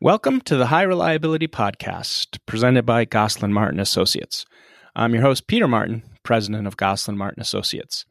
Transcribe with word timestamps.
Welcome 0.00 0.42
to 0.42 0.56
the 0.56 0.66
High 0.66 0.82
Reliability 0.82 1.48
Podcast, 1.48 2.38
presented 2.46 2.86
by 2.86 3.04
Goslin 3.04 3.52
Martin 3.52 3.80
Associates. 3.80 4.46
I'm 4.94 5.12
your 5.12 5.24
host, 5.24 5.48
Peter 5.48 5.66
Martin, 5.66 6.04
president 6.22 6.68
of 6.68 6.76
Goslin 6.76 7.18
Martin 7.18 7.40
Associates. 7.40 8.06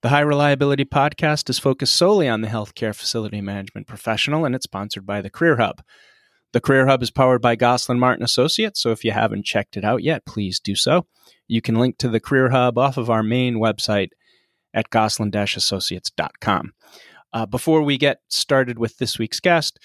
The 0.00 0.08
High 0.08 0.22
Reliability 0.22 0.84
Podcast 0.84 1.48
is 1.48 1.60
focused 1.60 1.94
solely 1.94 2.28
on 2.28 2.40
the 2.40 2.48
healthcare 2.48 2.92
facility 2.92 3.40
management 3.40 3.86
professional, 3.86 4.44
and 4.44 4.52
it's 4.52 4.64
sponsored 4.64 5.06
by 5.06 5.20
the 5.20 5.30
Career 5.30 5.58
Hub. 5.58 5.84
The 6.52 6.60
Career 6.60 6.88
Hub 6.88 7.04
is 7.04 7.12
powered 7.12 7.40
by 7.40 7.54
Goslin 7.54 8.00
Martin 8.00 8.24
Associates, 8.24 8.82
so 8.82 8.90
if 8.90 9.04
you 9.04 9.12
haven't 9.12 9.46
checked 9.46 9.76
it 9.76 9.84
out 9.84 10.02
yet, 10.02 10.26
please 10.26 10.58
do 10.58 10.74
so. 10.74 11.06
You 11.46 11.62
can 11.62 11.76
link 11.76 11.98
to 11.98 12.08
the 12.08 12.18
Career 12.18 12.50
Hub 12.50 12.76
off 12.76 12.96
of 12.96 13.08
our 13.08 13.22
main 13.22 13.58
website 13.58 14.08
at 14.74 14.90
goslin-associates.com. 14.90 16.72
Uh, 17.32 17.46
before 17.46 17.82
we 17.82 17.96
get 17.96 18.18
started 18.26 18.80
with 18.80 18.98
this 18.98 19.20
week's 19.20 19.38
guest, 19.38 19.78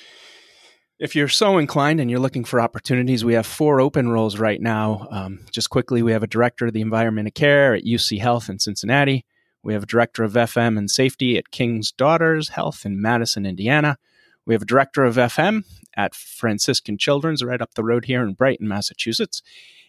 if 1.00 1.16
you're 1.16 1.28
so 1.28 1.58
inclined 1.58 2.00
and 2.00 2.10
you're 2.10 2.20
looking 2.20 2.44
for 2.44 2.60
opportunities, 2.60 3.24
we 3.24 3.36
have 3.36 3.46
four 3.46 3.80
open 3.80 4.10
roles 4.10 4.40
right 4.40 4.60
now. 4.60 5.08
Um, 5.12 5.46
just 5.52 5.70
quickly, 5.70 6.02
we 6.02 6.12
have 6.12 6.24
a 6.24 6.28
director 6.28 6.68
of 6.68 6.74
the 6.74 6.82
environment 6.82 7.28
of 7.28 7.36
care 7.36 7.76
at 7.76 7.84
UC 7.84 8.20
Health 8.20 8.50
in 8.50 8.60
Cincinnati. 8.60 9.26
We 9.62 9.74
have 9.74 9.84
a 9.84 9.88
director 9.88 10.24
of 10.24 10.34
FM 10.34 10.78
and 10.78 10.90
safety 10.90 11.38
at 11.38 11.52
King's 11.52 11.92
Daughters 11.92 12.50
Health 12.50 12.86
in 12.86 13.02
Madison, 13.02 13.46
Indiana. 13.46 13.98
We 14.46 14.56
have 14.56 14.64
a 14.64 14.66
director 14.66 15.04
of 15.04 15.18
FM 15.18 15.64
at 15.96 16.16
Franciscan 16.16 16.98
Children's 16.98 17.44
right 17.44 17.62
up 17.62 17.74
the 17.76 17.84
road 17.84 18.06
here 18.06 18.24
in 18.24 18.34
Brighton, 18.34 18.68
Massachusetts. 18.68 19.44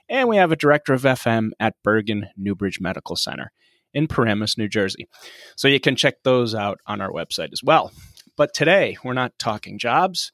And 0.08 0.28
we 0.28 0.36
have 0.36 0.52
a 0.52 0.56
director 0.56 0.92
of 0.92 1.02
FM 1.02 1.50
at 1.60 1.77
Bergen 1.82 2.28
New 2.36 2.54
Bridge 2.54 2.80
Medical 2.80 3.16
Center 3.16 3.52
in 3.94 4.08
Paramus, 4.08 4.58
New 4.58 4.68
Jersey. 4.68 5.08
So 5.56 5.68
you 5.68 5.80
can 5.80 5.96
check 5.96 6.22
those 6.22 6.54
out 6.54 6.80
on 6.86 7.00
our 7.00 7.10
website 7.10 7.52
as 7.52 7.62
well. 7.62 7.92
But 8.36 8.52
today, 8.52 8.96
we're 9.04 9.14
not 9.14 9.38
talking 9.38 9.78
jobs. 9.78 10.32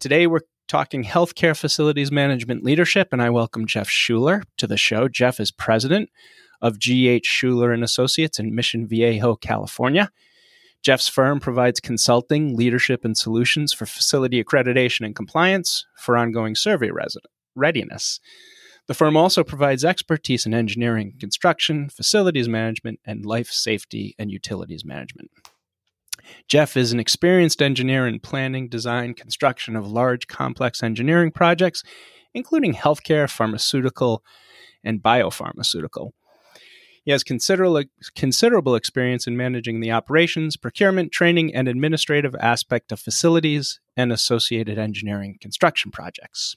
Today, 0.00 0.26
we're 0.26 0.40
talking 0.68 1.04
healthcare 1.04 1.56
facilities 1.56 2.12
management 2.12 2.62
leadership, 2.62 3.08
and 3.12 3.22
I 3.22 3.30
welcome 3.30 3.66
Jeff 3.66 3.88
Schuler 3.88 4.42
to 4.58 4.66
the 4.66 4.76
show. 4.76 5.08
Jeff 5.08 5.40
is 5.40 5.50
president 5.50 6.10
of 6.60 6.78
GH 6.78 7.24
Schuler 7.24 7.72
and 7.72 7.84
Associates 7.84 8.38
in 8.38 8.54
Mission 8.54 8.86
Viejo, 8.86 9.36
California. 9.36 10.10
Jeff's 10.82 11.08
firm 11.08 11.40
provides 11.40 11.80
consulting, 11.80 12.56
leadership, 12.56 13.04
and 13.04 13.16
solutions 13.16 13.72
for 13.72 13.86
facility 13.86 14.42
accreditation 14.42 15.06
and 15.06 15.16
compliance 15.16 15.86
for 15.96 16.16
ongoing 16.16 16.54
survey 16.54 16.90
readiness. 17.54 18.20
The 18.86 18.94
firm 18.94 19.16
also 19.16 19.42
provides 19.44 19.84
expertise 19.84 20.44
in 20.44 20.52
engineering, 20.52 21.14
construction, 21.18 21.88
facilities 21.88 22.48
management, 22.48 23.00
and 23.06 23.24
life 23.24 23.48
safety 23.48 24.14
and 24.18 24.30
utilities 24.30 24.84
management. 24.84 25.30
Jeff 26.48 26.76
is 26.76 26.92
an 26.92 27.00
experienced 27.00 27.62
engineer 27.62 28.06
in 28.06 28.20
planning, 28.20 28.68
design, 28.68 29.14
construction 29.14 29.76
of 29.76 29.86
large, 29.86 30.26
complex 30.26 30.82
engineering 30.82 31.30
projects, 31.30 31.82
including 32.32 32.74
healthcare, 32.74 33.30
pharmaceutical, 33.30 34.22
and 34.82 35.02
biopharmaceutical. 35.02 36.10
He 37.04 37.10
has 37.10 37.22
considerable, 37.22 37.82
considerable 38.16 38.74
experience 38.74 39.26
in 39.26 39.36
managing 39.36 39.80
the 39.80 39.92
operations, 39.92 40.56
procurement, 40.56 41.12
training, 41.12 41.54
and 41.54 41.68
administrative 41.68 42.34
aspect 42.36 42.92
of 42.92 43.00
facilities 43.00 43.78
and 43.94 44.10
associated 44.10 44.78
engineering 44.78 45.36
construction 45.40 45.90
projects. 45.90 46.56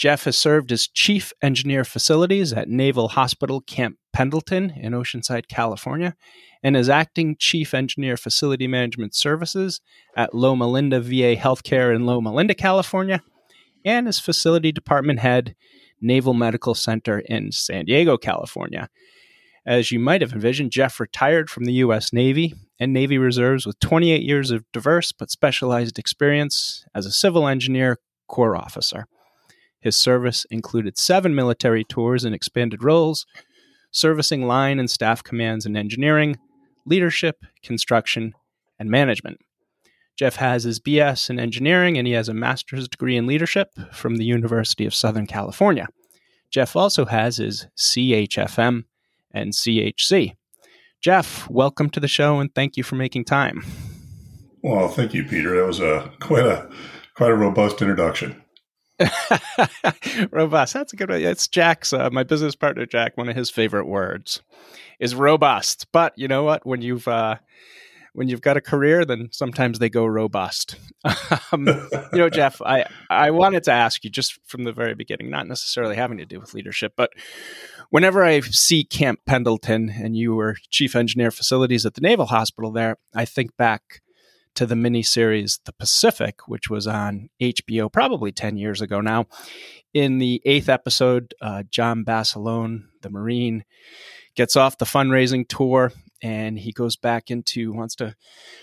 Jeff 0.00 0.24
has 0.24 0.38
served 0.38 0.72
as 0.72 0.88
Chief 0.88 1.30
Engineer 1.42 1.84
Facilities 1.84 2.54
at 2.54 2.70
Naval 2.70 3.08
Hospital 3.08 3.60
Camp 3.60 3.98
Pendleton 4.14 4.70
in 4.70 4.94
Oceanside, 4.94 5.46
California, 5.46 6.16
and 6.62 6.74
as 6.74 6.88
Acting 6.88 7.36
Chief 7.38 7.74
Engineer 7.74 8.16
Facility 8.16 8.66
Management 8.66 9.14
Services 9.14 9.82
at 10.16 10.34
Loma 10.34 10.66
Linda 10.66 11.02
VA 11.02 11.36
Healthcare 11.36 11.94
in 11.94 12.06
Loma 12.06 12.32
Linda, 12.32 12.54
California, 12.54 13.22
and 13.84 14.08
as 14.08 14.18
Facility 14.18 14.72
Department 14.72 15.18
Head, 15.18 15.54
Naval 16.00 16.32
Medical 16.32 16.74
Center 16.74 17.18
in 17.18 17.52
San 17.52 17.84
Diego, 17.84 18.16
California. 18.16 18.88
As 19.66 19.92
you 19.92 19.98
might 19.98 20.22
have 20.22 20.32
envisioned, 20.32 20.72
Jeff 20.72 20.98
retired 20.98 21.50
from 21.50 21.64
the 21.64 21.74
U.S. 21.74 22.10
Navy 22.10 22.54
and 22.78 22.94
Navy 22.94 23.18
Reserves 23.18 23.66
with 23.66 23.78
28 23.80 24.22
years 24.22 24.50
of 24.50 24.64
diverse 24.72 25.12
but 25.12 25.30
specialized 25.30 25.98
experience 25.98 26.86
as 26.94 27.04
a 27.04 27.12
civil 27.12 27.46
engineer 27.46 27.98
corps 28.28 28.56
officer. 28.56 29.06
His 29.80 29.96
service 29.96 30.44
included 30.50 30.98
seven 30.98 31.34
military 31.34 31.84
tours 31.84 32.24
and 32.24 32.34
expanded 32.34 32.84
roles, 32.84 33.26
servicing 33.90 34.46
line 34.46 34.78
and 34.78 34.90
staff 34.90 35.22
commands 35.22 35.66
in 35.66 35.76
engineering, 35.76 36.38
leadership, 36.84 37.44
construction, 37.62 38.34
and 38.78 38.90
management. 38.90 39.38
Jeff 40.16 40.36
has 40.36 40.64
his 40.64 40.80
BS 40.80 41.30
in 41.30 41.40
engineering 41.40 41.96
and 41.96 42.06
he 42.06 42.12
has 42.12 42.28
a 42.28 42.34
master's 42.34 42.88
degree 42.88 43.16
in 43.16 43.26
leadership 43.26 43.70
from 43.90 44.16
the 44.16 44.24
University 44.24 44.84
of 44.84 44.94
Southern 44.94 45.26
California. 45.26 45.88
Jeff 46.50 46.76
also 46.76 47.06
has 47.06 47.38
his 47.38 47.66
CHFM 47.78 48.84
and 49.32 49.52
CHC. 49.52 50.34
Jeff, 51.00 51.48
welcome 51.48 51.88
to 51.88 52.00
the 52.00 52.08
show 52.08 52.38
and 52.38 52.54
thank 52.54 52.76
you 52.76 52.82
for 52.82 52.96
making 52.96 53.24
time. 53.24 53.64
Well, 54.62 54.88
thank 54.88 55.14
you, 55.14 55.24
Peter. 55.24 55.56
That 55.56 55.66
was 55.66 55.80
a 55.80 56.12
quite 56.20 56.44
a 56.44 56.68
quite 57.14 57.30
a 57.30 57.34
robust 57.34 57.80
introduction. 57.80 58.42
robust. 60.30 60.74
That's 60.74 60.92
a 60.92 60.96
good 60.96 61.10
one. 61.10 61.20
It's 61.22 61.48
Jack's, 61.48 61.92
uh, 61.92 62.10
my 62.10 62.22
business 62.22 62.54
partner, 62.54 62.86
Jack. 62.86 63.16
One 63.16 63.28
of 63.28 63.36
his 63.36 63.50
favorite 63.50 63.86
words 63.86 64.42
is 64.98 65.14
robust. 65.14 65.86
But 65.92 66.12
you 66.16 66.28
know 66.28 66.44
what? 66.44 66.66
When 66.66 66.82
you've 66.82 67.08
uh, 67.08 67.36
when 68.12 68.28
you've 68.28 68.40
got 68.40 68.56
a 68.56 68.60
career, 68.60 69.04
then 69.04 69.28
sometimes 69.32 69.78
they 69.78 69.88
go 69.88 70.04
robust. 70.04 70.76
um, 71.52 71.66
you 71.66 72.18
know, 72.18 72.28
Jeff, 72.28 72.60
I 72.62 72.84
I 73.08 73.30
wanted 73.30 73.64
to 73.64 73.72
ask 73.72 74.04
you 74.04 74.10
just 74.10 74.38
from 74.46 74.64
the 74.64 74.72
very 74.72 74.94
beginning, 74.94 75.30
not 75.30 75.46
necessarily 75.46 75.96
having 75.96 76.18
to 76.18 76.26
do 76.26 76.40
with 76.40 76.54
leadership, 76.54 76.92
but 76.96 77.12
whenever 77.90 78.24
I 78.24 78.40
see 78.40 78.84
Camp 78.84 79.20
Pendleton 79.26 79.90
and 79.90 80.16
you 80.16 80.34
were 80.34 80.56
chief 80.70 80.96
engineer 80.96 81.30
facilities 81.30 81.86
at 81.86 81.94
the 81.94 82.00
Naval 82.00 82.26
Hospital 82.26 82.70
there, 82.70 82.96
I 83.14 83.24
think 83.24 83.56
back 83.56 84.02
to 84.54 84.66
the 84.66 84.74
miniseries 84.74 85.60
The 85.64 85.72
Pacific, 85.72 86.48
which 86.48 86.68
was 86.68 86.86
on 86.86 87.28
HBO 87.40 87.92
probably 87.92 88.32
10 88.32 88.56
years 88.56 88.80
ago 88.80 89.00
now. 89.00 89.26
In 89.92 90.18
the 90.18 90.40
eighth 90.44 90.68
episode, 90.68 91.34
uh, 91.40 91.64
John 91.70 92.04
Basilone, 92.04 92.84
the 93.02 93.10
Marine, 93.10 93.64
gets 94.34 94.56
off 94.56 94.78
the 94.78 94.84
fundraising 94.84 95.46
tour 95.48 95.92
and 96.22 96.58
he 96.58 96.72
goes 96.72 96.96
back 96.96 97.30
into, 97.30 97.72
wants 97.72 97.94
to 97.96 98.14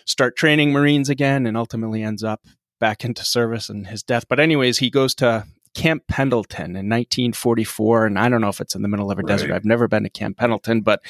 start 0.06 0.38
training 0.38 0.72
Marines 0.72 1.10
again 1.10 1.46
and 1.46 1.58
ultimately 1.58 2.04
ends 2.04 2.24
up 2.24 2.42
back 2.80 3.04
into 3.04 3.26
service 3.26 3.70
and 3.70 3.88
his 3.88 4.04
death. 4.04 4.26
But, 4.30 4.40
anyways, 4.40 4.78
he 4.78 4.90
goes 4.90 5.16
to 5.16 5.46
Camp 5.78 6.04
Pendleton 6.08 6.72
in 6.72 6.90
1944, 6.90 8.08
and 8.08 8.18
I 8.18 8.30
don't 8.30 8.42
know 8.42 8.50
if 8.50 8.60
it's 8.60 8.74
in 8.74 8.82
the 8.82 8.88
middle 8.88 9.12
of 9.12 9.20
a 9.20 9.22
right. 9.22 9.28
desert. 9.28 9.52
I've 9.52 9.64
never 9.64 9.88
been 9.88 10.04
to 10.04 10.10
Camp 10.10 10.38
Pendleton, 10.38 10.82
but 10.82 11.02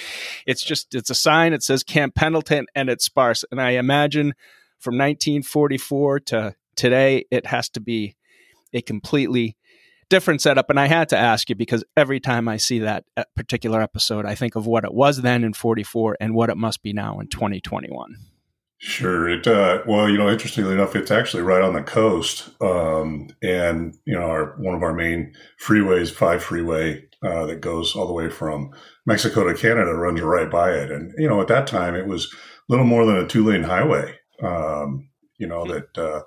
it's 0.46 0.62
just 0.62 0.94
it's 0.94 1.10
a 1.10 1.16
sign. 1.16 1.54
It 1.54 1.64
says 1.64 1.84
Camp 1.84 2.16
Pendleton, 2.16 2.68
and 2.76 2.90
it's 2.90 3.06
sparse. 3.06 3.46
And 3.50 3.62
I 3.62 3.72
imagine 3.72 4.34
from 4.80 4.96
1944 4.96 6.20
to 6.22 6.56
today, 6.76 7.26
it 7.32 7.46
has 7.48 7.70
to 7.70 7.80
be 7.80 8.16
a 8.74 8.82
completely 8.82 9.58
different 10.10 10.42
setup. 10.42 10.70
And 10.70 10.80
I 10.80 10.88
had 10.88 11.10
to 11.10 11.18
ask 11.18 11.50
you 11.50 11.56
because 11.56 11.84
every 11.96 12.20
time 12.20 12.48
I 12.48 12.58
see 12.58 12.80
that 12.80 13.06
uh, 13.18 13.24
particular 13.36 13.82
episode, 13.82 14.26
I 14.26 14.36
think 14.36 14.56
of 14.56 14.66
what 14.66 14.86
it 14.86 14.94
was 14.94 15.22
then 15.22 15.44
in 15.44 15.54
44 15.54 16.18
and 16.20 16.34
what 16.34 16.50
it 16.50 16.58
must 16.58 16.82
be 16.82 16.94
now 16.94 17.20
in 17.20 17.28
2021. 17.28 18.16
Sure. 18.80 19.28
It 19.28 19.48
uh, 19.48 19.82
well, 19.88 20.08
you 20.08 20.20
know, 20.20 20.30
interestingly 20.30 20.74
enough, 20.74 20.96
it's 20.96 21.10
actually 21.10 21.42
right 21.42 21.64
on 21.64 21.74
the 21.74 21.82
coast, 21.82 22.52
um, 22.62 23.28
and 23.42 23.98
you 24.06 24.14
know, 24.14 24.28
our 24.28 24.56
one 24.60 24.76
of 24.76 24.84
our 24.84 24.94
main 24.94 25.34
freeways, 25.60 26.12
five 26.12 26.44
freeway, 26.44 27.04
uh, 27.24 27.48
that 27.48 27.60
goes 27.60 27.96
all 27.96 28.06
the 28.06 28.14
way 28.14 28.30
from 28.30 28.70
Mexico 29.08 29.46
to 29.46 29.56
Canada, 29.56 29.96
runs 29.96 30.22
right 30.22 30.52
by 30.52 30.74
it. 30.74 30.92
And 30.92 31.12
you 31.18 31.28
know, 31.28 31.42
at 31.42 31.48
that 31.48 31.66
time, 31.66 31.96
it 31.96 32.06
was 32.06 32.32
little 32.70 32.86
more 32.86 33.04
than 33.04 33.18
a 33.18 33.28
two 33.28 33.44
lane 33.44 33.64
highway 33.64 34.14
um, 34.42 35.10
you 35.38 35.48
know, 35.48 35.66
that 35.66 35.98
uh, 35.98 36.22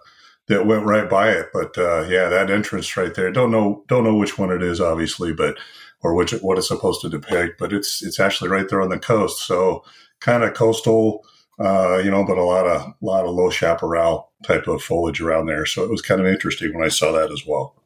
that 0.48 0.66
went 0.66 0.84
right 0.84 1.08
by 1.08 1.30
it. 1.30 1.48
But 1.52 1.76
uh, 1.78 2.02
yeah, 2.08 2.28
that 2.28 2.50
entrance 2.50 2.96
right 2.96 3.14
there. 3.14 3.30
Don't 3.30 3.50
know 3.50 3.84
don't 3.88 4.04
know 4.04 4.16
which 4.16 4.38
one 4.38 4.50
it 4.50 4.62
is, 4.62 4.80
obviously, 4.80 5.32
but 5.32 5.58
or 6.02 6.14
which 6.14 6.32
what 6.32 6.58
it's 6.58 6.68
supposed 6.68 7.00
to 7.02 7.08
depict. 7.08 7.58
But 7.58 7.72
it's 7.72 8.02
it's 8.02 8.20
actually 8.20 8.50
right 8.50 8.68
there 8.68 8.82
on 8.82 8.88
the 8.88 8.98
coast, 8.98 9.46
so 9.46 9.84
kind 10.20 10.42
of 10.42 10.54
coastal. 10.54 11.24
Uh, 11.58 11.98
you 11.98 12.10
know, 12.10 12.24
but 12.24 12.38
a 12.38 12.42
lot 12.42 12.66
of 12.66 12.80
a 12.82 12.94
lot 13.00 13.26
of 13.26 13.34
low 13.34 13.50
chaparral 13.50 14.32
type 14.44 14.66
of 14.66 14.82
foliage 14.82 15.20
around 15.20 15.46
there. 15.46 15.66
So 15.66 15.84
it 15.84 15.90
was 15.90 16.02
kind 16.02 16.20
of 16.20 16.26
interesting 16.26 16.74
when 16.74 16.84
I 16.84 16.88
saw 16.88 17.12
that 17.12 17.30
as 17.30 17.44
well. 17.46 17.76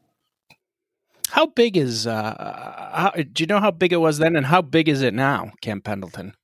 How 1.31 1.47
big 1.47 1.77
is? 1.77 2.07
Uh, 2.07 2.93
how, 2.93 3.11
do 3.11 3.43
you 3.43 3.47
know 3.49 3.59
how 3.59 3.73
big 3.73 3.93
it 3.93 3.97
was 3.97 4.19
then, 4.19 4.37
and 4.37 4.47
how 4.47 4.63
big 4.63 4.89
is 4.89 5.03
it 5.03 5.13
now, 5.13 5.51
Camp 5.61 5.83
Pendleton? 5.83 6.35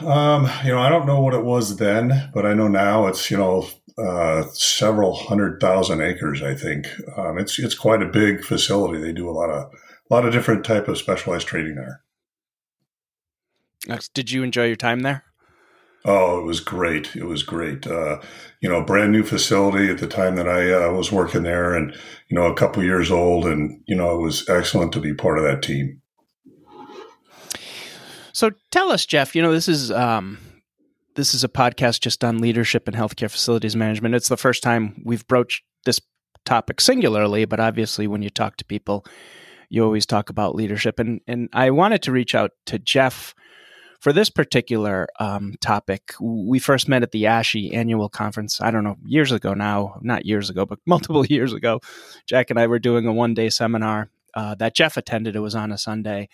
Um, 0.00 0.48
you 0.64 0.72
know, 0.72 0.80
I 0.80 0.88
don't 0.88 1.06
know 1.06 1.20
what 1.20 1.34
it 1.34 1.44
was 1.44 1.76
then, 1.76 2.30
but 2.34 2.44
I 2.44 2.54
know 2.54 2.68
now 2.68 3.06
it's 3.06 3.30
you 3.30 3.36
know 3.36 3.68
uh, 3.96 4.44
several 4.52 5.14
hundred 5.14 5.60
thousand 5.60 6.00
acres. 6.00 6.42
I 6.42 6.54
think 6.54 6.88
um, 7.16 7.38
it's 7.38 7.58
it's 7.58 7.74
quite 7.74 8.02
a 8.02 8.06
big 8.06 8.44
facility. 8.44 9.00
They 9.00 9.12
do 9.12 9.30
a 9.30 9.32
lot 9.32 9.50
of 9.50 9.72
a 10.10 10.14
lot 10.14 10.26
of 10.26 10.32
different 10.32 10.64
type 10.64 10.88
of 10.88 10.98
specialized 10.98 11.46
training 11.46 11.76
there. 11.76 12.02
Did 14.14 14.30
you 14.30 14.42
enjoy 14.42 14.66
your 14.66 14.76
time 14.76 15.00
there? 15.00 15.24
Oh, 16.04 16.40
it 16.40 16.44
was 16.44 16.58
great. 16.58 17.14
It 17.14 17.24
was 17.24 17.44
great. 17.44 17.86
Uh, 17.86 18.20
you 18.60 18.68
know, 18.68 18.82
brand 18.82 19.12
new 19.12 19.22
facility 19.22 19.88
at 19.88 19.98
the 19.98 20.08
time 20.08 20.34
that 20.34 20.48
I 20.48 20.72
uh, 20.72 20.92
was 20.92 21.12
working 21.12 21.44
there, 21.44 21.74
and 21.74 21.94
you 22.28 22.36
know, 22.36 22.46
a 22.46 22.54
couple 22.54 22.82
years 22.82 23.10
old, 23.10 23.46
and 23.46 23.80
you 23.86 23.94
know, 23.94 24.16
it 24.16 24.20
was 24.20 24.48
excellent 24.48 24.92
to 24.92 25.00
be 25.00 25.14
part 25.14 25.38
of 25.38 25.44
that 25.44 25.62
team. 25.62 26.01
So, 28.32 28.50
tell 28.70 28.90
us, 28.90 29.06
Jeff. 29.06 29.34
You 29.34 29.42
know, 29.42 29.52
this 29.52 29.68
is 29.68 29.90
um, 29.90 30.38
this 31.14 31.34
is 31.34 31.44
a 31.44 31.48
podcast 31.48 32.00
just 32.00 32.24
on 32.24 32.38
leadership 32.38 32.88
and 32.88 32.96
healthcare 32.96 33.30
facilities 33.30 33.76
management. 33.76 34.14
It's 34.14 34.28
the 34.28 34.36
first 34.36 34.62
time 34.62 35.02
we've 35.04 35.26
broached 35.26 35.64
this 35.84 36.00
topic 36.44 36.80
singularly, 36.80 37.44
but 37.44 37.60
obviously, 37.60 38.06
when 38.06 38.22
you 38.22 38.30
talk 38.30 38.56
to 38.56 38.64
people, 38.64 39.04
you 39.68 39.84
always 39.84 40.06
talk 40.06 40.30
about 40.30 40.54
leadership. 40.54 40.98
And 40.98 41.20
and 41.26 41.48
I 41.52 41.70
wanted 41.70 42.02
to 42.02 42.12
reach 42.12 42.34
out 42.34 42.52
to 42.66 42.78
Jeff 42.78 43.34
for 44.02 44.12
this 44.12 44.30
particular 44.30 45.06
um, 45.20 45.54
topic, 45.60 46.14
we 46.20 46.58
first 46.58 46.88
met 46.88 47.04
at 47.04 47.12
the 47.12 47.22
ASHE 47.22 47.72
annual 47.72 48.08
conference. 48.08 48.60
I 48.60 48.72
don't 48.72 48.82
know, 48.82 48.96
years 49.04 49.30
ago 49.30 49.54
now, 49.54 50.00
not 50.02 50.26
years 50.26 50.50
ago, 50.50 50.66
but 50.66 50.80
multiple 50.86 51.24
years 51.24 51.52
ago. 51.52 51.78
Jack 52.26 52.50
and 52.50 52.58
I 52.58 52.66
were 52.66 52.80
doing 52.80 53.06
a 53.06 53.12
one 53.12 53.32
day 53.32 53.48
seminar 53.48 54.10
uh, 54.34 54.56
that 54.56 54.74
Jeff 54.74 54.96
attended. 54.96 55.36
It 55.36 55.40
was 55.40 55.54
on 55.54 55.70
a 55.70 55.78
Sunday. 55.78 56.28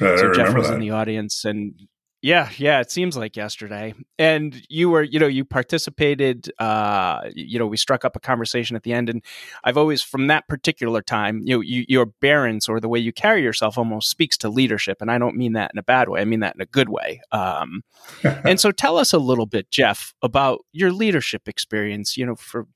Uh, 0.00 0.16
so 0.16 0.32
Jeff 0.32 0.54
was 0.54 0.68
that. 0.68 0.74
in 0.74 0.80
the 0.80 0.90
audience, 0.90 1.44
and 1.44 1.74
yeah, 2.22 2.50
yeah, 2.58 2.80
it 2.80 2.90
seems 2.90 3.16
like 3.16 3.34
yesterday. 3.34 3.94
And 4.18 4.62
you 4.68 4.90
were, 4.90 5.02
you 5.02 5.18
know, 5.18 5.26
you 5.26 5.42
participated, 5.42 6.52
uh, 6.58 7.22
you 7.34 7.58
know, 7.58 7.66
we 7.66 7.78
struck 7.78 8.04
up 8.04 8.14
a 8.14 8.20
conversation 8.20 8.76
at 8.76 8.82
the 8.82 8.92
end. 8.92 9.08
And 9.08 9.24
I've 9.64 9.78
always, 9.78 10.02
from 10.02 10.26
that 10.26 10.46
particular 10.46 11.00
time, 11.00 11.40
you 11.44 11.56
know, 11.56 11.60
you, 11.60 11.86
your 11.88 12.06
bearance 12.20 12.68
or 12.68 12.78
the 12.78 12.90
way 12.90 12.98
you 12.98 13.10
carry 13.10 13.42
yourself 13.42 13.78
almost 13.78 14.10
speaks 14.10 14.36
to 14.38 14.50
leadership. 14.50 14.98
And 15.00 15.10
I 15.10 15.16
don't 15.16 15.36
mean 15.36 15.54
that 15.54 15.70
in 15.72 15.78
a 15.78 15.82
bad 15.82 16.10
way, 16.10 16.20
I 16.20 16.26
mean 16.26 16.40
that 16.40 16.54
in 16.54 16.60
a 16.60 16.66
good 16.66 16.90
way. 16.90 17.22
Um, 17.32 17.84
and 18.22 18.60
so 18.60 18.70
tell 18.70 18.98
us 18.98 19.14
a 19.14 19.18
little 19.18 19.46
bit, 19.46 19.70
Jeff, 19.70 20.12
about 20.20 20.60
your 20.72 20.92
leadership 20.92 21.48
experience, 21.48 22.16
you 22.16 22.26
know, 22.26 22.36
for, 22.36 22.66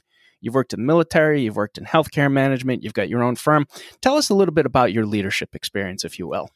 You've 0.41 0.55
worked 0.55 0.75
in 0.75 0.81
the 0.81 0.87
military, 0.87 1.41
you've 1.41 1.56
worked 1.56 1.79
in 1.79 1.87
healthcare 1.87 2.31
management, 2.31 2.82
you've 2.82 2.93
got 2.93 3.09
your 3.09 3.23
own 3.23 3.35
firm. 3.35 3.67
Tell 4.03 4.19
us 4.19 4.29
a 4.29 4.35
little 4.35 4.53
bit 4.53 4.67
about 4.67 4.93
your 4.93 5.06
leadership 5.06 5.55
experience, 5.55 6.05
if 6.05 6.19
you 6.19 6.29
will. 6.29 6.50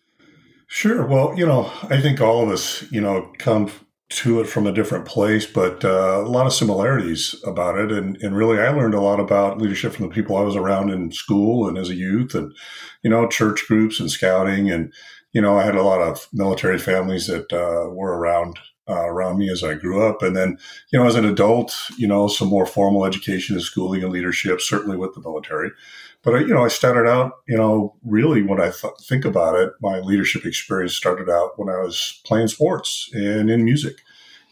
Sure. 0.70 1.06
Well, 1.06 1.34
you 1.36 1.46
know, 1.46 1.72
I 1.84 2.00
think 2.00 2.20
all 2.20 2.42
of 2.42 2.50
us, 2.50 2.84
you 2.92 3.00
know, 3.00 3.32
come 3.38 3.70
to 4.10 4.40
it 4.40 4.46
from 4.46 4.66
a 4.66 4.72
different 4.72 5.06
place, 5.06 5.46
but 5.46 5.84
uh, 5.84 6.22
a 6.24 6.28
lot 6.28 6.46
of 6.46 6.52
similarities 6.52 7.34
about 7.46 7.78
it. 7.78 7.90
And, 7.90 8.16
and 8.22 8.36
really, 8.36 8.58
I 8.58 8.68
learned 8.70 8.94
a 8.94 9.00
lot 9.00 9.20
about 9.20 9.58
leadership 9.60 9.92
from 9.92 10.08
the 10.08 10.14
people 10.14 10.36
I 10.36 10.42
was 10.42 10.56
around 10.56 10.90
in 10.90 11.10
school 11.12 11.68
and 11.68 11.78
as 11.78 11.88
a 11.90 11.94
youth 11.94 12.34
and, 12.34 12.54
you 13.02 13.10
know, 13.10 13.26
church 13.28 13.66
groups 13.66 13.98
and 13.98 14.10
scouting. 14.10 14.70
And, 14.70 14.92
you 15.32 15.40
know, 15.40 15.58
I 15.58 15.64
had 15.64 15.74
a 15.74 15.82
lot 15.82 16.00
of 16.02 16.28
military 16.32 16.78
families 16.78 17.26
that 17.28 17.50
uh, 17.52 17.90
were 17.90 18.16
around. 18.18 18.58
Uh, 18.90 19.04
around 19.04 19.36
me 19.36 19.50
as 19.50 19.62
I 19.62 19.74
grew 19.74 20.02
up. 20.02 20.22
And 20.22 20.34
then, 20.34 20.56
you 20.90 20.98
know, 20.98 21.04
as 21.06 21.14
an 21.14 21.26
adult, 21.26 21.76
you 21.98 22.08
know, 22.08 22.26
some 22.26 22.48
more 22.48 22.64
formal 22.64 23.04
education 23.04 23.54
and 23.54 23.62
schooling 23.62 24.02
and 24.02 24.10
leadership, 24.10 24.62
certainly 24.62 24.96
with 24.96 25.12
the 25.12 25.20
military. 25.20 25.72
But 26.28 26.36
I, 26.36 26.40
you 26.40 26.52
know, 26.52 26.62
I 26.62 26.68
started 26.68 27.08
out, 27.08 27.38
you 27.48 27.56
know, 27.56 27.96
really 28.04 28.42
when 28.42 28.60
I 28.60 28.70
th- 28.70 28.92
think 29.08 29.24
about 29.24 29.58
it, 29.58 29.72
my 29.80 30.00
leadership 30.00 30.44
experience 30.44 30.94
started 30.94 31.30
out 31.30 31.58
when 31.58 31.70
I 31.70 31.78
was 31.78 32.20
playing 32.26 32.48
sports 32.48 33.08
and 33.14 33.48
in 33.48 33.64
music. 33.64 34.02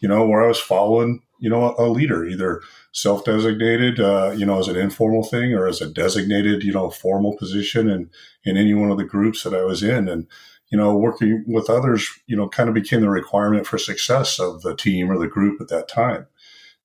You 0.00 0.08
know, 0.08 0.26
where 0.26 0.43
I 0.43 0.46
was 0.46 0.58
following, 0.58 1.20
you 1.38 1.50
know, 1.50 1.76
a, 1.76 1.87
a 1.87 1.88
leader, 1.90 2.25
either 2.25 2.62
self-designated, 2.93 4.00
uh, 4.00 4.32
you 4.34 4.46
know, 4.46 4.58
as 4.58 4.69
an 4.69 4.76
informal 4.76 5.23
thing, 5.23 5.52
or 5.52 5.67
as 5.67 5.82
a 5.82 5.90
designated, 5.90 6.64
you 6.64 6.73
know, 6.73 6.88
formal 6.88 7.37
position, 7.37 7.90
in 7.90 8.08
in 8.43 8.56
any 8.56 8.72
one 8.72 8.90
of 8.90 8.96
the 8.96 9.05
groups 9.05 9.43
that 9.43 9.52
I 9.52 9.64
was 9.64 9.82
in, 9.82 10.08
and 10.08 10.26
you 10.70 10.79
know, 10.79 10.96
working 10.96 11.44
with 11.46 11.69
others, 11.69 12.08
you 12.26 12.38
know, 12.38 12.49
kind 12.49 12.70
of 12.70 12.75
became 12.75 13.02
the 13.02 13.11
requirement 13.11 13.67
for 13.67 13.76
success 13.76 14.40
of 14.40 14.62
the 14.62 14.75
team 14.75 15.11
or 15.11 15.19
the 15.19 15.29
group 15.29 15.61
at 15.61 15.69
that 15.69 15.88
time. 15.88 16.26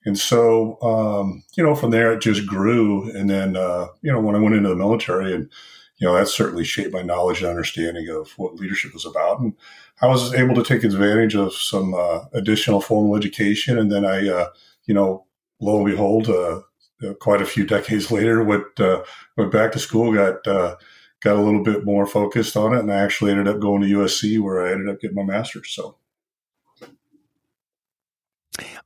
And 0.04 0.18
so, 0.18 0.80
um, 0.82 1.44
you 1.56 1.62
know, 1.62 1.74
from 1.74 1.90
there 1.90 2.12
it 2.12 2.20
just 2.20 2.46
grew. 2.46 3.10
And 3.10 3.30
then, 3.30 3.56
uh, 3.56 3.88
you 4.02 4.12
know, 4.12 4.20
when 4.20 4.34
I 4.34 4.40
went 4.40 4.54
into 4.54 4.68
the 4.68 4.76
military 4.76 5.32
and, 5.32 5.50
you 5.98 6.06
know, 6.08 6.14
that 6.14 6.28
certainly 6.28 6.64
shaped 6.64 6.92
my 6.92 7.02
knowledge 7.02 7.40
and 7.40 7.48
understanding 7.48 8.08
of 8.08 8.32
what 8.32 8.56
leadership 8.56 8.92
was 8.92 9.06
about. 9.06 9.38
And 9.40 9.54
I 10.00 10.06
was 10.06 10.34
able 10.34 10.56
to 10.56 10.64
take 10.64 10.82
advantage 10.82 11.36
of 11.36 11.54
some 11.54 11.94
uh, 11.94 12.24
additional 12.32 12.80
formal 12.80 13.16
education. 13.16 13.78
And 13.78 13.92
then 13.92 14.04
I, 14.04 14.28
uh, 14.28 14.48
you 14.86 14.94
know, 14.94 15.26
lo 15.60 15.76
and 15.76 15.86
behold, 15.86 16.28
uh, 16.28 16.62
uh, 17.06 17.14
quite 17.20 17.40
a 17.40 17.46
few 17.46 17.64
decades 17.64 18.10
later, 18.10 18.42
went, 18.42 18.80
uh, 18.80 19.04
went 19.36 19.52
back 19.52 19.70
to 19.72 19.78
school, 19.78 20.12
got, 20.12 20.42
got 20.44 21.36
a 21.36 21.40
little 21.40 21.62
bit 21.62 21.84
more 21.84 22.06
focused 22.06 22.56
on 22.56 22.74
it. 22.74 22.80
And 22.80 22.92
I 22.92 22.96
actually 22.96 23.30
ended 23.30 23.46
up 23.46 23.60
going 23.60 23.82
to 23.82 23.88
USC 23.88 24.40
where 24.40 24.66
I 24.66 24.72
ended 24.72 24.88
up 24.88 25.00
getting 25.00 25.16
my 25.16 25.22
master's. 25.22 25.70
So, 25.70 25.96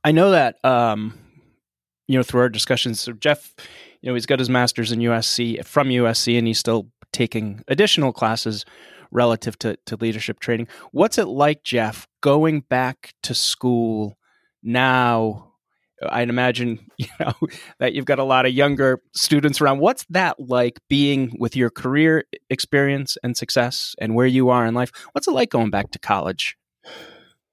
I 0.07 0.11
know 0.11 0.31
that 0.31 0.63
um, 0.63 1.13
you 2.07 2.17
know 2.17 2.23
through 2.23 2.39
our 2.39 2.47
discussions. 2.47 3.01
So 3.01 3.11
Jeff, 3.11 3.53
you 3.99 4.09
know, 4.09 4.13
he's 4.13 4.25
got 4.25 4.39
his 4.39 4.49
master's 4.49 4.93
in 4.93 4.99
USC 4.99 5.65
from 5.65 5.89
USC, 5.89 6.37
and 6.37 6.47
he's 6.47 6.59
still 6.59 6.87
taking 7.11 7.61
additional 7.67 8.13
classes 8.13 8.63
relative 9.11 9.59
to 9.59 9.77
to 9.85 9.97
leadership 9.97 10.39
training. 10.39 10.69
What's 10.93 11.17
it 11.17 11.25
like, 11.25 11.61
Jeff, 11.63 12.07
going 12.21 12.61
back 12.61 13.15
to 13.23 13.33
school 13.33 14.17
now? 14.63 15.51
I'd 16.07 16.29
imagine 16.29 16.89
you 16.97 17.07
know 17.19 17.33
that 17.79 17.91
you've 17.91 18.05
got 18.05 18.19
a 18.19 18.23
lot 18.23 18.45
of 18.45 18.53
younger 18.53 19.01
students 19.13 19.59
around. 19.59 19.79
What's 19.79 20.05
that 20.11 20.39
like 20.39 20.79
being 20.87 21.35
with 21.37 21.53
your 21.57 21.69
career 21.69 22.23
experience 22.49 23.17
and 23.23 23.35
success 23.35 23.93
and 23.99 24.15
where 24.15 24.25
you 24.25 24.47
are 24.51 24.65
in 24.65 24.73
life? 24.73 24.89
What's 25.11 25.27
it 25.27 25.31
like 25.31 25.49
going 25.49 25.69
back 25.69 25.91
to 25.91 25.99
college? 25.99 26.55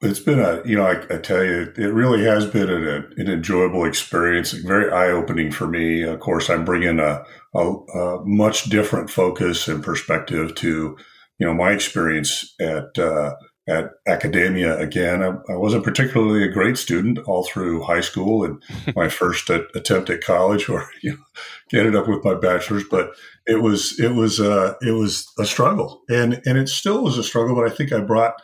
It's 0.05 0.21
been 0.21 0.39
a, 0.39 0.63
you 0.67 0.77
know, 0.77 0.87
I, 0.87 1.03
I 1.15 1.19
tell 1.19 1.43
you, 1.43 1.73
it 1.77 1.93
really 1.93 2.25
has 2.25 2.47
been 2.47 2.69
an, 2.69 3.13
an 3.17 3.29
enjoyable 3.29 3.85
experience, 3.85 4.53
very 4.53 4.93
eye 4.93 5.11
opening 5.11 5.51
for 5.51 5.67
me. 5.67 6.03
Of 6.03 6.21
course, 6.21 6.51
I'm 6.51 6.65
bringing 6.65 7.01
a, 7.01 7.25
a, 7.55 7.61
a, 7.61 8.25
much 8.25 8.65
different 8.65 9.09
focus 9.09 9.67
and 9.67 9.83
perspective 9.83 10.55
to, 10.57 10.97
you 11.39 11.47
know, 11.47 11.55
my 11.55 11.71
experience 11.71 12.55
at, 12.61 12.99
uh, 12.99 13.35
at 13.67 13.93
academia 14.07 14.79
again. 14.79 15.23
I, 15.23 15.53
I, 15.53 15.57
wasn't 15.57 15.85
particularly 15.85 16.45
a 16.45 16.53
great 16.53 16.77
student 16.77 17.19
all 17.21 17.45
through 17.45 17.83
high 17.83 18.03
school 18.03 18.45
and 18.45 18.63
my 18.97 19.09
first 19.09 19.49
attempt 19.49 20.11
at 20.11 20.23
college, 20.23 20.69
where 20.69 20.87
you 21.03 21.13
know, 21.13 21.79
ended 21.79 21.97
up 21.97 22.09
with 22.09 22.25
my 22.25 22.35
bachelor's. 22.35 22.85
But 22.85 23.13
it 23.47 23.63
was 23.63 23.99
it 23.99 24.15
was 24.15 24.39
uh, 24.41 24.75
it 24.83 24.93
was 24.93 25.33
a 25.39 25.47
struggle, 25.47 26.03
and 26.11 26.43
and 26.45 26.59
it 26.59 26.69
still 26.69 27.03
was 27.03 27.17
a 27.17 27.25
struggle. 27.25 27.55
But 27.55 27.71
I 27.71 27.75
think 27.75 27.93
I 27.93 28.01
brought 28.01 28.35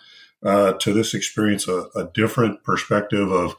uh, 0.45 0.73
to 0.75 0.93
this 0.93 1.15
experience 1.15 1.69
a, 1.69 1.87
a, 1.95 2.11
different 2.15 2.63
perspective 2.65 3.31
of, 3.31 3.55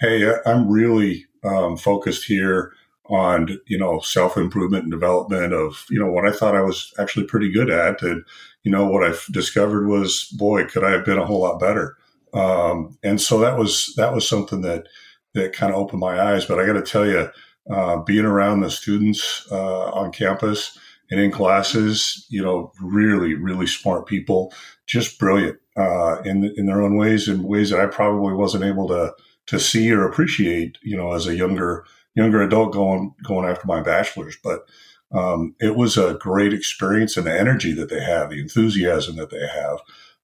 hey, 0.00 0.30
I'm 0.44 0.70
really 0.70 1.26
um, 1.44 1.76
focused 1.76 2.24
here 2.24 2.72
on 3.08 3.58
you 3.66 3.78
know 3.78 4.00
self 4.00 4.36
improvement 4.36 4.82
and 4.82 4.90
development 4.90 5.52
of 5.52 5.86
you 5.88 5.98
know 5.98 6.10
what 6.10 6.26
I 6.26 6.32
thought 6.32 6.56
I 6.56 6.62
was 6.62 6.92
actually 6.98 7.26
pretty 7.26 7.50
good 7.50 7.70
at, 7.70 8.02
and 8.02 8.24
you 8.64 8.70
know 8.70 8.86
what 8.86 9.04
I've 9.04 9.24
discovered 9.30 9.86
was, 9.86 10.24
boy, 10.36 10.66
could 10.66 10.84
I 10.84 10.90
have 10.90 11.04
been 11.04 11.18
a 11.18 11.26
whole 11.26 11.40
lot 11.40 11.60
better. 11.60 11.96
Um, 12.34 12.98
and 13.02 13.20
so 13.20 13.38
that 13.38 13.56
was 13.56 13.94
that 13.96 14.12
was 14.12 14.28
something 14.28 14.60
that 14.62 14.88
that 15.34 15.52
kind 15.52 15.72
of 15.72 15.78
opened 15.78 16.00
my 16.00 16.20
eyes. 16.20 16.44
But 16.44 16.58
I 16.58 16.66
got 16.66 16.74
to 16.74 16.82
tell 16.82 17.06
you, 17.06 17.30
uh, 17.70 17.98
being 17.98 18.24
around 18.24 18.60
the 18.60 18.70
students 18.70 19.46
uh, 19.50 19.90
on 19.90 20.12
campus 20.12 20.76
and 21.10 21.20
in 21.20 21.30
classes, 21.30 22.26
you 22.28 22.42
know, 22.42 22.72
really, 22.80 23.34
really 23.34 23.66
smart 23.66 24.06
people, 24.06 24.52
just 24.86 25.18
brilliant 25.18 25.58
uh, 25.76 26.22
in 26.24 26.52
in 26.56 26.66
their 26.66 26.82
own 26.82 26.96
ways, 26.96 27.28
in 27.28 27.42
ways 27.42 27.70
that 27.70 27.80
I 27.80 27.86
probably 27.86 28.32
wasn't 28.32 28.64
able 28.64 28.88
to 28.88 29.14
to 29.46 29.60
see 29.60 29.90
or 29.92 30.06
appreciate, 30.06 30.78
you 30.82 30.96
know, 30.96 31.12
as 31.12 31.26
a 31.26 31.36
younger 31.36 31.84
younger 32.14 32.42
adult 32.42 32.72
going 32.72 33.14
going 33.22 33.48
after 33.48 33.66
my 33.66 33.80
bachelor's. 33.80 34.36
But 34.42 34.66
um, 35.12 35.54
it 35.60 35.76
was 35.76 35.96
a 35.96 36.14
great 36.14 36.52
experience, 36.52 37.16
and 37.16 37.26
the 37.26 37.38
energy 37.38 37.72
that 37.72 37.88
they 37.88 38.02
have, 38.02 38.30
the 38.30 38.40
enthusiasm 38.40 39.16
that 39.16 39.30
they 39.30 39.46
have, 39.46 39.78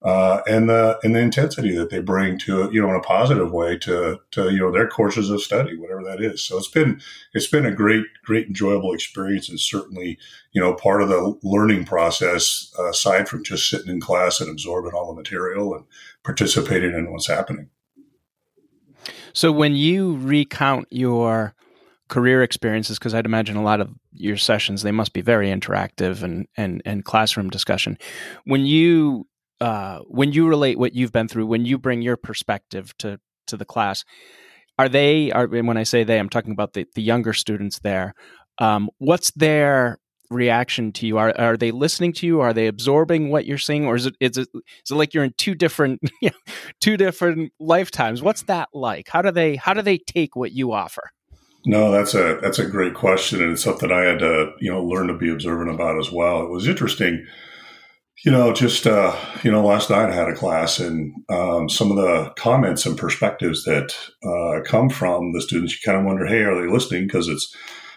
uh, 0.05 0.43
and 0.49 0.69
the 0.69 0.99
and 1.05 1.15
the 1.15 1.21
intensity 1.21 1.77
that 1.77 1.91
they 1.91 2.01
bring 2.01 2.37
to 2.37 2.69
you 2.73 2.81
know 2.81 2.89
in 2.89 2.97
a 2.97 3.01
positive 3.01 3.53
way 3.53 3.79
to 3.79 4.19
to 4.33 4.51
you 4.51 4.59
know 4.59 4.73
their 4.73 4.89
courses 4.89 5.31
of 5.31 5.41
study, 5.41 5.77
whatever 5.77 6.03
that 6.03 6.21
is. 6.21 6.45
So 6.45 6.59
it's 6.59 6.69
been 6.69 7.01
it's 7.35 7.47
been 7.47 7.67
a 7.67 7.75
great 7.75 8.05
great 8.25 8.49
enjoyable 8.49 8.93
experience, 8.93 9.49
and 9.49 9.61
certainly 9.61 10.19
you 10.53 10.61
know 10.61 10.75
part 10.75 11.03
of 11.03 11.09
the 11.09 11.39
learning 11.43 11.85
process 11.85 12.73
uh, 12.79 12.91
aside 12.91 13.29
from 13.29 13.45
just 13.45 13.71
sitting 13.71 13.89
in 13.91 14.01
class 14.01 14.41
and 14.41 14.51
absorbing 14.51 14.93
all 14.93 15.07
the 15.07 15.21
material 15.21 15.75
and 15.75 15.85
participating 16.25 16.95
in 16.95 17.13
what's 17.13 17.29
happening. 17.29 17.69
So 19.33 19.53
when 19.53 19.75
you 19.75 20.17
recount 20.19 20.89
your 20.91 21.55
career 22.09 22.43
experiences 22.43 22.99
because 22.99 23.15
I'd 23.15 23.25
imagine 23.25 23.57
a 23.57 23.63
lot 23.63 23.81
of 23.81 23.89
your 24.13 24.37
sessions 24.37 24.83
they 24.83 24.93
must 24.93 25.15
be 25.15 25.23
very 25.23 25.49
interactive 25.49 26.23
and 26.23 26.47
and 26.59 26.83
and 26.85 27.05
classroom 27.05 27.49
discussion. 27.49 27.97
When 28.45 28.67
you 28.67 29.27
uh, 29.63 30.01
when 30.09 30.33
you 30.33 30.49
relate 30.49 30.77
what 30.77 30.95
you've 30.95 31.13
been 31.13 31.29
through, 31.29 31.47
when 31.47 31.65
you 31.65 31.79
bring 31.79 32.03
your 32.03 32.17
perspective 32.17 32.97
to 32.99 33.21
to 33.47 33.57
the 33.57 33.65
class, 33.65 34.05
are 34.77 34.89
they 34.89 35.31
are 35.31 35.45
and 35.55 35.69
when 35.69 35.77
I 35.77 35.85
say 35.85 36.03
they, 36.03 36.19
I'm 36.19 36.29
talking 36.29 36.53
about 36.53 36.73
the, 36.73 36.87
the 36.95 37.03
younger 37.03 37.33
students 37.33 37.79
there. 37.79 38.15
Um, 38.59 38.91
what's 38.99 39.31
their 39.33 39.99
reaction 40.31 40.91
to 40.95 41.07
you? 41.07 41.17
Are 41.17 41.33
are 41.39 41.57
they 41.57 41.71
listening 41.71 42.13
to 42.15 42.27
you? 42.27 42.41
Are 42.41 42.53
they 42.53 42.67
absorbing 42.67 43.31
what 43.31 43.47
you're 43.47 43.57
saying, 43.57 43.87
or 43.87 43.95
is 43.95 44.07
it 44.07 44.17
is 44.19 44.37
it 44.37 44.49
is 44.55 44.91
it 44.91 44.95
like 44.95 45.15
you're 45.15 45.25
in 45.25 45.35
two 45.39 45.55
different 45.55 46.01
two 46.81 46.97
different 46.97 47.53
lifetimes? 47.61 48.21
What's 48.21 48.43
that 48.43 48.69
like? 48.75 49.09
How 49.09 49.23
do 49.23 49.31
they 49.31 49.55
how 49.55 49.75
do 49.75 49.83
they 49.83 49.99
take 49.99 50.35
what 50.35 50.51
you 50.51 50.73
offer? 50.73 51.03
No, 51.65 51.93
that's 51.93 52.15
a 52.15 52.41
that's 52.43 52.59
a 52.59 52.67
great 52.67 52.95
question, 52.95 53.41
and 53.41 53.53
it's 53.53 53.63
something 53.63 53.93
I 53.93 54.01
had 54.01 54.19
to 54.19 54.55
you 54.59 54.73
know 54.73 54.83
learn 54.83 55.07
to 55.07 55.15
be 55.15 55.31
observant 55.31 55.71
about 55.71 55.99
as 55.99 56.11
well. 56.11 56.43
It 56.43 56.51
was 56.51 56.67
interesting, 56.67 57.25
you 58.25 58.31
know, 58.31 58.53
just 58.53 58.87
uh, 58.87 59.17
you 59.43 59.51
know, 59.51 59.65
last 59.65 59.91
night 59.91 60.11
I 60.11 60.15
had 60.15 60.29
a 60.29 60.35
class, 60.35 60.79
and 60.79 61.13
um, 61.29 61.69
some 61.69 61.91
of 61.91 61.97
the 61.97 62.33
comments 62.37 62.87
and 62.87 62.97
perspectives 62.97 63.65
that 63.65 63.95
uh, 64.25 64.63
come 64.69 64.89
from 64.89 65.33
the 65.33 65.43
students, 65.43 65.73
you 65.73 65.79
kind 65.85 65.99
of 65.99 66.05
wonder, 66.05 66.27
hey, 66.27 66.43
are 66.43 66.61
they 66.61 66.73
listening? 66.73 67.07
Because 67.07 67.29
it's 67.29 67.55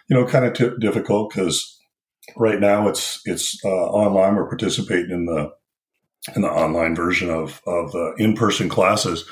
you 0.10 0.16
know 0.16 0.26
kind 0.26 0.46
of 0.46 0.54
t- 0.54 0.78
difficult 0.80 1.32
because 1.32 1.80
right 2.36 2.60
now 2.60 2.88
it's 2.88 3.22
it's 3.26 3.64
uh, 3.64 3.68
online. 3.68 4.36
We're 4.36 4.50
participating 4.50 5.12
in 5.12 5.26
the 5.26 5.52
in 6.36 6.42
the 6.42 6.50
online 6.50 6.96
version 6.96 7.30
of 7.30 7.62
of 7.68 7.92
the 7.92 8.16
in 8.18 8.34
person 8.34 8.68
classes. 8.68 9.30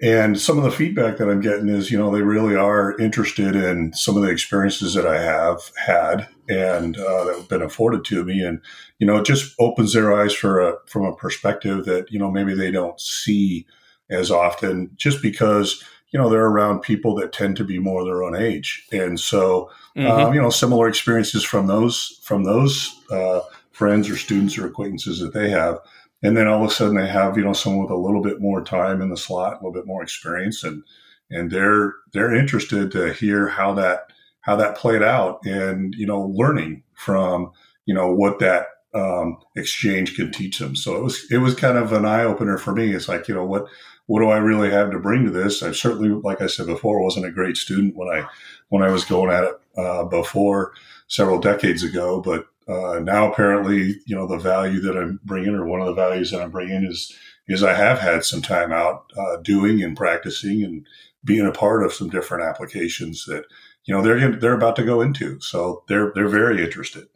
And 0.00 0.40
some 0.40 0.58
of 0.58 0.64
the 0.64 0.70
feedback 0.70 1.16
that 1.16 1.28
I'm 1.28 1.40
getting 1.40 1.68
is, 1.68 1.90
you 1.90 1.98
know, 1.98 2.12
they 2.12 2.22
really 2.22 2.54
are 2.54 2.96
interested 2.98 3.56
in 3.56 3.92
some 3.94 4.16
of 4.16 4.22
the 4.22 4.30
experiences 4.30 4.94
that 4.94 5.06
I 5.06 5.20
have 5.20 5.72
had 5.76 6.28
and 6.48 6.96
uh, 6.96 7.24
that 7.24 7.34
have 7.36 7.48
been 7.48 7.62
afforded 7.62 8.04
to 8.06 8.24
me, 8.24 8.40
and 8.40 8.60
you 8.98 9.06
know, 9.06 9.16
it 9.16 9.26
just 9.26 9.54
opens 9.58 9.92
their 9.92 10.14
eyes 10.14 10.32
for 10.32 10.60
a 10.60 10.76
from 10.86 11.04
a 11.04 11.14
perspective 11.14 11.84
that 11.86 12.10
you 12.10 12.18
know 12.18 12.30
maybe 12.30 12.54
they 12.54 12.70
don't 12.70 13.00
see 13.00 13.66
as 14.08 14.30
often, 14.30 14.90
just 14.96 15.20
because 15.20 15.82
you 16.10 16.18
know 16.18 16.28
they're 16.28 16.46
around 16.46 16.80
people 16.80 17.14
that 17.16 17.32
tend 17.32 17.56
to 17.56 17.64
be 17.64 17.78
more 17.78 18.04
their 18.04 18.22
own 18.22 18.36
age, 18.36 18.86
and 18.92 19.18
so 19.18 19.68
mm-hmm. 19.96 20.06
um, 20.06 20.32
you 20.32 20.40
know 20.40 20.50
similar 20.50 20.88
experiences 20.88 21.42
from 21.42 21.66
those 21.66 22.20
from 22.22 22.44
those 22.44 22.98
uh, 23.10 23.40
friends 23.72 24.08
or 24.08 24.16
students 24.16 24.56
or 24.56 24.66
acquaintances 24.66 25.18
that 25.20 25.34
they 25.34 25.50
have, 25.50 25.78
and 26.22 26.36
then 26.36 26.48
all 26.48 26.64
of 26.64 26.70
a 26.70 26.72
sudden 26.72 26.96
they 26.96 27.08
have 27.08 27.36
you 27.36 27.44
know 27.44 27.52
someone 27.52 27.82
with 27.82 27.90
a 27.90 27.96
little 27.96 28.22
bit 28.22 28.40
more 28.40 28.62
time 28.62 29.00
in 29.00 29.10
the 29.10 29.16
slot, 29.16 29.54
a 29.54 29.56
little 29.56 29.72
bit 29.72 29.86
more 29.86 30.02
experience, 30.02 30.64
and 30.64 30.82
and 31.30 31.50
they're 31.50 31.94
they're 32.12 32.34
interested 32.34 32.90
to 32.92 33.12
hear 33.12 33.48
how 33.48 33.74
that 33.74 34.12
how 34.40 34.56
that 34.56 34.76
played 34.76 35.02
out, 35.02 35.40
and 35.44 35.94
you 35.94 36.06
know 36.06 36.32
learning 36.34 36.82
from 36.94 37.52
you 37.86 37.94
know 37.94 38.12
what 38.12 38.38
that 38.38 38.66
um, 38.94 39.38
exchange 39.56 40.16
can 40.16 40.32
teach 40.32 40.58
them. 40.58 40.74
So 40.74 40.96
it 40.96 41.02
was 41.02 41.24
it 41.30 41.38
was 41.38 41.54
kind 41.54 41.78
of 41.78 41.92
an 41.92 42.04
eye 42.04 42.24
opener 42.24 42.58
for 42.58 42.72
me. 42.72 42.92
It's 42.92 43.08
like 43.08 43.28
you 43.28 43.34
know 43.34 43.44
what 43.44 43.66
what 44.06 44.20
do 44.20 44.30
I 44.30 44.38
really 44.38 44.70
have 44.70 44.90
to 44.90 44.98
bring 44.98 45.26
to 45.26 45.30
this? 45.30 45.62
I 45.62 45.72
certainly, 45.72 46.08
like 46.08 46.40
I 46.40 46.46
said 46.46 46.66
before, 46.66 47.02
wasn't 47.02 47.26
a 47.26 47.30
great 47.30 47.58
student 47.58 47.94
when 47.94 48.08
I 48.08 48.26
when 48.70 48.82
I 48.82 48.90
was 48.90 49.04
going 49.04 49.30
at 49.30 49.44
it 49.44 49.54
uh, 49.76 50.04
before 50.04 50.72
several 51.08 51.38
decades 51.38 51.82
ago, 51.82 52.20
but 52.20 52.46
uh, 52.68 53.00
now 53.00 53.30
apparently, 53.30 53.96
you 54.06 54.14
know, 54.14 54.26
the 54.26 54.38
value 54.38 54.80
that 54.80 54.96
I'm 54.96 55.18
bringing, 55.24 55.54
or 55.54 55.66
one 55.66 55.80
of 55.80 55.86
the 55.86 55.94
values 55.94 56.30
that 56.30 56.42
I'm 56.42 56.50
bringing, 56.50 56.84
is 56.84 57.14
is 57.48 57.62
I 57.62 57.74
have 57.74 57.98
had 57.98 58.24
some 58.24 58.42
time 58.42 58.72
out 58.72 59.10
uh, 59.16 59.36
doing 59.38 59.82
and 59.82 59.96
practicing 59.96 60.62
and 60.62 60.86
being 61.24 61.46
a 61.46 61.52
part 61.52 61.82
of 61.82 61.94
some 61.94 62.10
different 62.10 62.44
applications 62.44 63.24
that 63.24 63.44
you 63.84 63.94
know 63.94 64.02
they're 64.02 64.36
they're 64.36 64.54
about 64.54 64.76
to 64.76 64.84
go 64.84 65.00
into. 65.00 65.40
So 65.40 65.82
they're 65.88 66.12
they're 66.14 66.28
very 66.28 66.62
interested. 66.62 67.08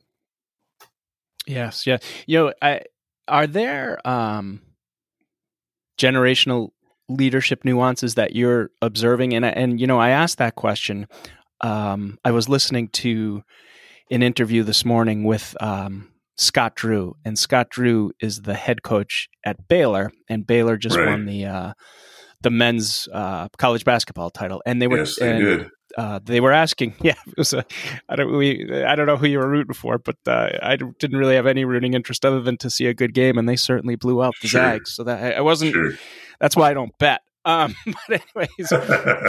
Yes, 1.46 1.86
yeah. 1.86 1.98
You 2.26 2.38
know, 2.38 2.52
I, 2.62 2.82
are 3.28 3.46
there 3.46 4.06
um, 4.08 4.62
generational 5.98 6.70
leadership 7.08 7.64
nuances 7.64 8.14
that 8.14 8.34
you're 8.34 8.70
observing? 8.80 9.34
And 9.34 9.44
and 9.44 9.78
you 9.78 9.86
know, 9.86 10.00
I 10.00 10.10
asked 10.10 10.38
that 10.38 10.54
question. 10.54 11.08
Um, 11.60 12.18
I 12.24 12.30
was 12.30 12.48
listening 12.48 12.88
to 12.88 13.44
an 14.12 14.22
interview 14.22 14.62
this 14.62 14.84
morning 14.84 15.24
with 15.24 15.56
um, 15.60 16.12
Scott 16.36 16.76
Drew, 16.76 17.16
and 17.24 17.38
Scott 17.38 17.70
Drew 17.70 18.12
is 18.20 18.42
the 18.42 18.54
head 18.54 18.82
coach 18.82 19.28
at 19.44 19.68
Baylor, 19.68 20.12
and 20.28 20.46
Baylor 20.46 20.76
just 20.76 20.96
right. 20.96 21.08
won 21.08 21.24
the 21.24 21.46
uh, 21.46 21.72
the 22.42 22.50
men's 22.50 23.08
uh, 23.12 23.48
college 23.56 23.84
basketball 23.84 24.30
title, 24.30 24.62
and 24.66 24.82
they 24.82 24.86
were 24.86 24.98
yes, 24.98 25.18
they 25.18 25.30
and, 25.30 25.44
did. 25.44 25.66
Uh, 25.96 26.18
they 26.24 26.40
were 26.40 26.52
asking, 26.52 26.94
yeah, 27.02 27.14
it 27.26 27.38
was 27.38 27.52
a, 27.52 27.64
I 28.08 28.16
don't 28.16 28.36
we 28.36 28.84
I 28.84 28.94
don't 28.94 29.06
know 29.06 29.16
who 29.16 29.26
you 29.26 29.38
were 29.38 29.48
rooting 29.48 29.74
for, 29.74 29.98
but 29.98 30.16
uh, 30.26 30.50
I 30.62 30.76
didn't 30.76 31.18
really 31.18 31.36
have 31.36 31.46
any 31.46 31.64
rooting 31.64 31.94
interest 31.94 32.26
other 32.26 32.40
than 32.40 32.58
to 32.58 32.70
see 32.70 32.86
a 32.86 32.94
good 32.94 33.14
game, 33.14 33.38
and 33.38 33.48
they 33.48 33.56
certainly 33.56 33.96
blew 33.96 34.22
out 34.22 34.34
the 34.42 34.48
sure. 34.48 34.60
Zags. 34.60 34.94
So 34.94 35.04
that 35.04 35.22
I, 35.22 35.32
I 35.38 35.40
wasn't. 35.40 35.72
Sure. 35.72 35.92
That's 36.38 36.56
why 36.56 36.70
I 36.70 36.74
don't 36.74 36.92
bet. 36.98 37.22
Um, 37.44 37.74
but 38.08 38.22
anyways, 38.36 38.72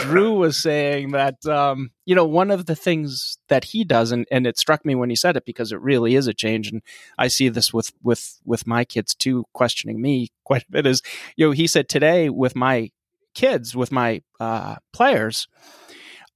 Drew 0.02 0.34
was 0.34 0.56
saying 0.56 1.12
that 1.12 1.44
um, 1.46 1.90
you 2.04 2.14
know 2.14 2.24
one 2.24 2.50
of 2.50 2.66
the 2.66 2.76
things 2.76 3.38
that 3.48 3.64
he 3.64 3.84
does, 3.84 4.12
and, 4.12 4.26
and 4.30 4.46
it 4.46 4.58
struck 4.58 4.84
me 4.84 4.94
when 4.94 5.10
he 5.10 5.16
said 5.16 5.36
it 5.36 5.44
because 5.44 5.72
it 5.72 5.80
really 5.80 6.14
is 6.14 6.26
a 6.26 6.34
change, 6.34 6.68
and 6.68 6.82
I 7.18 7.28
see 7.28 7.48
this 7.48 7.72
with 7.72 7.92
with 8.02 8.40
with 8.44 8.66
my 8.66 8.84
kids 8.84 9.14
too, 9.14 9.44
questioning 9.52 10.00
me 10.00 10.28
quite 10.44 10.62
a 10.62 10.70
bit. 10.70 10.86
Is 10.86 11.02
you 11.36 11.46
know 11.46 11.52
he 11.52 11.66
said 11.66 11.88
today 11.88 12.28
with 12.30 12.54
my 12.54 12.90
kids, 13.34 13.74
with 13.74 13.90
my 13.90 14.22
uh, 14.38 14.76
players, 14.92 15.48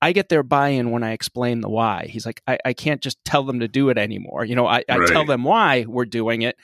I 0.03 0.13
get 0.13 0.29
their 0.29 0.43
buy-in 0.43 0.91
when 0.91 1.05
I 1.05 1.13
explain 1.13 1.61
the 1.61 1.69
why. 1.69 2.07
He's 2.11 2.27
like, 2.27 2.43
I, 2.47 2.59
I 2.65 2.73
can't 2.73 3.01
just 3.01 3.25
tell 3.25 3.45
them 3.45 3.61
to 3.61 3.69
do 3.69 3.89
it 3.89 3.99
anymore. 3.99 4.45
You 4.45 4.57
know, 4.57 4.67
I, 4.67 4.85
I 4.89 4.99
right. 4.99 5.09
tell 5.09 5.25
them 5.25 5.45
why 5.45 5.85
we're 5.89 6.07
doing 6.07 6.43
it, 6.43 6.57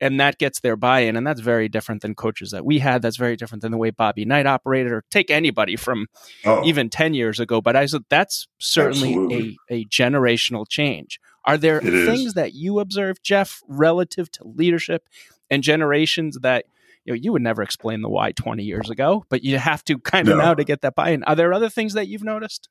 and 0.00 0.18
that 0.20 0.38
gets 0.38 0.60
their 0.60 0.76
buy-in, 0.76 1.16
and 1.16 1.26
that's 1.26 1.40
very 1.40 1.68
different 1.68 2.02
than 2.02 2.14
coaches 2.14 2.50
that 2.50 2.64
we 2.64 2.78
had. 2.78 3.02
That's 3.02 3.16
very 3.16 3.36
different 3.36 3.62
than 3.62 3.72
the 3.72 3.78
way 3.78 3.90
Bobby 3.90 4.24
Knight 4.24 4.46
operated, 4.46 4.92
or 4.92 5.04
take 5.10 5.30
anybody 5.30 5.76
from 5.76 6.06
oh. 6.44 6.64
even 6.64 6.88
ten 6.88 7.14
years 7.14 7.40
ago. 7.40 7.60
But 7.60 7.76
I 7.76 7.86
said 7.86 8.04
that's 8.08 8.48
certainly 8.58 9.56
a, 9.70 9.74
a 9.74 9.84
generational 9.86 10.68
change. 10.68 11.20
Are 11.44 11.58
there 11.58 11.78
it 11.78 12.06
things 12.06 12.26
is. 12.26 12.34
that 12.34 12.54
you 12.54 12.80
observe, 12.80 13.22
Jeff, 13.22 13.62
relative 13.66 14.30
to 14.32 14.44
leadership 14.44 15.08
and 15.50 15.62
generations 15.62 16.38
that 16.42 16.66
you 17.04 17.12
know 17.12 17.18
you 17.20 17.32
would 17.32 17.42
never 17.42 17.62
explain 17.62 18.02
the 18.02 18.08
why 18.08 18.32
20 18.32 18.62
years 18.62 18.90
ago 18.90 19.24
but 19.28 19.42
you 19.42 19.58
have 19.58 19.82
to 19.84 19.98
kind 19.98 20.28
of 20.28 20.36
no. 20.36 20.44
now 20.44 20.54
to 20.54 20.64
get 20.64 20.82
that 20.82 20.94
buy-in 20.94 21.24
are 21.24 21.34
there 21.34 21.52
other 21.52 21.70
things 21.70 21.94
that 21.94 22.08
you've 22.08 22.22
noticed 22.22 22.68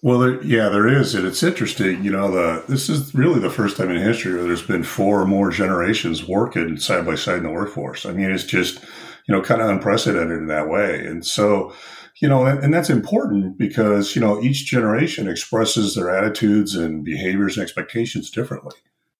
well, 0.00 0.20
there, 0.20 0.42
yeah, 0.44 0.68
there 0.68 0.86
is, 0.86 1.14
and 1.14 1.26
it's 1.26 1.42
interesting. 1.42 2.04
You 2.04 2.12
know, 2.12 2.30
the 2.30 2.64
this 2.68 2.88
is 2.88 3.14
really 3.14 3.40
the 3.40 3.50
first 3.50 3.76
time 3.76 3.90
in 3.90 4.00
history 4.00 4.34
where 4.34 4.44
there's 4.44 4.62
been 4.62 4.84
four 4.84 5.20
or 5.20 5.26
more 5.26 5.50
generations 5.50 6.26
working 6.26 6.76
side 6.76 7.04
by 7.04 7.16
side 7.16 7.38
in 7.38 7.42
the 7.42 7.50
workforce. 7.50 8.06
I 8.06 8.12
mean, 8.12 8.30
it's 8.30 8.44
just 8.44 8.80
you 9.26 9.34
know 9.34 9.42
kind 9.42 9.60
of 9.60 9.68
unprecedented 9.68 10.38
in 10.38 10.46
that 10.46 10.68
way, 10.68 11.04
and 11.04 11.26
so 11.26 11.74
you 12.20 12.28
know, 12.28 12.46
and, 12.46 12.62
and 12.62 12.72
that's 12.72 12.90
important 12.90 13.58
because 13.58 14.14
you 14.14 14.20
know 14.20 14.40
each 14.40 14.66
generation 14.66 15.28
expresses 15.28 15.96
their 15.96 16.10
attitudes 16.10 16.76
and 16.76 17.04
behaviors 17.04 17.56
and 17.56 17.64
expectations 17.64 18.30
differently, 18.30 18.76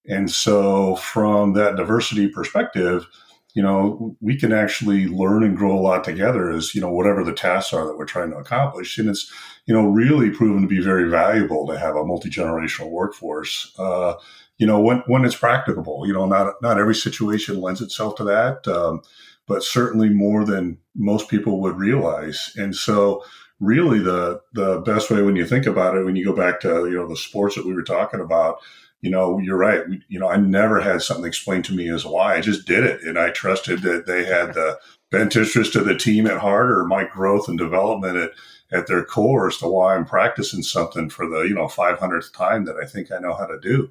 and 0.06 0.30
so 0.30 0.94
from 0.96 1.54
that 1.54 1.74
diversity 1.74 2.28
perspective 2.28 3.06
you 3.54 3.62
know, 3.62 4.16
we 4.20 4.36
can 4.36 4.52
actually 4.52 5.06
learn 5.06 5.42
and 5.42 5.56
grow 5.56 5.76
a 5.76 5.80
lot 5.80 6.04
together 6.04 6.50
as, 6.50 6.74
you 6.74 6.80
know, 6.80 6.92
whatever 6.92 7.24
the 7.24 7.32
tasks 7.32 7.72
are 7.72 7.86
that 7.86 7.96
we're 7.96 8.04
trying 8.04 8.30
to 8.30 8.36
accomplish. 8.36 8.98
And 8.98 9.08
it's, 9.08 9.32
you 9.66 9.74
know, 9.74 9.86
really 9.86 10.30
proven 10.30 10.62
to 10.62 10.68
be 10.68 10.80
very 10.80 11.08
valuable 11.08 11.66
to 11.66 11.78
have 11.78 11.96
a 11.96 12.04
multi 12.04 12.28
generational 12.28 12.90
workforce. 12.90 13.74
Uh, 13.78 14.14
you 14.58 14.66
know, 14.66 14.80
when, 14.80 15.02
when 15.06 15.24
it's 15.24 15.36
practicable, 15.36 16.06
you 16.06 16.12
know, 16.12 16.26
not, 16.26 16.54
not 16.62 16.78
every 16.78 16.94
situation 16.94 17.60
lends 17.60 17.80
itself 17.80 18.16
to 18.16 18.24
that. 18.24 18.66
Um, 18.68 19.02
but 19.48 19.64
certainly 19.64 20.10
more 20.10 20.44
than 20.44 20.78
most 20.94 21.28
people 21.28 21.60
would 21.60 21.78
realize. 21.78 22.52
And 22.56 22.76
so 22.76 23.24
really 23.60 23.98
the, 23.98 24.40
the 24.52 24.80
best 24.80 25.10
way 25.10 25.22
when 25.22 25.36
you 25.36 25.46
think 25.46 25.66
about 25.66 25.96
it, 25.96 26.04
when 26.04 26.16
you 26.16 26.24
go 26.24 26.36
back 26.36 26.60
to, 26.60 26.86
you 26.86 26.94
know, 26.94 27.08
the 27.08 27.16
sports 27.16 27.56
that 27.56 27.66
we 27.66 27.72
were 27.74 27.82
talking 27.82 28.20
about, 28.20 28.58
you 29.00 29.10
know, 29.10 29.38
you're 29.38 29.58
right. 29.58 29.84
You 30.08 30.18
know, 30.18 30.28
I 30.28 30.36
never 30.36 30.80
had 30.80 31.02
something 31.02 31.26
explained 31.26 31.64
to 31.66 31.74
me 31.74 31.88
as 31.88 32.04
why. 32.04 32.34
I 32.34 32.40
just 32.40 32.66
did 32.66 32.84
it. 32.84 33.02
And 33.02 33.18
I 33.18 33.30
trusted 33.30 33.82
that 33.82 34.06
they 34.06 34.24
had 34.24 34.54
the 34.54 34.78
best 35.10 35.36
interest 35.36 35.76
of 35.76 35.84
the 35.84 35.96
team 35.96 36.26
at 36.26 36.38
heart 36.38 36.70
or 36.70 36.84
my 36.84 37.04
growth 37.04 37.48
and 37.48 37.56
development 37.56 38.16
at, 38.16 38.30
at 38.72 38.86
their 38.86 39.04
core 39.04 39.48
as 39.48 39.56
to 39.58 39.68
why 39.68 39.94
I'm 39.94 40.04
practicing 40.04 40.62
something 40.62 41.10
for 41.10 41.28
the, 41.28 41.42
you 41.42 41.54
know, 41.54 41.66
500th 41.66 42.34
time 42.34 42.64
that 42.64 42.76
I 42.76 42.86
think 42.86 43.12
I 43.12 43.18
know 43.18 43.34
how 43.34 43.46
to 43.46 43.58
do. 43.60 43.90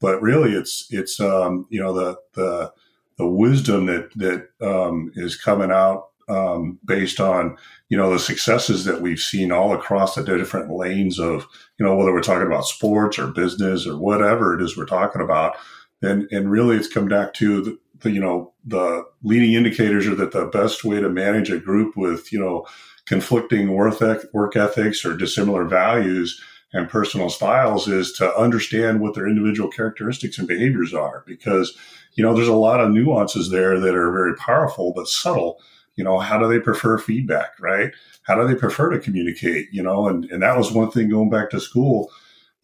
But 0.00 0.20
really 0.20 0.52
it's, 0.52 0.86
it's, 0.90 1.20
um, 1.20 1.66
you 1.70 1.80
know, 1.80 1.94
the, 1.94 2.16
the, 2.34 2.72
the 3.16 3.26
wisdom 3.26 3.86
that, 3.86 4.10
that, 4.16 4.48
um, 4.60 5.10
is 5.14 5.36
coming 5.36 5.70
out 5.70 6.08
um, 6.28 6.78
based 6.84 7.20
on 7.20 7.56
you 7.88 7.96
know 7.96 8.12
the 8.12 8.18
successes 8.18 8.84
that 8.84 9.00
we've 9.00 9.20
seen 9.20 9.52
all 9.52 9.74
across 9.74 10.14
the 10.14 10.22
different 10.22 10.70
lanes 10.70 11.18
of 11.18 11.46
you 11.78 11.84
know 11.84 11.94
whether 11.96 12.12
we're 12.12 12.22
talking 12.22 12.46
about 12.46 12.66
sports 12.66 13.18
or 13.18 13.28
business 13.28 13.86
or 13.86 13.98
whatever 13.98 14.54
it 14.54 14.62
is 14.62 14.76
we're 14.76 14.86
talking 14.86 15.22
about. 15.22 15.56
And 16.02 16.26
and 16.30 16.50
really 16.50 16.76
it's 16.76 16.92
come 16.92 17.08
back 17.08 17.34
to 17.34 17.62
the, 17.62 17.78
the 18.00 18.10
you 18.10 18.20
know 18.20 18.52
the 18.64 19.04
leading 19.22 19.54
indicators 19.54 20.06
are 20.06 20.14
that 20.14 20.32
the 20.32 20.46
best 20.46 20.84
way 20.84 21.00
to 21.00 21.08
manage 21.08 21.50
a 21.50 21.58
group 21.58 21.96
with 21.96 22.32
you 22.32 22.40
know 22.40 22.66
conflicting 23.06 23.72
work 23.72 24.00
work 24.32 24.56
ethics 24.56 25.04
or 25.04 25.16
dissimilar 25.16 25.64
values 25.64 26.40
and 26.72 26.88
personal 26.88 27.30
styles 27.30 27.86
is 27.86 28.12
to 28.12 28.36
understand 28.36 29.00
what 29.00 29.14
their 29.14 29.28
individual 29.28 29.70
characteristics 29.70 30.38
and 30.38 30.48
behaviors 30.48 30.92
are 30.92 31.22
because 31.26 31.76
you 32.14 32.24
know 32.24 32.34
there's 32.34 32.48
a 32.48 32.54
lot 32.54 32.80
of 32.80 32.90
nuances 32.90 33.50
there 33.50 33.78
that 33.78 33.94
are 33.94 34.12
very 34.12 34.34
powerful 34.36 34.92
but 34.94 35.08
subtle 35.08 35.60
you 35.96 36.04
know 36.04 36.18
how 36.18 36.38
do 36.38 36.48
they 36.48 36.60
prefer 36.60 36.98
feedback 36.98 37.58
right 37.60 37.92
how 38.22 38.34
do 38.34 38.46
they 38.46 38.58
prefer 38.58 38.90
to 38.90 38.98
communicate 38.98 39.68
you 39.72 39.82
know 39.82 40.08
and, 40.08 40.24
and 40.26 40.42
that 40.42 40.56
was 40.56 40.72
one 40.72 40.90
thing 40.90 41.08
going 41.08 41.30
back 41.30 41.50
to 41.50 41.60
school 41.60 42.10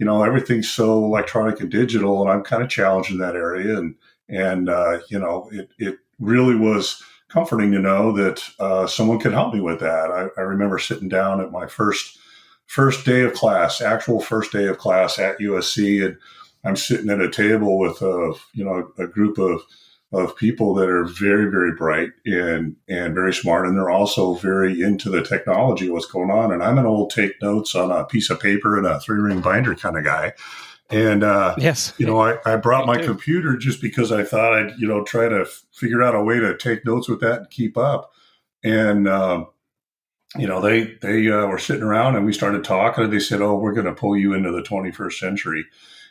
you 0.00 0.06
know, 0.06 0.22
everything's 0.22 0.68
so 0.68 1.04
electronic 1.04 1.60
and 1.60 1.70
digital, 1.70 2.22
and 2.22 2.30
I'm 2.30 2.42
kind 2.42 2.62
of 2.62 2.70
challenged 2.70 3.10
in 3.10 3.18
that 3.18 3.36
area. 3.36 3.76
And 3.76 3.94
and 4.30 4.70
uh, 4.70 5.00
you 5.10 5.18
know, 5.18 5.50
it 5.52 5.68
it 5.78 5.98
really 6.18 6.54
was 6.54 7.02
comforting 7.28 7.70
to 7.72 7.78
know 7.78 8.10
that 8.12 8.42
uh, 8.58 8.86
someone 8.86 9.20
could 9.20 9.32
help 9.32 9.52
me 9.52 9.60
with 9.60 9.78
that. 9.80 10.10
I, 10.10 10.28
I, 10.40 10.42
remember 10.42 10.78
sitting 10.78 11.08
down 11.08 11.40
at 11.40 11.52
my 11.52 11.66
first 11.66 12.18
first 12.64 13.04
day 13.04 13.20
of 13.20 13.34
class, 13.34 13.82
actual 13.82 14.20
first 14.20 14.52
day 14.52 14.66
of 14.66 14.78
class 14.78 15.18
at 15.18 15.38
USC, 15.38 16.04
and 16.04 16.16
I'm 16.64 16.76
sitting 16.76 17.10
at 17.10 17.20
a 17.20 17.30
table 17.30 17.78
with 17.78 18.00
a 18.00 18.32
you 18.54 18.64
know 18.64 18.90
a 18.98 19.06
group 19.06 19.36
of 19.36 19.60
of 20.12 20.36
people 20.36 20.74
that 20.74 20.88
are 20.88 21.04
very 21.04 21.50
very 21.50 21.72
bright 21.72 22.10
and 22.24 22.76
and 22.88 23.14
very 23.14 23.32
smart, 23.32 23.66
and 23.66 23.76
they're 23.76 23.90
also 23.90 24.34
very 24.34 24.80
into 24.82 25.08
the 25.08 25.22
technology, 25.22 25.88
what's 25.88 26.06
going 26.06 26.30
on. 26.30 26.52
And 26.52 26.62
I'm 26.62 26.78
an 26.78 26.86
old 26.86 27.10
take 27.10 27.40
notes 27.40 27.74
on 27.74 27.90
a 27.90 28.04
piece 28.04 28.30
of 28.30 28.40
paper 28.40 28.76
and 28.76 28.86
a 28.86 29.00
three 29.00 29.20
ring 29.20 29.40
binder 29.40 29.74
kind 29.74 29.96
of 29.96 30.04
guy. 30.04 30.32
And 30.90 31.22
uh, 31.22 31.54
yes, 31.58 31.94
you 31.98 32.06
know, 32.06 32.18
I, 32.18 32.38
I 32.44 32.56
brought 32.56 32.86
my 32.86 33.00
computer 33.00 33.56
just 33.56 33.80
because 33.80 34.10
I 34.10 34.24
thought 34.24 34.54
I'd 34.54 34.78
you 34.78 34.88
know 34.88 35.04
try 35.04 35.28
to 35.28 35.42
f- 35.42 35.62
figure 35.72 36.02
out 36.02 36.16
a 36.16 36.22
way 36.22 36.40
to 36.40 36.56
take 36.56 36.84
notes 36.84 37.08
with 37.08 37.20
that 37.20 37.38
and 37.38 37.50
keep 37.50 37.78
up. 37.78 38.12
And 38.64 39.06
um, 39.06 39.46
you 40.36 40.48
know, 40.48 40.60
they 40.60 40.96
they 41.00 41.30
uh, 41.30 41.46
were 41.46 41.58
sitting 41.58 41.84
around 41.84 42.16
and 42.16 42.26
we 42.26 42.32
started 42.32 42.64
talking, 42.64 43.04
and 43.04 43.12
they 43.12 43.20
said, 43.20 43.40
"Oh, 43.40 43.54
we're 43.54 43.72
going 43.72 43.86
to 43.86 43.94
pull 43.94 44.16
you 44.16 44.34
into 44.34 44.50
the 44.50 44.62
21st 44.62 45.12
century 45.12 45.64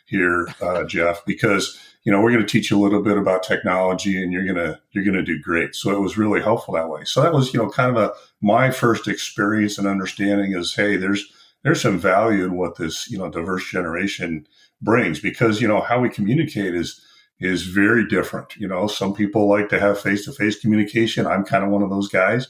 here, 0.05 0.47
uh, 0.61 0.85
Jeff, 0.85 1.23
because 1.25 1.77
you 2.09 2.15
know 2.15 2.21
we're 2.21 2.31
going 2.31 2.43
to 2.43 2.51
teach 2.51 2.71
you 2.71 2.79
a 2.79 2.81
little 2.81 3.03
bit 3.03 3.19
about 3.19 3.43
technology, 3.43 4.19
and 4.19 4.33
you're 4.33 4.43
gonna 4.43 4.81
you're 4.93 5.03
gonna 5.03 5.21
do 5.21 5.39
great." 5.39 5.75
So 5.75 5.95
it 5.95 5.99
was 5.99 6.17
really 6.17 6.41
helpful 6.41 6.73
that 6.73 6.89
way. 6.89 7.03
So 7.05 7.21
that 7.21 7.33
was 7.33 7.53
you 7.53 7.59
know 7.59 7.69
kind 7.69 7.95
of 7.95 8.01
a 8.01 8.13
my 8.41 8.71
first 8.71 9.07
experience 9.07 9.77
and 9.77 9.87
understanding 9.87 10.53
is, 10.53 10.73
hey, 10.73 10.97
there's 10.97 11.31
there's 11.63 11.83
some 11.83 11.99
value 11.99 12.45
in 12.45 12.57
what 12.57 12.77
this 12.77 13.11
you 13.11 13.19
know 13.19 13.29
diverse 13.29 13.69
generation 13.69 14.47
brings 14.81 15.19
because 15.19 15.61
you 15.61 15.67
know 15.67 15.81
how 15.81 15.99
we 15.99 16.09
communicate 16.09 16.73
is 16.73 16.99
is 17.39 17.67
very 17.67 18.07
different. 18.07 18.57
You 18.57 18.67
know, 18.67 18.87
some 18.87 19.13
people 19.13 19.47
like 19.47 19.69
to 19.69 19.79
have 19.79 20.01
face 20.01 20.25
to 20.25 20.31
face 20.31 20.59
communication. 20.59 21.27
I'm 21.27 21.45
kind 21.45 21.63
of 21.63 21.69
one 21.69 21.83
of 21.83 21.91
those 21.91 22.09
guys. 22.09 22.47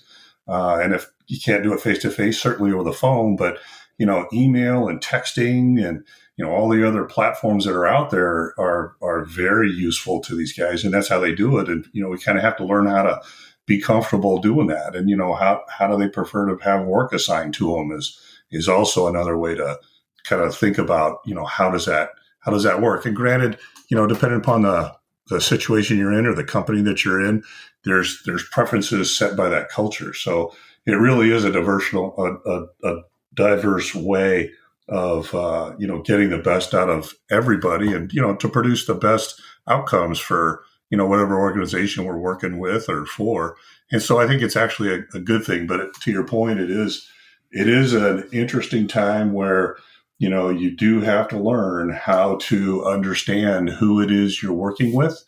Uh, 0.48 0.80
and 0.82 0.94
if 0.94 1.06
you 1.28 1.38
can't 1.38 1.64
do 1.64 1.74
it 1.74 1.82
face 1.82 2.00
to 2.04 2.12
face, 2.12 2.40
certainly 2.40 2.72
over 2.72 2.86
the 2.86 2.94
phone, 2.94 3.36
but 3.36 3.58
you 3.98 4.06
know, 4.06 4.26
email 4.32 4.88
and 4.88 5.02
texting 5.02 5.86
and 5.86 6.06
you 6.40 6.46
know 6.46 6.52
all 6.52 6.70
the 6.70 6.88
other 6.88 7.04
platforms 7.04 7.66
that 7.66 7.76
are 7.76 7.86
out 7.86 8.12
there 8.12 8.54
are 8.58 8.96
are 9.02 9.26
very 9.26 9.70
useful 9.70 10.22
to 10.22 10.38
these 10.38 10.54
guys, 10.54 10.86
and 10.86 10.94
that's 10.94 11.10
how 11.10 11.20
they 11.20 11.36
do 11.36 11.60
it. 11.60 11.68
And 11.68 11.86
you 11.92 12.02
know, 12.02 12.08
we 12.08 12.18
kind 12.18 12.38
of 12.38 12.44
have 12.46 12.56
to 12.58 12.66
learn 12.66 12.88
how 12.88 13.04
to 13.04 13.22
be 13.66 13.82
comfortable 13.82 14.40
doing 14.40 14.68
that. 14.68 14.96
And 14.96 15.10
you 15.10 15.18
know, 15.18 15.34
how 15.34 15.64
how 15.68 15.88
do 15.88 15.98
they 15.98 16.08
prefer 16.08 16.48
to 16.48 16.64
have 16.64 16.86
work 16.86 17.12
assigned 17.12 17.56
to 17.56 17.76
them 17.76 17.92
is 17.92 18.18
is 18.52 18.70
also 18.70 19.06
another 19.06 19.38
way 19.38 19.54
to 19.54 19.80
kind 20.24 20.42
of 20.42 20.56
think 20.56 20.78
about 20.78 21.18
you 21.26 21.36
know 21.36 21.44
how 21.44 21.70
does 21.70 21.86
that 21.88 22.12
how 22.40 22.54
does 22.54 22.64
that 22.64 22.82
work? 22.82 23.06
And 23.06 23.18
granted, 23.18 23.60
you 23.90 23.98
know, 23.98 24.08
depending 24.08 24.40
upon 24.40 24.62
the 24.62 24.96
the 25.28 25.42
situation 25.42 25.98
you're 25.98 26.18
in 26.18 26.26
or 26.26 26.34
the 26.34 26.46
company 26.46 26.82
that 26.84 27.04
you're 27.04 27.20
in, 27.20 27.44
there's 27.84 28.24
there's 28.26 28.48
preferences 28.48 29.14
set 29.14 29.36
by 29.36 29.50
that 29.50 29.68
culture. 29.68 30.14
So 30.14 30.56
it 30.86 30.94
really 30.94 31.32
is 31.32 31.44
a 31.44 31.52
diversional, 31.52 32.18
a, 32.18 32.50
a, 32.50 32.94
a 32.94 33.02
diverse 33.36 33.94
way 33.94 34.54
of 34.90 35.34
uh, 35.34 35.74
you 35.78 35.88
know 35.88 36.02
getting 36.02 36.30
the 36.30 36.38
best 36.38 36.74
out 36.74 36.90
of 36.90 37.14
everybody, 37.30 37.94
and 37.94 38.12
you 38.14 38.22
know 38.22 38.36
to 38.36 38.50
produce 38.50 38.86
the 38.86 38.96
best 38.96 39.42
outcomes 39.68 40.20
for 40.20 40.64
you 40.90 40.98
know 40.98 41.06
whatever 41.06 41.40
organization 41.40 42.06
we're 42.06 42.18
working 42.18 42.60
with 42.60 42.90
or 42.90 43.06
for. 43.06 43.56
And 43.92 44.02
so 44.02 44.20
I 44.20 44.28
think 44.28 44.42
it's 44.42 44.56
actually 44.56 44.94
a, 44.94 45.18
a 45.18 45.20
good 45.20 45.44
thing. 45.44 45.66
But 45.66 45.94
to 46.02 46.12
your 46.12 46.26
point, 46.26 46.60
it 46.60 46.70
is 46.70 47.08
it 47.52 47.68
is 47.68 47.94
an 47.94 48.28
interesting 48.32 48.88
time 48.88 49.34
where 49.34 49.78
you 50.20 50.30
know, 50.30 50.50
you 50.50 50.76
do 50.76 51.00
have 51.00 51.30
to 51.30 51.40
learn 51.40 51.92
how 51.92 52.36
to 52.36 52.86
understand 52.86 53.70
who 53.70 54.02
it 54.02 54.12
is 54.12 54.44
you're 54.44 54.54
working 54.54 54.94
with, 54.94 55.24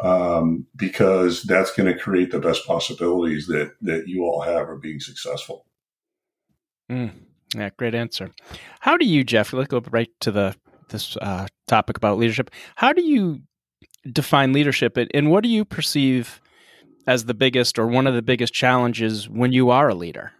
um, 0.00 0.66
because 0.74 1.44
that's 1.44 1.72
going 1.72 1.90
to 1.90 1.98
create 1.98 2.32
the 2.32 2.40
best 2.40 2.66
possibilities 2.66 3.46
that 3.46 3.74
that 3.80 4.08
you 4.08 4.24
all 4.24 4.42
have 4.42 4.68
of 4.68 4.82
being 4.82 4.98
successful. 4.98 5.64
Mm, 6.90 7.12
yeah, 7.54 7.70
great 7.76 7.94
answer. 7.94 8.30
How 8.80 8.96
do 8.96 9.06
you, 9.06 9.24
Jeff? 9.24 9.52
Let's 9.52 9.68
go 9.68 9.82
right 9.90 10.10
to 10.20 10.30
the 10.30 10.54
this 10.88 11.16
uh, 11.16 11.46
topic 11.66 11.96
about 11.96 12.18
leadership. 12.18 12.50
How 12.76 12.92
do 12.92 13.02
you 13.02 13.40
define 14.10 14.52
leadership, 14.52 14.98
and 15.14 15.30
what 15.30 15.42
do 15.42 15.48
you 15.48 15.64
perceive 15.64 16.40
as 17.06 17.24
the 17.24 17.34
biggest 17.34 17.78
or 17.78 17.86
one 17.86 18.06
of 18.06 18.14
the 18.14 18.22
biggest 18.22 18.52
challenges 18.52 19.28
when 19.28 19.52
you 19.52 19.70
are 19.70 19.88
a 19.88 19.94
leader? 19.94 20.32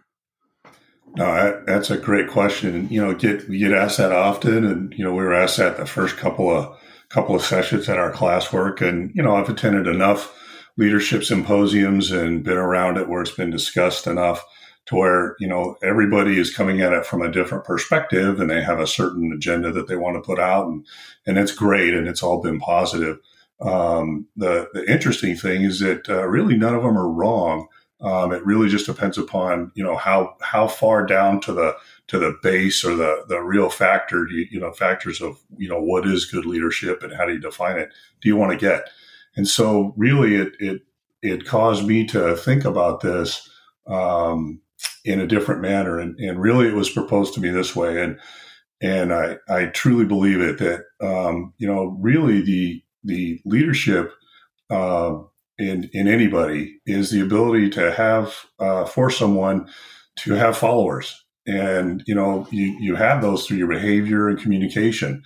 No, 1.15 1.61
that's 1.67 1.91
a 1.91 1.97
great 1.97 2.29
question. 2.29 2.87
You 2.89 3.01
know, 3.01 3.13
get 3.13 3.47
we 3.47 3.59
get 3.59 3.71
asked 3.71 3.97
that 3.97 4.11
often, 4.11 4.65
and 4.65 4.93
you 4.93 5.03
know, 5.03 5.11
we 5.11 5.23
were 5.23 5.33
asked 5.33 5.57
that 5.57 5.77
the 5.77 5.85
first 5.85 6.17
couple 6.17 6.49
of 6.49 6.77
couple 7.09 7.35
of 7.35 7.43
sessions 7.43 7.87
at 7.87 7.99
our 7.99 8.11
classwork, 8.11 8.81
and 8.81 9.11
you 9.13 9.21
know, 9.21 9.35
I've 9.35 9.49
attended 9.49 9.87
enough 9.87 10.33
leadership 10.75 11.23
symposiums 11.23 12.11
and 12.11 12.43
been 12.43 12.57
around 12.57 12.97
it 12.97 13.07
where 13.07 13.21
it's 13.21 13.31
been 13.31 13.51
discussed 13.51 14.07
enough 14.07 14.43
to 14.85 14.95
where 14.95 15.35
you 15.39 15.47
know 15.47 15.75
everybody 15.83 16.39
is 16.39 16.55
coming 16.55 16.81
at 16.81 16.93
it 16.93 17.05
from 17.05 17.21
a 17.21 17.31
different 17.31 17.63
perspective, 17.63 18.39
and 18.39 18.49
they 18.49 18.61
have 18.61 18.79
a 18.79 18.87
certain 18.87 19.31
agenda 19.33 19.71
that 19.71 19.87
they 19.87 19.95
want 19.95 20.15
to 20.15 20.21
put 20.21 20.39
out, 20.39 20.67
and 20.67 20.85
and 21.25 21.37
it's 21.37 21.53
great, 21.53 21.93
and 21.93 22.07
it's 22.07 22.23
all 22.23 22.41
been 22.41 22.59
positive. 22.59 23.17
Um, 23.61 24.27
the 24.35 24.67
the 24.73 24.89
interesting 24.91 25.35
thing 25.35 25.63
is 25.63 25.79
that 25.79 26.09
uh, 26.09 26.27
really 26.27 26.57
none 26.57 26.75
of 26.75 26.83
them 26.83 26.97
are 26.97 27.09
wrong 27.09 27.67
um, 28.03 28.33
it 28.33 28.45
really 28.45 28.67
just 28.67 28.85
depends 28.85 29.17
upon 29.17 29.71
you 29.75 29.83
know 29.83 29.95
how 29.95 30.35
how 30.41 30.67
far 30.67 31.05
down 31.05 31.39
to 31.41 31.53
the 31.53 31.75
to 32.07 32.19
the 32.19 32.37
base 32.43 32.83
or 32.83 32.95
the 32.95 33.23
the 33.29 33.39
real 33.39 33.69
factor 33.69 34.27
you, 34.29 34.45
you 34.51 34.59
know 34.59 34.71
factors 34.73 35.21
of 35.21 35.41
you 35.57 35.69
know 35.69 35.81
what 35.81 36.05
is 36.05 36.25
good 36.25 36.45
leadership 36.45 37.01
and 37.01 37.13
how 37.13 37.25
do 37.25 37.33
you 37.33 37.39
define 37.39 37.77
it 37.77 37.89
do 38.21 38.27
you 38.27 38.35
want 38.35 38.51
to 38.51 38.57
get 38.57 38.89
and 39.37 39.47
so 39.47 39.93
really 39.95 40.35
it 40.35 40.53
it 40.59 40.81
it 41.21 41.45
caused 41.45 41.87
me 41.87 42.05
to 42.05 42.35
think 42.35 42.65
about 42.65 42.99
this 42.99 43.49
um, 43.87 44.59
in 45.05 45.19
a 45.19 45.27
different 45.27 45.61
manner. 45.61 45.99
And, 45.99 46.17
and 46.19 46.41
really 46.41 46.67
it 46.67 46.75
was 46.75 46.89
proposed 46.89 47.33
to 47.33 47.41
me 47.41 47.49
this 47.49 47.75
way. 47.75 48.01
And 48.01 48.19
and 48.81 49.13
I, 49.13 49.37
I 49.47 49.67
truly 49.67 50.05
believe 50.05 50.41
it 50.41 50.59
that 50.59 50.83
um, 51.01 51.53
you 51.57 51.67
know 51.67 51.97
really 52.01 52.41
the 52.41 52.83
the 53.03 53.41
leadership 53.45 54.11
uh, 54.69 55.15
in 55.57 55.89
in 55.93 56.07
anybody 56.07 56.79
is 56.85 57.09
the 57.09 57.21
ability 57.21 57.69
to 57.71 57.91
have 57.93 58.45
uh, 58.59 58.85
for 58.85 59.09
someone 59.09 59.69
to 60.17 60.33
have 60.33 60.57
followers. 60.57 61.23
And 61.45 62.03
you 62.05 62.15
know 62.15 62.47
you 62.51 62.77
you 62.79 62.95
have 62.95 63.21
those 63.21 63.45
through 63.45 63.57
your 63.57 63.69
behavior 63.69 64.27
and 64.27 64.39
communication. 64.39 65.23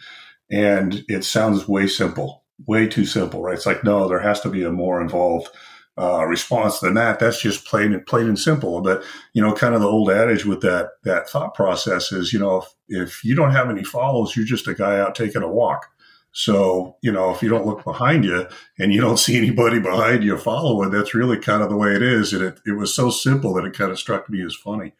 And 0.49 1.03
it 1.07 1.23
sounds 1.25 1.67
way 1.67 1.87
simple 1.87 2.45
way 2.65 2.87
too 2.87 3.05
simple 3.05 3.43
right? 3.43 3.55
It's 3.55 3.65
like 3.65 3.83
no 3.83 4.07
there 4.07 4.19
has 4.19 4.41
to 4.41 4.49
be 4.49 4.63
a 4.63 4.71
more 4.71 5.01
involved 5.01 5.49
uh, 5.97 6.25
response 6.25 6.79
than 6.79 6.93
that 6.93 7.19
that's 7.19 7.41
just 7.41 7.65
plain 7.65 7.93
and 7.93 8.05
plain 8.05 8.27
and 8.27 8.39
simple 8.39 8.81
but 8.81 9.03
you 9.33 9.41
know 9.41 9.53
kind 9.53 9.73
of 9.73 9.81
the 9.81 9.87
old 9.87 10.11
adage 10.11 10.45
with 10.45 10.61
that 10.61 10.89
that 11.03 11.29
thought 11.29 11.53
process 11.53 12.11
is 12.11 12.31
you 12.31 12.39
know 12.39 12.57
if, 12.57 12.75
if 12.87 13.23
you 13.23 13.35
don't 13.35 13.51
have 13.51 13.69
any 13.69 13.83
follows 13.83 14.35
you're 14.35 14.45
just 14.45 14.67
a 14.67 14.73
guy 14.73 14.99
out 14.99 15.15
taking 15.15 15.41
a 15.41 15.47
walk 15.47 15.89
so, 16.37 16.97
you 17.01 17.11
know, 17.11 17.31
if 17.31 17.41
you 17.41 17.49
don't 17.49 17.65
look 17.65 17.83
behind 17.83 18.23
you 18.23 18.47
and 18.77 18.93
you 18.93 19.01
don't 19.01 19.17
see 19.17 19.39
anybody 19.39 19.79
behind 19.79 20.23
you 20.23 20.37
following, 20.37 20.91
that's 20.91 21.15
really 21.15 21.39
kind 21.39 21.63
of 21.63 21.69
the 21.69 21.75
way 21.75 21.95
it 21.95 22.03
is. 22.03 22.31
And 22.31 22.43
it, 22.43 22.59
it 22.63 22.73
was 22.73 22.95
so 22.95 23.09
simple 23.09 23.55
that 23.55 23.65
it 23.65 23.75
kind 23.75 23.89
of 23.89 23.97
struck 23.97 24.29
me 24.29 24.45
as 24.45 24.53
funny. 24.53 24.93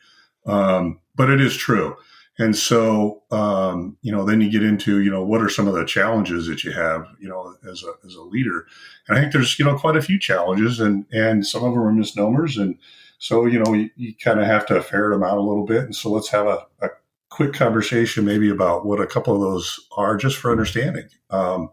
Um, 0.48 1.00
but 1.16 1.30
it 1.30 1.40
is 1.40 1.56
true. 1.56 1.96
And 2.39 2.56
so, 2.56 3.23
um, 3.32 3.97
you 4.02 4.12
know, 4.12 4.23
then 4.23 4.41
you 4.41 4.52
get 4.52 4.62
into, 4.62 5.02
you 5.02 5.10
know, 5.10 5.23
what 5.23 5.41
are 5.41 5.50
some 5.50 5.67
of 5.67 5.73
the 5.73 5.86
challenges 5.86 6.47
that 6.47 6.63
you 6.63 6.71
have, 6.71 7.08
you 7.19 7.28
know, 7.28 7.56
as 7.69 7.84
a, 7.84 8.06
as 8.06 8.13
a 8.13 8.21
leader? 8.21 8.67
And 9.08 9.17
I 9.17 9.21
think 9.21 9.34
there's, 9.34 9.58
you 9.58 9.65
know, 9.65 9.76
quite 9.76 9.97
a 9.97 10.02
few 10.02 10.19
challenges 10.19 10.80
and, 10.80 11.06
and 11.12 11.45
some 11.45 11.63
of 11.63 11.73
them 11.73 11.82
are 11.82 11.91
misnomers. 11.91 12.58
And 12.58 12.78
so, 13.17 13.47
you 13.47 13.58
know, 13.58 13.73
you, 13.73 13.89
you 13.95 14.13
kind 14.23 14.39
of 14.39 14.45
have 14.45 14.67
to 14.67 14.84
ferret 14.84 15.15
them 15.15 15.23
out 15.23 15.38
a 15.38 15.41
little 15.41 15.65
bit. 15.65 15.84
And 15.84 15.95
so 15.95 16.12
let's 16.12 16.30
have 16.30 16.45
a, 16.45 16.65
a 16.82 16.89
quick 17.30 17.54
conversation 17.54 18.23
maybe 18.23 18.50
about 18.50 18.86
what 18.86 19.02
a 19.02 19.08
couple 19.08 19.34
of 19.34 19.41
those 19.41 19.80
are 19.97 20.15
just 20.15 20.38
for 20.38 20.52
understanding. 20.52 21.08
Um, 21.32 21.71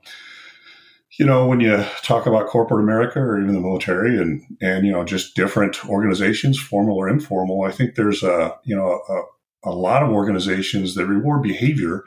you 1.19 1.27
know, 1.27 1.47
when 1.47 1.61
you 1.61 1.85
talk 2.03 2.27
about 2.27 2.49
corporate 2.49 2.83
America 2.83 3.21
or 3.21 3.39
even 3.39 3.55
the 3.55 3.61
military 3.61 4.19
and, 4.19 4.43
and, 4.63 4.87
you 4.87 4.93
know, 4.93 5.05
just 5.05 5.37
different 5.37 5.89
organizations, 5.89 6.59
formal 6.59 6.97
or 6.97 7.09
informal, 7.09 7.65
I 7.65 7.71
think 7.71 7.95
there's 7.95 8.23
a, 8.23 8.57
you 8.65 8.75
know, 8.75 9.01
a, 9.09 9.23
a 9.65 9.71
lot 9.71 10.03
of 10.03 10.11
organizations 10.11 10.95
that 10.95 11.07
reward 11.07 11.43
behavior 11.43 12.05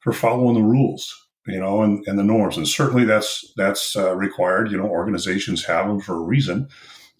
for 0.00 0.12
following 0.12 0.54
the 0.54 0.62
rules, 0.62 1.28
you 1.46 1.60
know, 1.60 1.82
and, 1.82 2.04
and 2.06 2.18
the 2.18 2.24
norms. 2.24 2.56
And 2.56 2.66
certainly 2.66 3.04
that's, 3.04 3.52
that's 3.56 3.96
uh, 3.96 4.16
required, 4.16 4.70
you 4.70 4.78
know, 4.78 4.86
organizations 4.86 5.64
have 5.64 5.86
them 5.86 6.00
for 6.00 6.14
a 6.14 6.20
reason. 6.20 6.68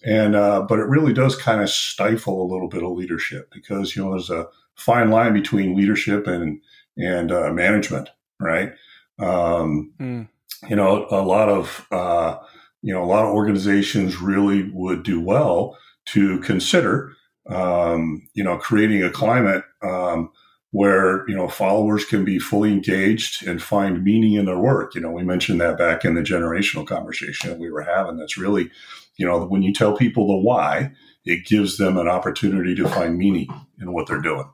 And, 0.04 0.34
uh, 0.34 0.62
but 0.62 0.78
it 0.78 0.86
really 0.86 1.12
does 1.12 1.36
kind 1.36 1.60
of 1.60 1.68
stifle 1.68 2.42
a 2.42 2.50
little 2.50 2.68
bit 2.68 2.82
of 2.82 2.92
leadership 2.92 3.50
because, 3.52 3.94
you 3.94 4.02
know, 4.02 4.12
there's 4.12 4.30
a, 4.30 4.46
fine 4.80 5.10
line 5.10 5.34
between 5.34 5.76
leadership 5.76 6.26
and 6.26 6.60
and 6.96 7.30
uh, 7.30 7.52
management, 7.52 8.08
right? 8.40 8.72
Um, 9.18 9.92
mm. 10.00 10.28
You 10.68 10.76
know, 10.76 11.06
a 11.10 11.22
lot 11.22 11.48
of 11.48 11.86
uh, 11.90 12.38
you 12.82 12.92
know 12.92 13.04
a 13.04 13.06
lot 13.06 13.24
of 13.24 13.34
organizations 13.34 14.20
really 14.20 14.70
would 14.72 15.02
do 15.02 15.20
well 15.20 15.76
to 16.06 16.40
consider 16.40 17.12
um, 17.48 18.28
you 18.34 18.44
know 18.44 18.56
creating 18.58 19.02
a 19.02 19.10
climate 19.10 19.64
um, 19.82 20.30
where 20.70 21.28
you 21.28 21.34
know 21.34 21.48
followers 21.48 22.04
can 22.04 22.24
be 22.24 22.38
fully 22.38 22.72
engaged 22.72 23.46
and 23.46 23.62
find 23.62 24.04
meaning 24.04 24.34
in 24.34 24.46
their 24.46 24.58
work. 24.58 24.94
You 24.94 25.00
know 25.00 25.10
we 25.10 25.22
mentioned 25.22 25.60
that 25.60 25.78
back 25.78 26.04
in 26.04 26.14
the 26.14 26.22
generational 26.22 26.86
conversation 26.86 27.50
that 27.50 27.58
we 27.58 27.70
were 27.70 27.82
having. 27.82 28.16
That's 28.16 28.38
really 28.38 28.70
you 29.16 29.26
know 29.26 29.44
when 29.44 29.62
you 29.62 29.72
tell 29.72 29.96
people 29.96 30.26
the 30.26 30.36
why 30.36 30.92
it 31.24 31.46
gives 31.46 31.76
them 31.76 31.96
an 31.96 32.08
opportunity 32.08 32.74
to 32.74 32.88
find 32.88 33.18
meaning 33.18 33.48
in 33.80 33.92
what 33.92 34.06
they're 34.06 34.20
doing. 34.20 34.48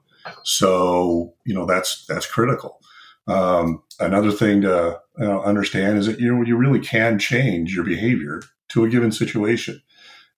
So 0.45 1.35
you 1.45 1.55
know 1.55 1.67
that's 1.67 2.05
that's 2.07 2.27
critical. 2.27 2.81
Um, 3.29 3.83
another 3.99 4.31
thing 4.31 4.63
to 4.63 5.01
know, 5.19 5.43
understand 5.43 5.99
is 5.99 6.07
that 6.07 6.21
you 6.21 6.35
know 6.35 6.43
you 6.45 6.57
really 6.57 6.81
can 6.81 7.19
change 7.19 7.75
your 7.75 7.85
behavior 7.85 8.43
to 8.69 8.85
a 8.85 8.89
given 8.89 9.13
situation 9.13 9.81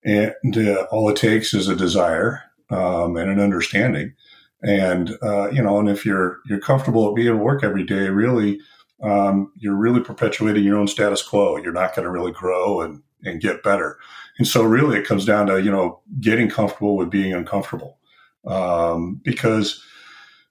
and 0.04 0.56
uh, 0.56 0.86
all 0.90 1.08
it 1.08 1.16
takes 1.16 1.54
is 1.54 1.68
a 1.68 1.76
desire 1.76 2.42
um, 2.70 3.16
and 3.16 3.30
an 3.30 3.40
understanding 3.40 4.14
and 4.62 5.16
uh, 5.22 5.50
you 5.50 5.62
know, 5.62 5.78
and 5.78 5.88
if 5.88 6.04
you're 6.04 6.40
you're 6.46 6.60
comfortable 6.60 7.08
at 7.08 7.14
being 7.14 7.28
at 7.28 7.38
work 7.38 7.62
every 7.62 7.84
day, 7.84 8.08
really, 8.08 8.60
um, 9.02 9.52
you're 9.56 9.76
really 9.76 10.00
perpetuating 10.00 10.64
your 10.64 10.76
own 10.76 10.88
status 10.88 11.22
quo. 11.22 11.56
You're 11.56 11.72
not 11.72 11.94
going 11.94 12.04
to 12.04 12.10
really 12.10 12.32
grow 12.32 12.80
and 12.80 13.02
and 13.24 13.40
get 13.40 13.62
better. 13.62 13.98
And 14.38 14.46
so, 14.46 14.62
really, 14.62 14.98
it 14.98 15.06
comes 15.06 15.24
down 15.24 15.46
to 15.46 15.62
you 15.62 15.70
know 15.70 16.00
getting 16.20 16.48
comfortable 16.48 16.96
with 16.96 17.10
being 17.10 17.32
uncomfortable, 17.32 17.98
um, 18.46 19.20
because 19.24 19.82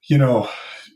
you 0.03 0.17
know. 0.17 0.49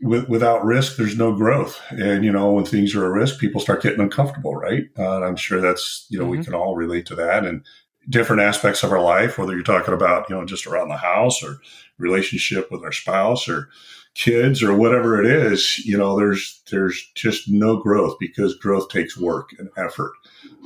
With, 0.03 0.27
without 0.29 0.65
risk, 0.65 0.95
there's 0.95 1.15
no 1.15 1.31
growth. 1.35 1.79
And, 1.91 2.25
you 2.25 2.31
know, 2.31 2.51
when 2.53 2.65
things 2.65 2.95
are 2.95 3.05
a 3.05 3.11
risk, 3.11 3.39
people 3.39 3.61
start 3.61 3.83
getting 3.83 3.99
uncomfortable, 3.99 4.55
right? 4.55 4.85
Uh, 4.97 5.17
and 5.17 5.23
I'm 5.23 5.35
sure 5.35 5.61
that's, 5.61 6.07
you 6.09 6.17
know, 6.17 6.23
mm-hmm. 6.23 6.39
we 6.39 6.43
can 6.43 6.55
all 6.55 6.75
relate 6.75 7.05
to 7.05 7.15
that. 7.17 7.45
And, 7.45 7.63
different 8.09 8.41
aspects 8.41 8.83
of 8.83 8.91
our 8.91 9.01
life, 9.01 9.37
whether 9.37 9.53
you're 9.53 9.63
talking 9.63 9.93
about, 9.93 10.29
you 10.29 10.35
know, 10.35 10.45
just 10.45 10.65
around 10.65 10.89
the 10.89 10.97
house 10.97 11.43
or 11.43 11.59
relationship 11.97 12.71
with 12.71 12.83
our 12.83 12.91
spouse 12.91 13.47
or 13.47 13.69
kids 14.15 14.61
or 14.61 14.75
whatever 14.75 15.23
it 15.23 15.25
is, 15.25 15.79
you 15.79 15.97
know, 15.97 16.17
there's 16.17 16.61
there's 16.71 17.11
just 17.15 17.49
no 17.49 17.77
growth 17.77 18.17
because 18.19 18.55
growth 18.55 18.89
takes 18.89 19.17
work 19.17 19.49
and 19.57 19.69
effort. 19.77 20.11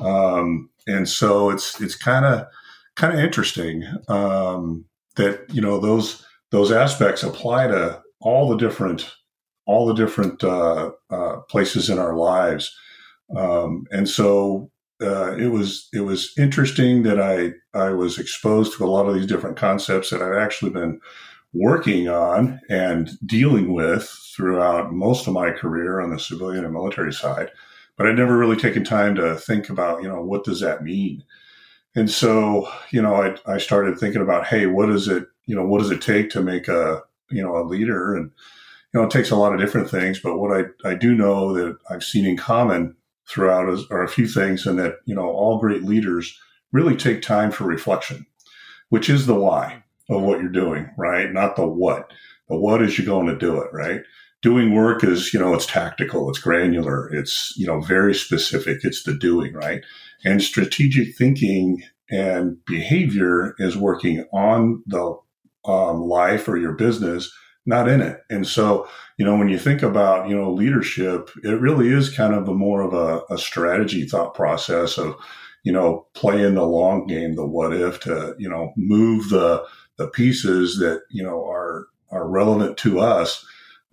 Um, 0.02 0.70
and 0.88 1.08
so 1.08 1.50
it's 1.50 1.80
it's 1.82 1.96
kind 1.96 2.26
of 2.26 2.48
kind 2.96 3.14
of 3.14 3.20
interesting 3.20 3.84
um, 4.08 4.86
that 5.16 5.46
you 5.54 5.62
know 5.62 5.80
those 5.80 6.26
those 6.52 6.72
aspects 6.72 7.24
apply 7.24 7.68
to 7.68 8.02
all 8.22 8.50
the 8.50 8.58
different 8.58 9.14
all 9.66 9.86
the 9.86 9.94
different 9.94 10.44
uh, 10.44 10.92
uh, 11.10 11.38
places 11.50 11.90
in 11.90 12.00
our 12.00 12.16
lives. 12.16 12.76
Um, 13.36 13.86
and 13.92 14.08
so 14.08 14.70
uh, 15.02 15.36
it 15.36 15.48
was 15.48 15.90
it 15.94 16.02
was 16.02 16.34
interesting 16.38 17.04
that 17.04 17.20
I 17.20 17.54
I 17.78 17.92
was 17.92 18.18
exposed 18.18 18.78
to 18.78 18.86
a 18.86 18.88
lot 18.88 19.08
of 19.08 19.16
these 19.16 19.26
different 19.26 19.58
concepts 19.58 20.10
that 20.10 20.22
I've 20.22 20.38
actually 20.38 20.72
been 20.72 21.02
working 21.54 22.08
on 22.08 22.60
and 22.70 23.10
dealing 23.26 23.74
with 23.74 24.04
throughout 24.36 24.94
most 24.94 25.28
of 25.28 25.34
my 25.34 25.52
career 25.52 26.00
on 26.00 26.12
the 26.12 26.20
civilian 26.20 26.66
and 26.66 26.74
military 26.74 27.14
side, 27.14 27.50
but 27.98 28.06
I'd 28.08 28.18
never 28.18 28.38
really 28.38 28.58
taken 28.58 28.84
time 28.84 29.16
to 29.16 29.36
think 29.36 29.70
about 29.70 30.02
you 30.02 30.08
know 30.08 30.22
what 30.22 30.46
does 30.46 30.62
that 30.62 30.84
mean, 30.84 31.24
and 31.96 32.10
so 32.10 32.70
you 32.92 33.02
know 33.02 33.16
I 33.16 33.36
I 33.46 33.58
started 33.58 34.00
thinking 34.00 34.22
about 34.22 34.48
hey 34.48 34.66
what 34.66 34.90
is 34.90 35.08
it 35.10 35.28
you 35.46 35.56
know 35.56 35.66
what 35.66 35.82
does 35.82 35.92
it 35.92 36.02
take 36.02 36.30
to 36.32 36.42
make 36.42 36.68
a 36.70 37.02
you 37.30 37.44
know 37.44 37.58
a 37.58 37.64
leader? 37.64 38.16
And 38.16 38.32
you 38.94 39.00
know 39.00 39.04
it 39.06 39.12
takes 39.12 39.32
a 39.32 39.36
lot 39.36 39.54
of 39.54 39.60
different 39.60 39.90
things, 39.90 40.20
but 40.22 40.38
what 40.38 40.58
I 40.58 40.90
I 40.90 40.96
do 40.96 41.14
know 41.14 41.54
that 41.54 41.78
I've 41.90 42.04
seen 42.04 42.26
in 42.26 42.38
common 42.38 42.96
throughout 43.30 43.68
are 43.92 44.04
a 44.04 44.08
few 44.10 44.28
things, 44.28 44.66
and 44.66 44.80
that 44.80 44.96
you 45.06 45.16
know 45.16 45.28
all 45.28 45.60
great 45.60 45.84
leaders 45.84 46.38
really 46.72 46.96
take 46.96 47.22
time 47.22 47.52
for 47.52 47.64
reflection, 47.66 48.26
which 48.90 49.10
is 49.10 49.26
the 49.26 49.36
why 49.36 49.84
of 50.10 50.22
what 50.22 50.40
you're 50.40 50.50
doing, 50.50 50.90
right? 50.98 51.32
Not 51.32 51.56
the 51.56 51.66
what. 51.66 52.12
The 52.50 52.58
what 52.58 52.82
is 52.82 52.98
you 52.98 53.06
going 53.06 53.28
to 53.28 53.38
do 53.38 53.60
it, 53.62 53.70
right? 53.74 54.02
Doing 54.42 54.76
work 54.76 55.04
is, 55.04 55.34
you 55.34 55.40
know, 55.40 55.54
it's 55.56 55.66
tactical, 55.66 56.30
it's 56.30 56.38
granular, 56.38 57.12
it's, 57.12 57.54
you 57.58 57.66
know, 57.66 57.80
very 57.82 58.14
specific. 58.14 58.80
It's 58.84 59.04
the 59.04 59.16
doing, 59.16 59.54
right? 59.54 59.82
And 60.24 60.44
strategic 60.44 61.16
thinking 61.16 61.82
and 62.10 62.64
behavior 62.66 63.56
is 63.58 63.76
working 63.76 64.26
on 64.32 64.84
the 64.86 65.18
um, 65.66 66.02
life 66.02 66.48
or 66.48 66.58
your 66.58 66.74
business 66.74 67.34
not 67.66 67.90
in 67.90 68.02
it. 68.02 68.22
And 68.30 68.46
so, 68.46 68.88
you 69.18 69.26
know, 69.26 69.36
when 69.36 69.50
you 69.50 69.58
think 69.58 69.82
about, 69.82 70.30
you 70.30 70.36
know, 70.36 70.52
leadership, 70.52 71.30
it 71.44 71.60
really 71.60 71.90
is 71.90 72.16
kind 72.16 72.34
of 72.34 72.48
a 72.48 72.54
more 72.54 72.82
of 72.82 72.94
a, 72.94 73.34
a 73.34 73.38
strategy 73.38 74.06
thought 74.06 74.36
process 74.36 74.98
of, 74.98 75.16
you 75.64 75.72
know, 75.72 76.06
playing 76.14 76.54
the 76.54 76.66
long 76.66 77.08
game, 77.08 77.36
the 77.36 77.46
what 77.46 77.74
if 77.74 78.00
to, 78.02 78.36
you 78.38 78.48
know, 78.48 78.72
move 78.78 79.30
the, 79.30 79.66
the 79.98 80.08
pieces 80.08 80.78
that, 80.78 81.02
you 81.10 81.24
know, 81.24 81.44
are, 81.44 81.88
are 82.12 82.28
relevant 82.28 82.78
to 82.78 83.00
us, 83.00 83.44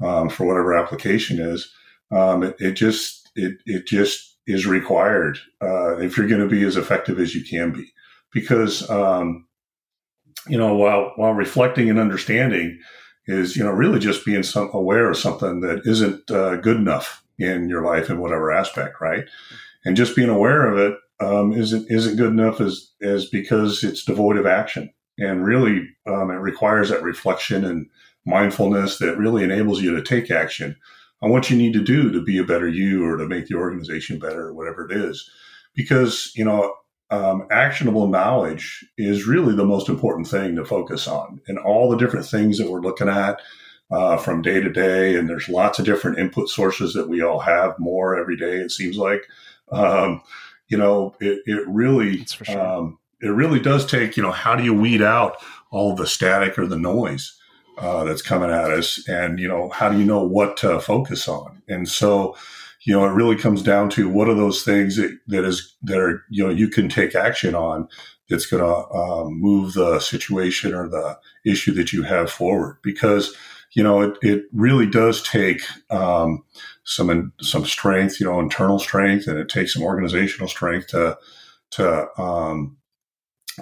um, 0.03 0.29
for 0.29 0.47
whatever 0.47 0.77
application 0.77 1.41
is. 1.41 1.73
Um, 2.11 2.43
it, 2.43 2.57
it, 2.59 2.73
just, 2.73 3.31
it, 3.37 3.57
it 3.65 3.87
just 3.87 4.37
is 4.47 4.67
required, 4.67 5.39
uh, 5.63 5.97
if 5.99 6.19
you're 6.19 6.29
going 6.29 6.43
to 6.43 6.49
be 6.49 6.65
as 6.65 6.77
effective 6.77 7.19
as 7.19 7.35
you 7.35 7.43
can 7.43 7.73
be 7.73 7.91
because, 8.33 8.89
um, 8.91 9.47
you 10.49 10.59
know, 10.59 10.75
while, 10.75 11.13
while 11.17 11.33
reflecting 11.33 11.89
and 11.89 11.99
understanding, 11.99 12.79
is 13.27 13.57
you 13.57 13.65
know 13.65 13.71
really 13.71 13.99
just 13.99 14.25
being 14.25 14.43
some 14.43 14.71
aware 14.73 15.11
of 15.11 15.17
something 15.17 15.61
that 15.61 15.83
isn't 15.85 16.31
uh, 16.31 16.57
good 16.57 16.77
enough 16.77 17.23
in 17.39 17.69
your 17.69 17.85
life 17.85 18.11
in 18.11 18.21
whatever 18.21 18.53
aspect, 18.53 19.01
right? 19.01 19.25
And 19.85 19.97
just 19.97 20.17
being 20.17 20.29
aware 20.29 20.67
of 20.67 20.79
it 20.79 20.99
um, 21.21 21.53
isn't 21.53 21.91
isn't 21.91 22.17
good 22.17 22.31
enough 22.31 22.61
as 22.61 22.91
as 23.03 23.27
because 23.27 23.83
it's 23.85 24.05
devoid 24.05 24.37
of 24.37 24.47
action, 24.47 24.93
and 25.19 25.45
really 25.45 25.89
um, 26.07 26.31
it 26.31 26.37
requires 26.37 26.89
that 26.91 27.03
reflection 27.03 27.65
and 27.65 27.87
mindfulness 28.25 28.99
that 28.99 29.19
really 29.19 29.43
enables 29.43 29.83
you 29.83 29.95
to 29.95 30.03
take 30.03 30.31
action 30.31 30.77
on 31.21 31.31
what 31.31 31.51
you 31.51 31.57
need 31.57 31.73
to 31.73 31.83
do 31.83 32.11
to 32.11 32.23
be 32.23 32.39
a 32.39 32.45
better 32.45 32.69
you 32.69 33.05
or 33.05 33.17
to 33.17 33.27
make 33.27 33.47
the 33.47 33.55
organization 33.55 34.19
better 34.19 34.49
or 34.49 34.55
whatever 34.55 34.89
it 34.89 34.97
is. 34.97 35.29
Because 35.75 36.33
you 36.35 36.45
know 36.45 36.75
um, 37.13 37.47
actionable 37.51 38.09
knowledge 38.09 38.85
is 38.97 39.27
really 39.27 39.55
the 39.55 39.67
most 39.67 39.91
important 39.91 40.27
thing 40.27 40.57
to 40.57 40.65
focus 40.65 41.07
on. 41.07 41.43
And 41.47 41.59
all 41.59 41.91
the 41.91 41.99
different 41.99 42.25
things 42.25 42.57
that 42.57 42.71
we're 42.71 42.81
looking 42.81 43.09
at 43.09 43.39
uh, 43.91 44.17
from 44.17 44.41
day 44.41 44.61
to 44.61 44.71
day, 44.71 45.15
and 45.17 45.29
there's 45.29 45.49
lots 45.49 45.79
of 45.79 45.85
different 45.85 46.19
input 46.19 46.49
sources 46.49 46.95
that 46.95 47.11
we 47.11 47.23
all 47.23 47.41
have 47.41 47.79
more 47.79 48.19
every 48.19 48.39
day. 48.39 48.57
It 48.57 48.71
seems 48.71 48.97
like, 48.97 49.29
um, 49.71 50.23
you 50.69 50.79
know, 50.79 51.15
it, 51.21 51.43
it 51.45 51.69
really, 51.69 52.25
sure. 52.25 52.59
um, 52.59 52.99
it 53.21 53.29
really 53.29 53.61
does 53.61 53.85
take, 53.85 54.17
you 54.17 54.23
know, 54.23 54.33
how 54.33 54.57
do 54.57 54.65
you 54.65 54.73
weed 54.73 55.03
out 55.03 55.37
all 55.71 55.95
the 55.95 56.07
static 56.07 56.59
or 56.59 56.67
the 56.67 56.79
noise? 56.79 57.39
Uh, 57.79 58.05
that's 58.05 58.21
coming 58.21 58.51
at 58.51 58.71
us, 58.71 59.09
and 59.09 59.41
you 59.41 59.49
know, 59.49 59.71
how 59.71 59.89
do 59.89 59.99
you 59.99 60.05
know 60.05 60.23
what 60.23 60.59
to 60.59 60.79
focus 60.79 61.27
on? 61.27 61.63
And 61.69 61.89
so, 61.89 62.37
you 62.85 62.93
know, 62.93 63.05
it 63.05 63.13
really 63.13 63.37
comes 63.37 63.63
down 63.63 63.91
to 63.91 64.09
what 64.09 64.29
are 64.29 64.35
those 64.35 64.65
things 64.65 64.97
that, 64.97 65.17
that 65.29 65.45
is 65.45 65.77
that 65.83 65.99
are 65.99 66.25
you 66.31 66.45
know 66.45 66.51
you 66.53 66.69
can 66.69 66.89
take 66.89 67.15
action 67.15 67.55
on 67.55 67.89
that's 68.29 68.47
going 68.47 68.63
to 68.63 68.91
um, 68.95 69.41
move 69.41 69.75
the 69.75 70.01
situation 70.01 70.75
or 70.75 70.89
the 70.89 71.19
issue 71.45 71.73
that 71.75 71.93
you 71.93 72.03
have 72.03 72.31
forward. 72.31 72.79
Because 72.83 73.35
you 73.73 73.83
know 73.83 74.01
it, 74.01 74.19
it 74.23 74.45
really 74.53 74.87
does 74.87 75.23
take 75.23 75.63
um, 75.91 76.43
some 76.85 77.33
some 77.41 77.65
strength 77.65 78.19
you 78.19 78.27
know 78.27 78.41
internal 78.41 78.79
strength 78.79 79.27
and 79.29 79.39
it 79.39 79.49
takes 79.49 79.75
some 79.75 79.83
organizational 79.83 80.49
strength 80.49 80.89
to 80.89 81.17
to 81.71 82.21
um, 82.21 82.77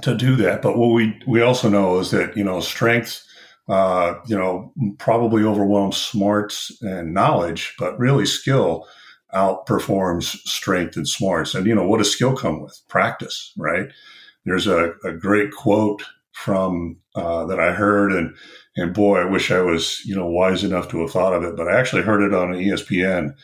to 0.02 0.16
do 0.16 0.34
that. 0.36 0.62
But 0.62 0.78
what 0.78 0.94
we 0.94 1.20
we 1.26 1.42
also 1.42 1.68
know 1.68 1.98
is 1.98 2.10
that 2.12 2.36
you 2.38 2.44
know 2.44 2.60
strength 2.60 3.22
uh, 3.68 4.14
you 4.26 4.36
know 4.36 4.72
probably 4.98 5.44
overwhelms 5.44 5.98
smarts 5.98 6.72
and 6.80 7.12
knowledge 7.12 7.74
but 7.78 7.98
really 7.98 8.24
skill 8.24 8.86
outperforms 9.34 10.36
strength 10.46 10.96
and 10.96 11.08
smarts. 11.08 11.54
And, 11.54 11.66
you 11.66 11.74
know, 11.74 11.86
what 11.86 11.98
does 11.98 12.12
skill 12.12 12.36
come 12.36 12.60
with? 12.60 12.80
Practice, 12.88 13.52
right? 13.56 13.88
There's 14.44 14.66
a, 14.66 14.94
a 15.04 15.12
great 15.12 15.52
quote 15.52 16.02
from 16.32 16.96
uh, 17.14 17.44
that 17.46 17.60
I 17.60 17.72
heard, 17.72 18.12
and 18.12 18.34
and 18.76 18.94
boy, 18.94 19.18
I 19.18 19.24
wish 19.24 19.50
I 19.50 19.60
was 19.60 20.00
you 20.06 20.16
know 20.16 20.26
wise 20.26 20.64
enough 20.64 20.88
to 20.88 21.00
have 21.02 21.10
thought 21.10 21.34
of 21.34 21.42
it, 21.42 21.56
but 21.56 21.68
I 21.68 21.78
actually 21.78 22.02
heard 22.02 22.22
it 22.22 22.32
on 22.32 22.54
ESPN, 22.54 23.34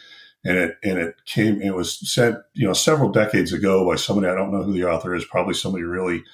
and 0.45 0.57
it 0.57 0.79
and 0.83 0.99
it 0.99 1.17
came. 1.27 1.61
It 1.61 1.75
was 1.75 1.99
said 2.11 2.39
you 2.55 2.67
know 2.67 2.73
several 2.73 3.11
decades 3.13 3.53
ago 3.53 3.87
by 3.87 3.97
somebody 3.97 4.29
I 4.29 4.35
don't 4.35 4.53
know 4.53 4.63
who 4.63 4.73
the 4.73 4.89
author 4.89 5.15
is, 5.15 5.27
probably 5.27 5.55
somebody 5.55 5.85
really 5.85 6.25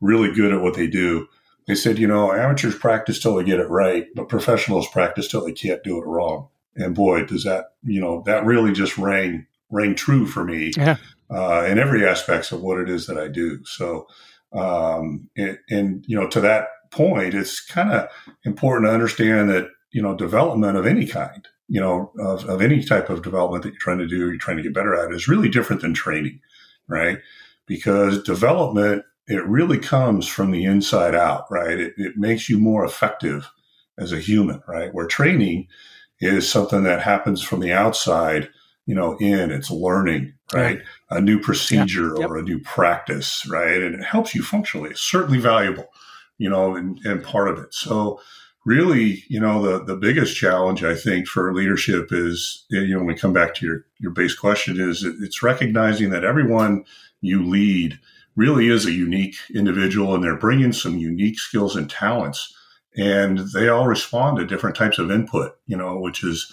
really 0.00 0.32
good 0.32 0.52
at 0.52 0.60
what 0.60 0.74
they 0.74 0.88
do. 0.88 1.28
They 1.66 1.74
said, 1.74 1.98
you 1.98 2.06
know, 2.06 2.32
amateurs 2.32 2.76
practice 2.76 3.20
till 3.20 3.34
they 3.34 3.44
get 3.44 3.60
it 3.60 3.68
right, 3.68 4.06
but 4.14 4.28
professionals 4.28 4.88
practice 4.88 5.28
till 5.28 5.44
they 5.44 5.52
can't 5.52 5.84
do 5.84 5.98
it 5.98 6.06
wrong 6.06 6.48
and 6.78 6.94
boy, 6.94 7.24
does 7.24 7.44
that 7.44 7.72
you 7.82 8.00
know 8.00 8.22
that 8.26 8.44
really 8.44 8.72
just 8.72 8.96
rang 8.96 9.46
rang 9.70 9.94
true 9.94 10.26
for 10.26 10.44
me 10.44 10.72
yeah. 10.76 10.96
uh, 11.30 11.64
in 11.68 11.78
every 11.78 12.06
aspects 12.06 12.52
of 12.52 12.62
what 12.62 12.78
it 12.78 12.88
is 12.88 13.06
that 13.06 13.18
I 13.18 13.28
do. 13.28 13.62
So, 13.64 14.06
um, 14.52 15.28
and, 15.36 15.58
and 15.68 16.04
you 16.08 16.18
know, 16.18 16.26
to 16.28 16.40
that 16.40 16.68
point, 16.90 17.34
it's 17.34 17.60
kind 17.60 17.92
of 17.92 18.08
important 18.44 18.88
to 18.88 18.94
understand 18.94 19.50
that 19.50 19.68
you 19.90 20.02
know 20.02 20.14
development 20.14 20.76
of 20.76 20.86
any 20.86 21.06
kind, 21.06 21.46
you 21.68 21.80
know, 21.80 22.12
of, 22.18 22.44
of 22.46 22.62
any 22.62 22.82
type 22.82 23.10
of 23.10 23.22
development 23.22 23.64
that 23.64 23.70
you're 23.70 23.80
trying 23.80 23.98
to 23.98 24.06
do, 24.06 24.16
you're 24.16 24.38
trying 24.38 24.56
to 24.56 24.62
get 24.62 24.74
better 24.74 24.94
at, 24.94 25.12
is 25.12 25.28
really 25.28 25.48
different 25.48 25.82
than 25.82 25.94
training, 25.94 26.40
right? 26.88 27.18
Because 27.66 28.22
development 28.22 29.04
it 29.26 29.46
really 29.46 29.78
comes 29.78 30.26
from 30.26 30.50
the 30.50 30.64
inside 30.64 31.14
out, 31.14 31.44
right? 31.50 31.78
It, 31.78 31.92
it 31.98 32.16
makes 32.16 32.48
you 32.48 32.58
more 32.58 32.82
effective 32.82 33.50
as 33.98 34.10
a 34.10 34.18
human, 34.18 34.62
right? 34.66 34.92
Where 34.94 35.06
training 35.06 35.68
is 36.20 36.48
something 36.48 36.82
that 36.84 37.02
happens 37.02 37.42
from 37.42 37.60
the 37.60 37.72
outside, 37.72 38.48
you 38.86 38.94
know, 38.94 39.16
in 39.18 39.50
it's 39.50 39.70
learning, 39.70 40.34
right? 40.52 40.80
A 41.10 41.20
new 41.20 41.38
procedure 41.38 42.14
yeah. 42.14 42.20
yep. 42.20 42.30
or 42.30 42.38
a 42.38 42.42
new 42.42 42.58
practice, 42.60 43.46
right? 43.48 43.82
And 43.82 43.94
it 43.94 44.04
helps 44.04 44.34
you 44.34 44.42
functionally. 44.42 44.90
It's 44.90 45.00
certainly 45.00 45.38
valuable, 45.38 45.88
you 46.38 46.50
know, 46.50 46.74
and, 46.74 46.98
and 47.04 47.22
part 47.22 47.48
of 47.48 47.58
it. 47.58 47.72
So 47.74 48.20
really, 48.64 49.24
you 49.28 49.40
know, 49.40 49.62
the, 49.62 49.84
the 49.84 49.96
biggest 49.96 50.36
challenge 50.36 50.84
I 50.84 50.94
think 50.94 51.26
for 51.26 51.54
leadership 51.54 52.08
is, 52.10 52.66
you 52.70 52.88
know, 52.88 52.98
when 52.98 53.06
we 53.06 53.14
come 53.14 53.32
back 53.32 53.54
to 53.56 53.66
your, 53.66 53.84
your 53.98 54.10
base 54.10 54.34
question 54.34 54.80
is 54.80 55.04
it's 55.04 55.42
recognizing 55.42 56.10
that 56.10 56.24
everyone 56.24 56.84
you 57.20 57.44
lead 57.44 57.98
really 58.36 58.68
is 58.68 58.86
a 58.86 58.92
unique 58.92 59.36
individual 59.54 60.14
and 60.14 60.22
they're 60.22 60.36
bringing 60.36 60.72
some 60.72 60.98
unique 60.98 61.38
skills 61.38 61.76
and 61.76 61.90
talents 61.90 62.54
and 62.98 63.38
they 63.54 63.68
all 63.68 63.86
respond 63.86 64.36
to 64.36 64.44
different 64.44 64.76
types 64.76 64.98
of 64.98 65.10
input, 65.10 65.56
you 65.66 65.76
know, 65.76 65.96
which 65.96 66.24
is 66.24 66.52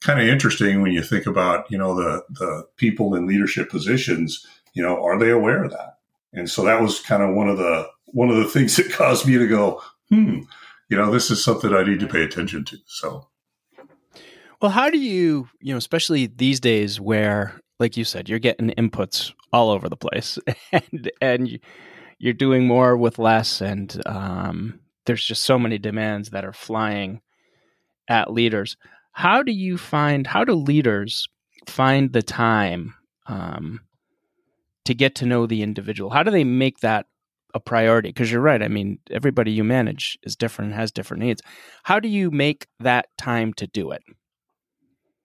kind 0.00 0.20
of 0.20 0.28
interesting 0.28 0.82
when 0.82 0.92
you 0.92 1.02
think 1.02 1.26
about, 1.26 1.68
you 1.70 1.78
know, 1.78 1.96
the, 1.96 2.22
the 2.30 2.68
people 2.76 3.14
in 3.14 3.26
leadership 3.26 3.70
positions, 3.70 4.46
you 4.74 4.82
know, 4.82 5.02
are 5.02 5.18
they 5.18 5.30
aware 5.30 5.64
of 5.64 5.70
that? 5.70 5.98
And 6.34 6.50
so 6.50 6.62
that 6.64 6.82
was 6.82 7.00
kind 7.00 7.22
of 7.22 7.34
one 7.34 7.48
of 7.48 7.56
the, 7.56 7.88
one 8.06 8.28
of 8.28 8.36
the 8.36 8.44
things 8.48 8.76
that 8.76 8.92
caused 8.92 9.26
me 9.26 9.38
to 9.38 9.48
go, 9.48 9.82
hmm, 10.10 10.40
you 10.90 10.96
know, 10.98 11.10
this 11.10 11.30
is 11.30 11.42
something 11.42 11.72
I 11.72 11.82
need 11.82 12.00
to 12.00 12.06
pay 12.06 12.22
attention 12.22 12.66
to. 12.66 12.76
So, 12.84 13.26
well, 14.60 14.70
how 14.70 14.90
do 14.90 14.98
you, 14.98 15.48
you 15.60 15.72
know, 15.72 15.78
especially 15.78 16.26
these 16.26 16.60
days 16.60 17.00
where, 17.00 17.58
like 17.80 17.96
you 17.96 18.04
said, 18.04 18.28
you're 18.28 18.38
getting 18.38 18.70
inputs 18.70 19.32
all 19.52 19.70
over 19.70 19.88
the 19.88 19.96
place, 19.96 20.38
and 20.72 21.10
and 21.20 21.58
you're 22.18 22.32
doing 22.32 22.66
more 22.66 22.96
with 22.96 23.18
less, 23.18 23.60
and 23.60 24.00
um, 24.06 24.80
there's 25.06 25.24
just 25.24 25.42
so 25.42 25.58
many 25.58 25.78
demands 25.78 26.30
that 26.30 26.44
are 26.44 26.52
flying 26.52 27.20
at 28.08 28.32
leaders. 28.32 28.76
How 29.12 29.42
do 29.42 29.52
you 29.52 29.78
find? 29.78 30.26
How 30.26 30.44
do 30.44 30.54
leaders 30.54 31.26
find 31.66 32.12
the 32.12 32.22
time 32.22 32.94
um, 33.26 33.80
to 34.84 34.94
get 34.94 35.14
to 35.16 35.26
know 35.26 35.46
the 35.46 35.62
individual? 35.62 36.10
How 36.10 36.22
do 36.22 36.30
they 36.30 36.44
make 36.44 36.80
that 36.80 37.06
a 37.56 37.60
priority 37.60 38.10
because 38.10 38.30
you're 38.30 38.40
right. 38.40 38.62
I 38.62 38.68
mean, 38.68 38.98
everybody 39.10 39.50
you 39.50 39.64
manage 39.64 40.18
is 40.22 40.36
different, 40.36 40.72
and 40.72 40.80
has 40.80 40.92
different 40.92 41.22
needs. 41.22 41.40
How 41.84 41.98
do 41.98 42.08
you 42.08 42.30
make 42.30 42.66
that 42.80 43.06
time 43.16 43.54
to 43.54 43.66
do 43.66 43.90
it? 43.90 44.02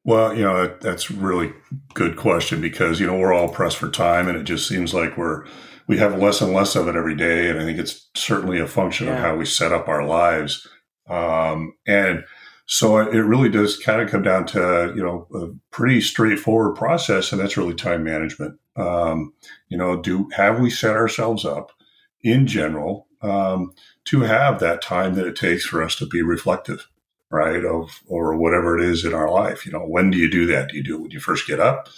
Well, 0.03 0.33
you 0.33 0.43
know, 0.43 0.75
that's 0.81 1.11
really 1.11 1.53
good 1.93 2.15
question 2.15 2.59
because, 2.61 2.99
you 2.99 3.05
know, 3.05 3.17
we're 3.17 3.33
all 3.33 3.49
pressed 3.49 3.77
for 3.77 3.89
time 3.89 4.27
and 4.27 4.37
it 4.37 4.45
just 4.45 4.67
seems 4.67 4.95
like 4.95 5.15
we're, 5.15 5.45
we 5.91 5.97
have 5.97 6.17
less 6.17 6.39
and 6.39 6.53
less 6.53 6.77
of 6.77 6.87
it 6.87 6.95
every 6.95 7.15
day. 7.15 7.49
And 7.49 7.59
I 7.59 7.65
think 7.65 7.77
it's 7.77 8.09
certainly 8.15 8.61
a 8.61 8.65
function 8.65 9.07
yeah. 9.07 9.15
of 9.15 9.19
how 9.19 9.35
we 9.35 9.43
set 9.43 9.73
up 9.73 9.89
our 9.89 10.05
lives. 10.05 10.65
Um, 11.09 11.73
and 11.85 12.23
so 12.65 12.97
it 12.97 13.17
really 13.17 13.49
does 13.49 13.75
kind 13.75 14.01
of 14.01 14.09
come 14.09 14.23
down 14.23 14.45
to, 14.47 14.93
you 14.95 15.03
know, 15.03 15.27
a 15.35 15.47
pretty 15.69 15.99
straightforward 15.99 16.77
process. 16.77 17.33
And 17.33 17.41
that's 17.41 17.57
really 17.57 17.73
time 17.73 18.05
management. 18.05 18.57
Um, 18.77 19.33
you 19.67 19.77
know, 19.77 20.01
do, 20.01 20.29
have 20.31 20.61
we 20.61 20.69
set 20.69 20.95
ourselves 20.95 21.43
up 21.43 21.73
in 22.21 22.47
general 22.47 23.09
um, 23.21 23.73
to 24.05 24.21
have 24.21 24.61
that 24.61 24.81
time 24.81 25.15
that 25.15 25.27
it 25.27 25.35
takes 25.35 25.65
for 25.65 25.83
us 25.83 25.97
to 25.97 26.05
be 26.05 26.21
reflective, 26.21 26.87
right? 27.29 27.65
Of 27.65 27.99
or 28.07 28.37
whatever 28.37 28.79
it 28.79 28.85
is 28.85 29.03
in 29.03 29.13
our 29.13 29.29
life. 29.29 29.65
You 29.65 29.73
know, 29.73 29.85
when 29.85 30.09
do 30.09 30.17
you 30.17 30.31
do 30.31 30.45
that? 30.45 30.69
Do 30.69 30.77
you 30.77 30.83
do 30.83 30.95
it 30.95 31.01
when 31.01 31.11
you 31.11 31.19
first 31.19 31.47
get 31.47 31.59
up? 31.59 31.89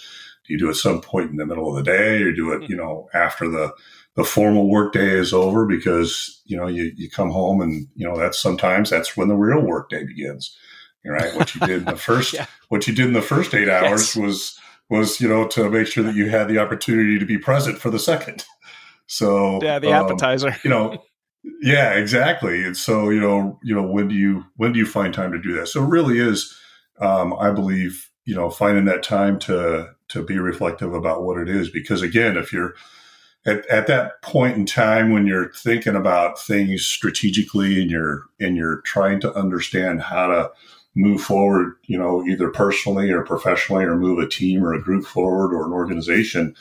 Do 0.46 0.52
you 0.52 0.58
do 0.58 0.66
it 0.66 0.70
at 0.70 0.76
some 0.76 1.00
point 1.00 1.30
in 1.30 1.36
the 1.36 1.46
middle 1.46 1.68
of 1.68 1.76
the 1.76 1.90
day, 1.90 2.22
or 2.22 2.32
do 2.32 2.52
it, 2.52 2.68
you 2.68 2.76
know, 2.76 3.08
after 3.14 3.48
the 3.48 3.72
the 4.14 4.24
formal 4.24 4.68
work 4.68 4.92
day 4.92 5.10
is 5.10 5.32
over? 5.32 5.66
Because 5.66 6.42
you 6.44 6.56
know 6.56 6.66
you 6.66 6.92
you 6.96 7.10
come 7.10 7.30
home 7.30 7.60
and 7.60 7.88
you 7.94 8.06
know 8.06 8.16
that's 8.16 8.38
sometimes 8.38 8.90
that's 8.90 9.16
when 9.16 9.28
the 9.28 9.36
real 9.36 9.60
work 9.60 9.90
day 9.90 10.04
begins. 10.04 10.56
Right? 11.06 11.34
What 11.36 11.54
you 11.54 11.60
did 11.60 11.78
in 11.80 11.84
the 11.84 11.96
first 11.96 12.32
yeah. 12.32 12.46
what 12.68 12.86
you 12.86 12.94
did 12.94 13.06
in 13.06 13.12
the 13.12 13.22
first 13.22 13.54
eight 13.54 13.68
hours 13.68 14.14
yes. 14.14 14.16
was 14.16 14.60
was 14.88 15.20
you 15.20 15.28
know 15.28 15.46
to 15.48 15.70
make 15.70 15.86
sure 15.86 16.04
that 16.04 16.14
you 16.14 16.28
had 16.28 16.48
the 16.48 16.58
opportunity 16.58 17.18
to 17.18 17.26
be 17.26 17.38
present 17.38 17.78
for 17.78 17.90
the 17.90 17.98
second. 17.98 18.44
So 19.06 19.60
yeah, 19.62 19.78
the 19.78 19.92
um, 19.92 20.06
appetizer. 20.06 20.56
you 20.64 20.70
know, 20.70 20.96
yeah, 21.60 21.92
exactly. 21.92 22.64
And 22.64 22.74
so 22.74 23.10
you 23.10 23.20
know, 23.20 23.58
you 23.62 23.74
know, 23.74 23.82
when 23.82 24.08
do 24.08 24.14
you 24.14 24.46
when 24.56 24.72
do 24.72 24.78
you 24.78 24.86
find 24.86 25.12
time 25.12 25.32
to 25.32 25.38
do 25.38 25.52
that? 25.54 25.68
So 25.68 25.84
it 25.84 25.88
really 25.88 26.18
is, 26.18 26.56
um, 27.00 27.34
I 27.34 27.50
believe, 27.50 28.10
you 28.24 28.34
know, 28.34 28.48
finding 28.48 28.86
that 28.86 29.02
time 29.02 29.38
to 29.40 29.93
to 30.08 30.22
be 30.22 30.38
reflective 30.38 30.94
about 30.94 31.22
what 31.22 31.38
it 31.38 31.48
is. 31.48 31.70
Because 31.70 32.02
again, 32.02 32.36
if 32.36 32.52
you're 32.52 32.74
at, 33.46 33.66
at 33.66 33.86
that 33.86 34.22
point 34.22 34.56
in 34.56 34.66
time 34.66 35.12
when 35.12 35.26
you're 35.26 35.52
thinking 35.52 35.96
about 35.96 36.40
things 36.40 36.84
strategically 36.84 37.80
and 37.82 37.90
you're 37.90 38.24
and 38.40 38.56
you're 38.56 38.80
trying 38.82 39.20
to 39.20 39.34
understand 39.34 40.02
how 40.02 40.26
to 40.26 40.50
move 40.94 41.20
forward, 41.20 41.74
you 41.86 41.98
know, 41.98 42.24
either 42.24 42.48
personally 42.50 43.10
or 43.10 43.22
professionally, 43.22 43.84
or 43.84 43.96
move 43.96 44.18
a 44.18 44.28
team 44.28 44.64
or 44.64 44.72
a 44.72 44.82
group 44.82 45.04
forward 45.04 45.52
or 45.52 45.66
an 45.66 45.72
organization 45.72 46.54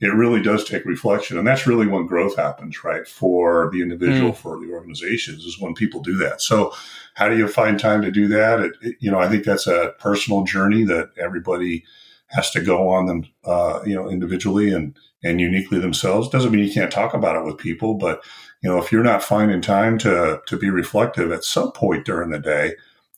it 0.00 0.14
really 0.14 0.40
does 0.40 0.64
take 0.64 0.84
reflection. 0.84 1.38
And 1.38 1.46
that's 1.46 1.66
really 1.66 1.86
when 1.86 2.06
growth 2.06 2.36
happens, 2.36 2.84
right? 2.84 3.06
For 3.06 3.68
the 3.72 3.82
individual, 3.82 4.30
mm. 4.30 4.36
for 4.36 4.58
the 4.58 4.72
organizations 4.72 5.44
is 5.44 5.60
when 5.60 5.74
people 5.74 6.00
do 6.00 6.16
that. 6.18 6.40
So 6.40 6.72
how 7.14 7.28
do 7.28 7.36
you 7.36 7.48
find 7.48 7.80
time 7.80 8.02
to 8.02 8.10
do 8.10 8.28
that? 8.28 8.60
It, 8.60 8.72
it, 8.80 8.96
you 9.00 9.10
know, 9.10 9.18
I 9.18 9.28
think 9.28 9.44
that's 9.44 9.66
a 9.66 9.94
personal 9.98 10.44
journey 10.44 10.84
that 10.84 11.10
everybody 11.20 11.84
has 12.28 12.50
to 12.52 12.60
go 12.60 12.88
on 12.88 13.06
them, 13.06 13.26
uh, 13.44 13.80
you 13.84 13.94
know, 13.94 14.08
individually 14.08 14.72
and, 14.72 14.96
and 15.24 15.40
uniquely 15.40 15.78
themselves. 15.78 16.28
Doesn't 16.28 16.52
mean 16.52 16.64
you 16.64 16.72
can't 16.72 16.90
talk 16.90 17.14
about 17.14 17.36
it 17.36 17.44
with 17.44 17.58
people, 17.58 17.94
but 17.94 18.22
you 18.62 18.70
know, 18.70 18.78
if 18.78 18.92
you're 18.92 19.02
not 19.02 19.22
finding 19.22 19.60
time 19.60 19.98
to, 19.98 20.40
to 20.46 20.56
be 20.56 20.70
reflective 20.70 21.32
at 21.32 21.44
some 21.44 21.72
point 21.72 22.04
during 22.04 22.30
the 22.30 22.38
day, 22.38 22.74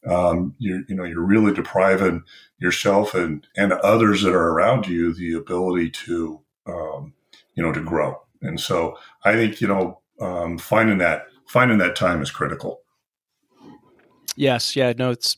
um, 0.06 0.54
you 0.58 0.84
you 0.88 0.94
know, 0.94 1.04
you're 1.04 1.20
really 1.20 1.52
depriving 1.52 2.22
yourself 2.58 3.14
and, 3.14 3.46
and 3.56 3.72
others 3.72 4.22
that 4.22 4.34
are 4.34 4.48
around 4.48 4.86
you 4.86 5.12
the 5.12 5.34
ability 5.34 5.90
to 5.90 6.40
um, 6.66 7.14
you 7.54 7.62
know, 7.62 7.72
to 7.72 7.80
grow. 7.80 8.20
And 8.42 8.58
so 8.58 8.96
I 9.24 9.34
think, 9.34 9.60
you 9.60 9.68
know, 9.68 10.00
um, 10.20 10.58
finding 10.58 10.98
that, 10.98 11.26
finding 11.46 11.78
that 11.78 11.96
time 11.96 12.22
is 12.22 12.30
critical. 12.30 12.80
Yes. 14.36 14.76
Yeah. 14.76 14.92
No, 14.96 15.10
it's, 15.10 15.36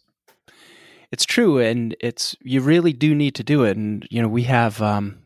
it's 1.12 1.24
true. 1.24 1.58
And 1.58 1.94
it's, 2.00 2.34
you 2.42 2.60
really 2.60 2.92
do 2.92 3.14
need 3.14 3.34
to 3.36 3.44
do 3.44 3.64
it. 3.64 3.76
And, 3.76 4.06
you 4.10 4.20
know, 4.20 4.28
we 4.28 4.44
have, 4.44 4.82
um, 4.82 5.18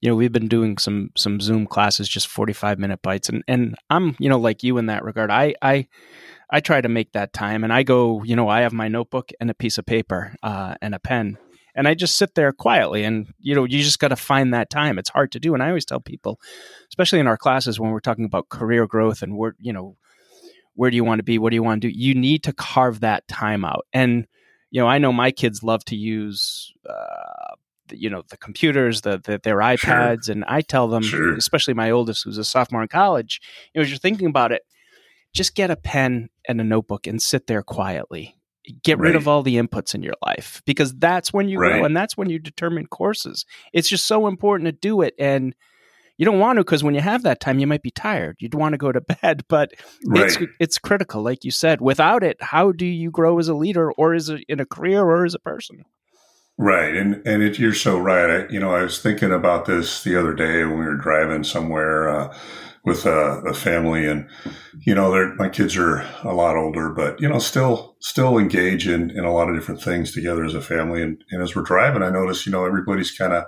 you 0.00 0.10
know, 0.10 0.16
we've 0.16 0.32
been 0.32 0.48
doing 0.48 0.78
some, 0.78 1.10
some 1.16 1.40
Zoom 1.40 1.66
classes, 1.66 2.08
just 2.08 2.26
45 2.26 2.78
minute 2.78 3.00
bites. 3.02 3.28
And, 3.28 3.44
and 3.46 3.76
I'm, 3.90 4.16
you 4.18 4.28
know, 4.28 4.38
like 4.38 4.62
you 4.62 4.78
in 4.78 4.86
that 4.86 5.04
regard. 5.04 5.30
I, 5.30 5.54
I, 5.62 5.86
I 6.50 6.60
try 6.60 6.80
to 6.80 6.88
make 6.88 7.12
that 7.12 7.32
time 7.32 7.62
and 7.62 7.72
I 7.72 7.84
go, 7.84 8.22
you 8.24 8.34
know, 8.34 8.48
I 8.48 8.62
have 8.62 8.72
my 8.72 8.88
notebook 8.88 9.30
and 9.40 9.50
a 9.50 9.54
piece 9.54 9.78
of 9.78 9.86
paper 9.86 10.34
uh, 10.42 10.74
and 10.82 10.94
a 10.94 10.98
pen 10.98 11.38
and 11.74 11.88
I 11.88 11.94
just 11.94 12.16
sit 12.16 12.34
there 12.34 12.52
quietly. 12.52 13.04
And 13.04 13.32
you 13.40 13.54
know, 13.54 13.64
you 13.64 13.82
just 13.82 13.98
got 13.98 14.08
to 14.08 14.16
find 14.16 14.54
that 14.54 14.70
time. 14.70 14.98
It's 14.98 15.10
hard 15.10 15.32
to 15.32 15.40
do, 15.40 15.54
and 15.54 15.62
I 15.62 15.68
always 15.68 15.84
tell 15.84 16.00
people, 16.00 16.40
especially 16.88 17.20
in 17.20 17.26
our 17.26 17.36
classes 17.36 17.80
when 17.80 17.90
we're 17.90 18.00
talking 18.00 18.24
about 18.24 18.48
career 18.48 18.86
growth 18.86 19.22
and 19.22 19.36
where 19.36 19.54
you 19.58 19.72
know, 19.72 19.96
where 20.74 20.90
do 20.90 20.96
you 20.96 21.04
want 21.04 21.18
to 21.18 21.24
be? 21.24 21.38
What 21.38 21.50
do 21.50 21.56
you 21.56 21.62
want 21.62 21.82
to 21.82 21.88
do? 21.88 21.96
You 21.96 22.14
need 22.14 22.44
to 22.44 22.52
carve 22.52 23.00
that 23.00 23.26
time 23.28 23.64
out. 23.64 23.86
And 23.92 24.26
you 24.74 24.80
know, 24.80 24.88
I 24.88 24.98
know 24.98 25.12
my 25.12 25.30
kids 25.30 25.62
love 25.62 25.84
to 25.86 25.96
use. 25.96 26.72
Uh, 26.88 27.54
you 27.90 28.08
know 28.08 28.22
the 28.30 28.38
computers 28.38 29.02
the, 29.02 29.18
the 29.18 29.38
their 29.42 29.58
ipads 29.58 30.24
sure. 30.24 30.32
and 30.32 30.42
i 30.48 30.62
tell 30.62 30.88
them 30.88 31.02
sure. 31.02 31.34
especially 31.34 31.74
my 31.74 31.90
oldest 31.90 32.24
who's 32.24 32.38
a 32.38 32.42
sophomore 32.44 32.80
in 32.80 32.88
college 32.88 33.42
you 33.72 33.78
know 33.78 33.82
as 33.82 33.90
you're 33.90 33.98
thinking 33.98 34.26
about 34.26 34.52
it 34.52 34.62
just 35.34 35.54
get 35.54 35.70
a 35.70 35.76
pen 35.76 36.30
and 36.48 36.58
a 36.62 36.64
notebook 36.64 37.06
and 37.06 37.20
sit 37.20 37.46
there 37.46 37.62
quietly 37.62 38.38
get 38.82 38.98
right. 38.98 39.08
rid 39.08 39.16
of 39.16 39.28
all 39.28 39.42
the 39.42 39.56
inputs 39.56 39.94
in 39.94 40.02
your 40.02 40.14
life 40.24 40.62
because 40.64 40.94
that's 40.94 41.32
when 41.32 41.48
you 41.48 41.58
right. 41.58 41.80
go 41.80 41.84
and 41.84 41.96
that's 41.96 42.16
when 42.16 42.30
you 42.30 42.38
determine 42.38 42.86
courses. 42.86 43.44
It's 43.72 43.88
just 43.88 44.06
so 44.06 44.26
important 44.26 44.66
to 44.66 44.72
do 44.72 45.02
it 45.02 45.14
and 45.18 45.54
you 46.16 46.24
don't 46.24 46.38
want 46.38 46.58
to 46.58 46.64
because 46.64 46.84
when 46.84 46.94
you 46.94 47.00
have 47.00 47.22
that 47.22 47.40
time 47.40 47.58
you 47.58 47.66
might 47.66 47.82
be 47.82 47.90
tired. 47.90 48.36
You'd 48.38 48.54
want 48.54 48.72
to 48.72 48.78
go 48.78 48.92
to 48.92 49.00
bed, 49.22 49.44
but 49.48 49.72
right. 50.06 50.24
it's 50.24 50.38
it's 50.60 50.78
critical 50.78 51.22
like 51.22 51.44
you 51.44 51.50
said. 51.50 51.80
Without 51.80 52.22
it, 52.22 52.36
how 52.40 52.72
do 52.72 52.86
you 52.86 53.10
grow 53.10 53.38
as 53.38 53.48
a 53.48 53.54
leader 53.54 53.92
or 53.92 54.14
as 54.14 54.28
a, 54.28 54.38
in 54.48 54.60
a 54.60 54.66
career 54.66 55.02
or 55.02 55.24
as 55.24 55.34
a 55.34 55.40
person? 55.40 55.84
Right, 56.56 56.94
and 56.94 57.26
and 57.26 57.42
it, 57.42 57.58
you're 57.58 57.74
so 57.74 57.98
right. 57.98 58.30
I, 58.30 58.48
you 58.48 58.60
know, 58.60 58.74
I 58.74 58.82
was 58.82 59.00
thinking 59.00 59.32
about 59.32 59.66
this 59.66 60.04
the 60.04 60.16
other 60.16 60.34
day 60.34 60.64
when 60.64 60.78
we 60.78 60.84
were 60.84 60.96
driving 60.96 61.44
somewhere. 61.44 62.08
Uh, 62.08 62.36
with 62.84 63.06
a, 63.06 63.40
a 63.46 63.54
family 63.54 64.06
and 64.06 64.28
you 64.80 64.94
know 64.94 65.32
my 65.38 65.48
kids 65.48 65.74
are 65.76 66.06
a 66.22 66.34
lot 66.34 66.54
older 66.56 66.90
but 66.90 67.18
you 67.18 67.28
know 67.28 67.38
still 67.38 67.96
still 68.00 68.36
engage 68.36 68.86
in, 68.86 69.10
in 69.10 69.24
a 69.24 69.32
lot 69.32 69.48
of 69.48 69.54
different 69.54 69.82
things 69.82 70.12
together 70.12 70.44
as 70.44 70.54
a 70.54 70.60
family 70.60 71.02
and, 71.02 71.24
and 71.30 71.42
as 71.42 71.56
we're 71.56 71.62
driving 71.62 72.02
i 72.02 72.10
notice 72.10 72.44
you 72.44 72.52
know 72.52 72.66
everybody's 72.66 73.10
kind 73.10 73.32
of 73.32 73.44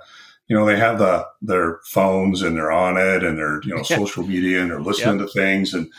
you 0.47 0.55
know 0.55 0.65
they 0.65 0.77
have 0.77 0.99
the 0.99 1.27
their 1.41 1.79
phones 1.83 2.41
and 2.41 2.55
they're 2.55 2.71
on 2.71 2.97
it 2.97 3.23
and 3.23 3.37
they're 3.37 3.61
you 3.63 3.75
know 3.75 3.83
social 3.83 4.23
media 4.23 4.61
and 4.61 4.71
they're 4.71 4.81
listening 4.81 5.19
yep. 5.19 5.27
to 5.27 5.33
things 5.33 5.73
and 5.73 5.91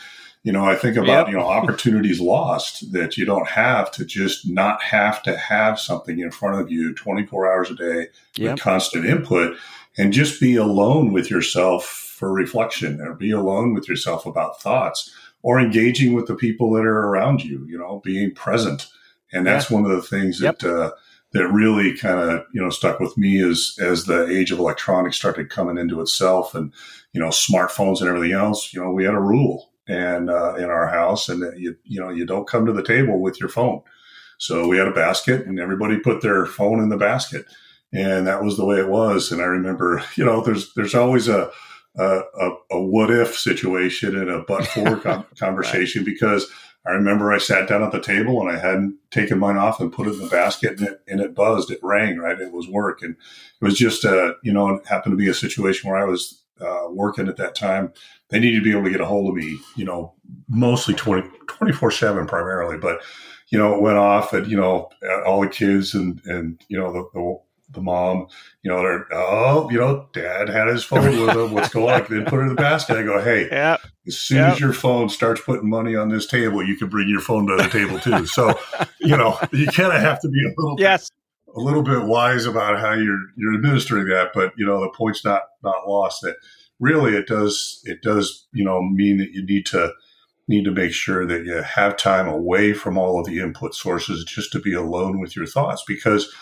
you 0.43 0.51
know 0.51 0.65
i 0.65 0.75
think 0.75 0.95
about 0.97 1.25
yep. 1.25 1.27
you 1.29 1.37
know 1.37 1.47
opportunities 1.47 2.19
lost 2.19 2.91
that 2.91 3.17
you 3.17 3.25
don't 3.25 3.47
have 3.47 3.91
to 3.91 4.05
just 4.05 4.49
not 4.49 4.81
have 4.81 5.21
to 5.23 5.37
have 5.37 5.79
something 5.79 6.19
in 6.19 6.31
front 6.31 6.59
of 6.59 6.71
you 6.71 6.93
24 6.93 7.51
hours 7.51 7.71
a 7.71 7.75
day 7.75 8.07
yep. 8.35 8.53
with 8.53 8.61
constant 8.61 9.05
input 9.05 9.57
and 9.97 10.13
just 10.13 10.39
be 10.39 10.55
alone 10.55 11.11
with 11.11 11.29
yourself 11.29 11.85
for 11.85 12.31
reflection 12.31 13.01
or 13.01 13.13
be 13.13 13.31
alone 13.31 13.73
with 13.73 13.87
yourself 13.87 14.25
about 14.25 14.61
thoughts 14.61 15.13
or 15.41 15.59
engaging 15.59 16.13
with 16.13 16.27
the 16.27 16.35
people 16.35 16.71
that 16.71 16.85
are 16.85 17.07
around 17.07 17.43
you, 17.43 17.65
you 17.67 17.77
know, 17.77 18.01
being 18.03 18.33
present. 18.33 18.87
And 19.31 19.45
that's 19.45 19.69
yeah. 19.69 19.77
one 19.77 19.89
of 19.89 19.95
the 19.95 20.01
things 20.01 20.39
that, 20.39 20.63
uh, 20.63 20.91
that 21.31 21.47
really 21.49 21.95
kind 21.95 22.19
of, 22.19 22.43
you 22.53 22.61
know, 22.61 22.69
stuck 22.69 22.99
with 22.99 23.17
me 23.17 23.41
as, 23.41 23.77
as 23.79 24.05
the 24.05 24.27
age 24.27 24.51
of 24.51 24.59
electronics 24.59 25.17
started 25.17 25.49
coming 25.49 25.77
into 25.77 26.01
itself 26.01 26.55
and, 26.55 26.73
you 27.13 27.21
know, 27.21 27.27
smartphones 27.27 27.99
and 27.99 28.09
everything 28.09 28.31
else, 28.31 28.73
you 28.73 28.81
know, 28.81 28.91
we 28.91 29.03
had 29.03 29.13
a 29.13 29.19
rule 29.19 29.71
and, 29.87 30.29
uh, 30.29 30.55
in 30.55 30.65
our 30.65 30.87
house 30.87 31.29
and 31.29 31.43
you, 31.59 31.75
you 31.83 31.99
know, 31.99 32.09
you 32.09 32.25
don't 32.25 32.47
come 32.47 32.65
to 32.65 32.73
the 32.73 32.83
table 32.83 33.19
with 33.19 33.39
your 33.39 33.49
phone. 33.49 33.81
So 34.39 34.67
we 34.67 34.77
had 34.77 34.87
a 34.87 34.93
basket 34.93 35.45
and 35.45 35.59
everybody 35.59 35.99
put 35.99 36.21
their 36.21 36.45
phone 36.45 36.79
in 36.79 36.89
the 36.89 36.97
basket 36.97 37.45
and 37.93 38.25
that 38.27 38.43
was 38.43 38.57
the 38.57 38.65
way 38.65 38.77
it 38.77 38.89
was. 38.89 39.31
And 39.31 39.41
I 39.41 39.45
remember, 39.45 40.03
you 40.15 40.25
know, 40.25 40.41
there's, 40.41 40.73
there's 40.73 40.95
always 40.95 41.27
a, 41.27 41.51
a, 41.97 42.21
a, 42.71 42.81
what 42.81 43.11
if 43.11 43.37
situation 43.37 44.15
and 44.15 44.29
a 44.29 44.39
but 44.39 44.65
for 44.67 45.25
conversation 45.37 46.03
right. 46.03 46.11
because 46.11 46.49
I 46.89 46.93
remember 46.93 47.31
I 47.31 47.37
sat 47.37 47.69
down 47.69 47.83
at 47.83 47.91
the 47.91 48.01
table 48.01 48.41
and 48.41 48.49
I 48.49 48.59
hadn't 48.59 48.97
taken 49.11 49.37
mine 49.37 49.57
off 49.57 49.79
and 49.79 49.93
put 49.93 50.07
it 50.07 50.15
in 50.15 50.21
the 50.21 50.27
basket 50.27 50.79
and 50.79 50.87
it, 50.87 51.01
and 51.07 51.21
it 51.21 51.35
buzzed, 51.35 51.69
it 51.69 51.79
rang, 51.83 52.17
right? 52.17 52.39
It 52.39 52.51
was 52.51 52.67
work. 52.67 53.03
And 53.03 53.15
it 53.15 53.63
was 53.63 53.77
just, 53.77 54.03
a, 54.05 54.33
you 54.41 54.51
know, 54.51 54.69
it 54.69 54.87
happened 54.87 55.13
to 55.13 55.17
be 55.17 55.29
a 55.29 55.35
situation 55.35 55.87
where 55.87 55.99
I 55.99 56.05
was 56.05 56.41
uh, 56.59 56.87
working 56.89 57.27
at 57.27 57.37
that 57.37 57.53
time. 57.53 57.93
They 58.29 58.39
needed 58.39 58.59
to 58.59 58.63
be 58.63 58.71
able 58.71 58.85
to 58.85 58.89
get 58.89 59.01
a 59.01 59.05
hold 59.05 59.29
of 59.29 59.35
me, 59.35 59.59
you 59.75 59.85
know, 59.85 60.15
mostly 60.47 60.95
20, 60.95 61.29
24 61.45 61.91
seven 61.91 62.25
primarily, 62.25 62.77
but, 62.79 63.01
you 63.49 63.59
know, 63.59 63.75
it 63.75 63.81
went 63.83 63.97
off 63.97 64.33
and, 64.33 64.47
you 64.47 64.57
know, 64.57 64.89
all 65.27 65.41
the 65.41 65.47
kids 65.47 65.93
and, 65.93 66.19
and, 66.25 66.59
you 66.69 66.77
know, 66.77 66.91
the, 66.91 67.05
the 67.13 67.39
the 67.71 67.81
mom, 67.81 68.27
you 68.63 68.71
know, 68.71 68.81
they're, 68.81 69.05
oh, 69.13 69.69
you 69.69 69.79
know, 69.79 70.07
dad 70.13 70.49
had 70.49 70.67
his 70.67 70.83
phone 70.83 71.05
with 71.25 71.35
him. 71.35 71.53
What's 71.53 71.69
going 71.69 72.01
on? 72.01 72.07
Then 72.09 72.25
put 72.25 72.39
it 72.39 72.43
in 72.43 72.49
the 72.49 72.55
basket. 72.55 72.97
I 72.97 73.03
go, 73.03 73.21
hey, 73.21 73.47
yep. 73.49 73.81
as 74.07 74.17
soon 74.17 74.37
yep. 74.39 74.53
as 74.53 74.59
your 74.59 74.73
phone 74.73 75.09
starts 75.09 75.41
putting 75.41 75.69
money 75.69 75.95
on 75.95 76.09
this 76.09 76.25
table, 76.25 76.65
you 76.65 76.75
can 76.75 76.89
bring 76.89 77.07
your 77.07 77.21
phone 77.21 77.47
to 77.47 77.55
the 77.55 77.69
table 77.69 77.99
too. 77.99 78.25
So, 78.25 78.59
you 78.99 79.15
know, 79.15 79.37
you 79.51 79.67
kind 79.67 79.93
of 79.93 80.01
have 80.01 80.19
to 80.21 80.29
be 80.29 80.41
a 80.45 80.53
little 80.57 80.79
yes. 80.79 81.09
Bit, 81.09 81.55
a 81.55 81.59
little 81.59 81.83
bit 81.83 82.03
wise 82.03 82.45
about 82.45 82.79
how 82.79 82.93
you're 82.93 83.21
you're 83.35 83.55
administering 83.55 84.07
that. 84.09 84.29
But 84.33 84.53
you 84.55 84.65
know, 84.65 84.81
the 84.81 84.91
point's 84.95 85.25
not 85.25 85.43
not 85.63 85.87
lost. 85.87 86.21
That 86.21 86.35
really 86.79 87.15
it 87.15 87.27
does 87.27 87.81
it 87.85 88.01
does 88.01 88.47
you 88.53 88.63
know 88.63 88.81
mean 88.81 89.17
that 89.17 89.31
you 89.31 89.45
need 89.45 89.65
to 89.67 89.91
need 90.47 90.65
to 90.65 90.71
make 90.71 90.91
sure 90.91 91.25
that 91.25 91.45
you 91.45 91.61
have 91.61 91.95
time 91.95 92.27
away 92.27 92.73
from 92.73 92.97
all 92.97 93.19
of 93.19 93.25
the 93.25 93.39
input 93.39 93.75
sources 93.75 94.23
just 94.25 94.51
to 94.51 94.59
be 94.59 94.73
alone 94.73 95.19
with 95.19 95.35
your 95.35 95.45
thoughts 95.45 95.83
because 95.87 96.33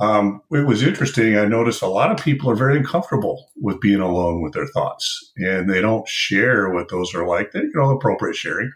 um, 0.00 0.40
it 0.50 0.66
was 0.66 0.82
interesting. 0.82 1.36
I 1.36 1.44
noticed 1.44 1.82
a 1.82 1.86
lot 1.86 2.10
of 2.10 2.24
people 2.24 2.50
are 2.50 2.56
very 2.56 2.78
uncomfortable 2.78 3.50
with 3.56 3.80
being 3.80 4.00
alone 4.00 4.40
with 4.40 4.54
their 4.54 4.66
thoughts, 4.66 5.32
and 5.36 5.68
they 5.68 5.82
don't 5.82 6.08
share 6.08 6.70
what 6.70 6.88
those 6.88 7.14
are 7.14 7.26
like. 7.26 7.52
They, 7.52 7.60
you 7.60 7.72
know, 7.74 7.90
appropriate 7.90 8.34
sharing, 8.34 8.72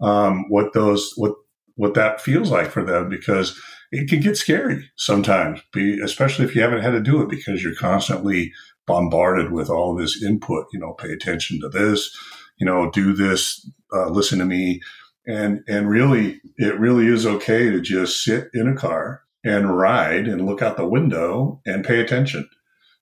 um, 0.00 0.44
what 0.48 0.72
those 0.74 1.12
what 1.16 1.34
what 1.74 1.94
that 1.94 2.20
feels 2.20 2.50
like 2.50 2.70
for 2.70 2.84
them, 2.84 3.08
because 3.08 3.60
it 3.90 4.08
can 4.08 4.20
get 4.20 4.36
scary 4.36 4.88
sometimes, 4.96 5.60
especially 6.04 6.44
if 6.44 6.54
you 6.54 6.62
haven't 6.62 6.82
had 6.82 6.92
to 6.92 7.00
do 7.00 7.22
it 7.22 7.28
because 7.28 7.62
you're 7.62 7.74
constantly 7.74 8.52
bombarded 8.86 9.50
with 9.50 9.68
all 9.68 9.96
this 9.96 10.22
input. 10.22 10.66
You 10.72 10.78
know, 10.78 10.92
pay 10.92 11.10
attention 11.10 11.60
to 11.60 11.68
this. 11.68 12.16
You 12.60 12.66
know, 12.66 12.88
do 12.90 13.14
this. 13.14 13.68
Uh, 13.92 14.10
listen 14.10 14.38
to 14.38 14.44
me. 14.44 14.80
And 15.26 15.62
and 15.66 15.90
really, 15.90 16.40
it 16.56 16.78
really 16.78 17.06
is 17.06 17.26
okay 17.26 17.68
to 17.68 17.80
just 17.80 18.22
sit 18.22 18.48
in 18.54 18.68
a 18.68 18.76
car 18.76 19.22
and 19.44 19.76
ride 19.76 20.26
and 20.26 20.44
look 20.44 20.62
out 20.62 20.76
the 20.76 20.86
window 20.86 21.60
and 21.64 21.84
pay 21.84 22.00
attention 22.00 22.48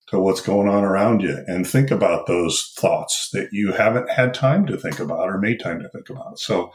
to 0.09 0.18
what's 0.20 0.40
going 0.40 0.68
on 0.68 0.85
around 0.85 1.22
you 1.22 1.42
and 1.46 1.66
think 1.66 1.90
about 1.90 2.27
those 2.27 2.72
thoughts 2.77 3.31
that 3.33 3.49
you 3.53 3.72
haven't 3.72 4.11
had 4.11 4.33
time 4.33 4.66
to 4.66 4.77
think 4.77 5.01
about 5.01 5.29
or 5.29 5.38
made 5.38 5.59
time 5.59 5.81
to 5.81 5.88
think 5.88 6.09
about. 6.09 6.38
So 6.38 6.72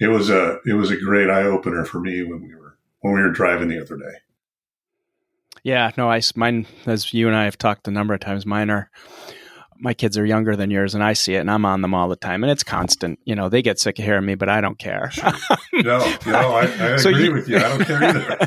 it 0.00 0.08
was 0.08 0.30
a 0.30 0.58
it 0.66 0.74
was 0.74 0.90
a 0.90 0.96
great 0.96 1.30
eye 1.30 1.44
opener 1.44 1.84
for 1.84 2.00
me 2.00 2.22
when 2.22 2.42
we 2.42 2.54
were 2.54 2.76
when 3.00 3.14
we 3.14 3.22
were 3.22 3.30
driving 3.30 3.68
the 3.68 3.80
other 3.80 3.96
day. 3.96 4.18
Yeah, 5.62 5.92
no, 5.96 6.10
I 6.10 6.20
mine 6.34 6.66
as 6.86 7.14
you 7.14 7.28
and 7.28 7.36
I 7.36 7.44
have 7.44 7.58
talked 7.58 7.86
a 7.86 7.92
number 7.92 8.14
of 8.14 8.20
times. 8.20 8.44
Mine 8.44 8.70
are 8.70 8.90
my 9.82 9.94
kids 9.94 10.16
are 10.16 10.24
younger 10.24 10.54
than 10.54 10.70
yours 10.70 10.94
and 10.94 11.02
I 11.02 11.12
see 11.12 11.34
it 11.34 11.40
and 11.40 11.50
I'm 11.50 11.64
on 11.64 11.82
them 11.82 11.92
all 11.92 12.08
the 12.08 12.16
time 12.16 12.44
and 12.44 12.50
it's 12.52 12.62
constant. 12.62 13.18
You 13.24 13.34
know, 13.34 13.48
they 13.48 13.62
get 13.62 13.80
sick 13.80 13.98
of 13.98 14.04
hearing 14.04 14.24
me, 14.24 14.36
but 14.36 14.48
I 14.48 14.60
don't 14.60 14.78
care. 14.78 15.10
No, 15.72 15.98
no, 16.24 16.52
I, 16.52 16.92
I 16.92 16.96
so 16.96 17.10
agree 17.10 17.24
you, 17.24 17.32
with 17.32 17.48
you. 17.48 17.56
I 17.56 17.68
don't 17.68 17.84
care 17.84 18.04
either. 18.04 18.38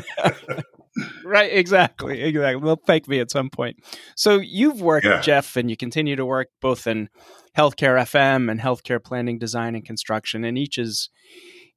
right, 1.24 1.52
exactly. 1.52 2.22
Exactly. 2.22 2.64
They'll 2.64 2.76
thank 2.76 3.06
me 3.06 3.20
at 3.20 3.30
some 3.30 3.50
point. 3.50 3.76
So 4.14 4.38
you've 4.38 4.80
worked, 4.80 5.04
yeah. 5.04 5.20
Jeff, 5.20 5.56
and 5.56 5.68
you 5.68 5.76
continue 5.76 6.16
to 6.16 6.24
work 6.24 6.48
both 6.62 6.86
in 6.86 7.10
healthcare 7.56 8.00
FM 8.00 8.50
and 8.50 8.58
healthcare 8.58 9.02
planning, 9.02 9.38
design, 9.38 9.74
and 9.74 9.84
construction, 9.84 10.42
and 10.42 10.56
each 10.56 10.78
is 10.78 11.10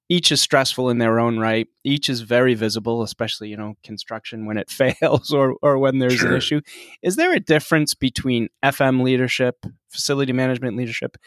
each 0.09 0.31
is 0.31 0.41
stressful 0.41 0.89
in 0.89 0.97
their 0.97 1.19
own 1.19 1.37
right. 1.37 1.67
Each 1.83 2.09
is 2.09 2.21
very 2.21 2.55
visible, 2.55 3.03
especially 3.03 3.49
you 3.49 3.57
know 3.57 3.75
construction 3.83 4.45
when 4.45 4.57
it 4.57 4.69
fails 5.01 5.31
or 5.31 5.55
or 5.61 5.77
when 5.77 5.99
there's 5.99 6.15
sure. 6.15 6.31
an 6.31 6.37
issue. 6.37 6.61
Is 7.01 7.15
there 7.15 7.33
a 7.33 7.39
difference 7.39 7.93
between 7.93 8.49
FM 8.63 9.03
leadership, 9.03 9.65
facility 9.87 10.33
management 10.33 10.75
leadership, 10.75 11.17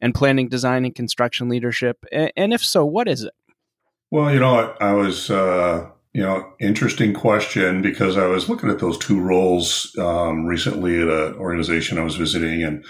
and 0.00 0.14
planning, 0.14 0.48
design, 0.48 0.84
and 0.84 0.94
construction 0.94 1.48
leadership? 1.48 2.04
And 2.10 2.52
if 2.52 2.64
so, 2.64 2.84
what 2.84 3.06
is 3.06 3.22
it? 3.22 3.34
Well, 4.10 4.32
you 4.32 4.40
know, 4.40 4.74
I, 4.80 4.88
I 4.88 4.92
was. 4.94 5.30
Uh, 5.30 5.90
you 6.12 6.22
know, 6.22 6.52
interesting 6.58 7.14
question 7.14 7.82
because 7.82 8.16
I 8.16 8.26
was 8.26 8.48
looking 8.48 8.68
at 8.68 8.80
those 8.80 8.98
two 8.98 9.20
roles 9.20 9.96
um, 9.96 10.44
recently 10.44 11.00
at 11.00 11.08
an 11.08 11.34
organization 11.34 11.98
I 11.98 12.02
was 12.02 12.16
visiting, 12.16 12.64
and 12.64 12.84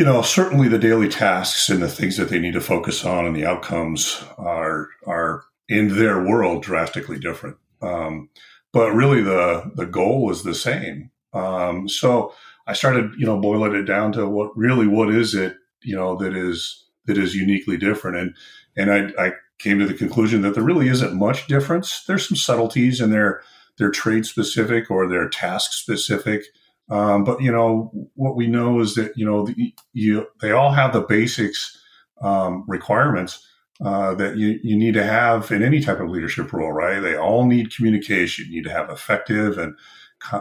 you 0.00 0.06
know, 0.06 0.22
certainly 0.22 0.66
the 0.66 0.78
daily 0.78 1.10
tasks 1.10 1.68
and 1.68 1.82
the 1.82 1.86
things 1.86 2.16
that 2.16 2.30
they 2.30 2.38
need 2.38 2.54
to 2.54 2.60
focus 2.62 3.04
on 3.04 3.26
and 3.26 3.36
the 3.36 3.44
outcomes 3.44 4.24
are 4.38 4.88
are 5.06 5.44
in 5.68 5.94
their 5.98 6.24
world 6.24 6.62
drastically 6.62 7.18
different. 7.18 7.58
Um, 7.82 8.30
but 8.72 8.92
really, 8.92 9.20
the 9.20 9.70
the 9.74 9.84
goal 9.84 10.30
is 10.30 10.42
the 10.42 10.54
same. 10.54 11.10
Um, 11.34 11.86
so 11.86 12.32
I 12.66 12.72
started, 12.72 13.12
you 13.18 13.26
know, 13.26 13.38
boiling 13.38 13.74
it 13.74 13.82
down 13.82 14.12
to 14.12 14.26
what 14.26 14.56
really 14.56 14.86
what 14.86 15.10
is 15.10 15.34
it, 15.34 15.56
you 15.82 15.96
know, 15.96 16.16
that 16.16 16.34
is 16.34 16.82
that 17.04 17.18
is 17.18 17.34
uniquely 17.34 17.76
different, 17.76 18.16
and 18.16 18.34
and 18.78 18.90
I, 18.90 19.26
I 19.26 19.32
came 19.58 19.80
to 19.80 19.86
the 19.86 19.92
conclusion 19.92 20.40
that 20.40 20.54
there 20.54 20.64
really 20.64 20.88
isn't 20.88 21.12
much 21.12 21.46
difference. 21.46 22.04
There's 22.06 22.26
some 22.26 22.38
subtleties 22.38 23.02
and 23.02 23.12
they're 23.12 23.42
they're 23.76 23.90
trade 23.90 24.24
specific 24.24 24.90
or 24.90 25.06
they're 25.06 25.28
task 25.28 25.74
specific. 25.74 26.44
Um, 26.90 27.22
but 27.24 27.40
you 27.40 27.52
know 27.52 27.90
what 28.14 28.36
we 28.36 28.46
know 28.46 28.80
is 28.80 28.94
that 28.96 29.16
you 29.16 29.24
know 29.24 29.46
the, 29.46 29.72
you 29.92 30.26
they 30.40 30.50
all 30.50 30.72
have 30.72 30.92
the 30.92 31.02
basics 31.02 31.78
um, 32.20 32.64
requirements 32.66 33.46
uh, 33.84 34.14
that 34.16 34.36
you, 34.36 34.58
you 34.62 34.76
need 34.76 34.94
to 34.94 35.04
have 35.04 35.50
in 35.50 35.62
any 35.62 35.80
type 35.80 36.00
of 36.00 36.10
leadership 36.10 36.52
role, 36.52 36.72
right? 36.72 37.00
They 37.00 37.16
all 37.16 37.46
need 37.46 37.74
communication. 37.74 38.46
You 38.48 38.56
need 38.56 38.68
to 38.68 38.72
have 38.72 38.90
effective 38.90 39.56
and 39.56 39.74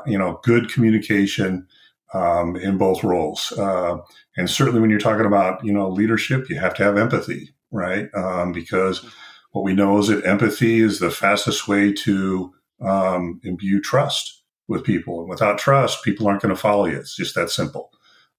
you 0.06 0.18
know 0.18 0.40
good 0.44 0.72
communication 0.72 1.68
um, 2.14 2.56
in 2.56 2.78
both 2.78 3.04
roles. 3.04 3.52
Uh, 3.58 3.98
and 4.36 4.50
certainly 4.50 4.82
when 4.82 4.90
you're 4.90 5.00
talking 5.00 5.28
about 5.28 5.64
you 5.64 5.72
know 5.72 5.88
leadership, 5.88 6.50
you 6.50 6.60
have 6.60 6.74
to 6.76 6.84
have 6.84 6.98
empathy, 6.98 7.54
right? 7.72 8.10
Um, 8.16 8.52
because 8.54 9.06
what 9.52 9.64
we 9.64 9.74
know 9.74 10.00
is 10.00 10.08
that 10.08 10.26
empathy 10.26 10.80
is 10.80 11.00
the 11.00 11.12
fastest 11.12 11.68
way 11.68 11.94
to 11.94 12.54
um, 12.82 13.40
imbue 13.44 13.82
trust 13.82 14.39
with 14.70 14.86
people. 14.86 15.20
And 15.20 15.30
without 15.30 15.58
trust, 15.58 16.04
people 16.04 16.28
aren't 16.28 16.42
going 16.42 16.56
to 16.56 16.62
follow 16.62 16.86
you. 16.86 16.98
It's 16.98 17.16
just 17.16 17.36
that 17.36 17.50
simple. 17.50 17.92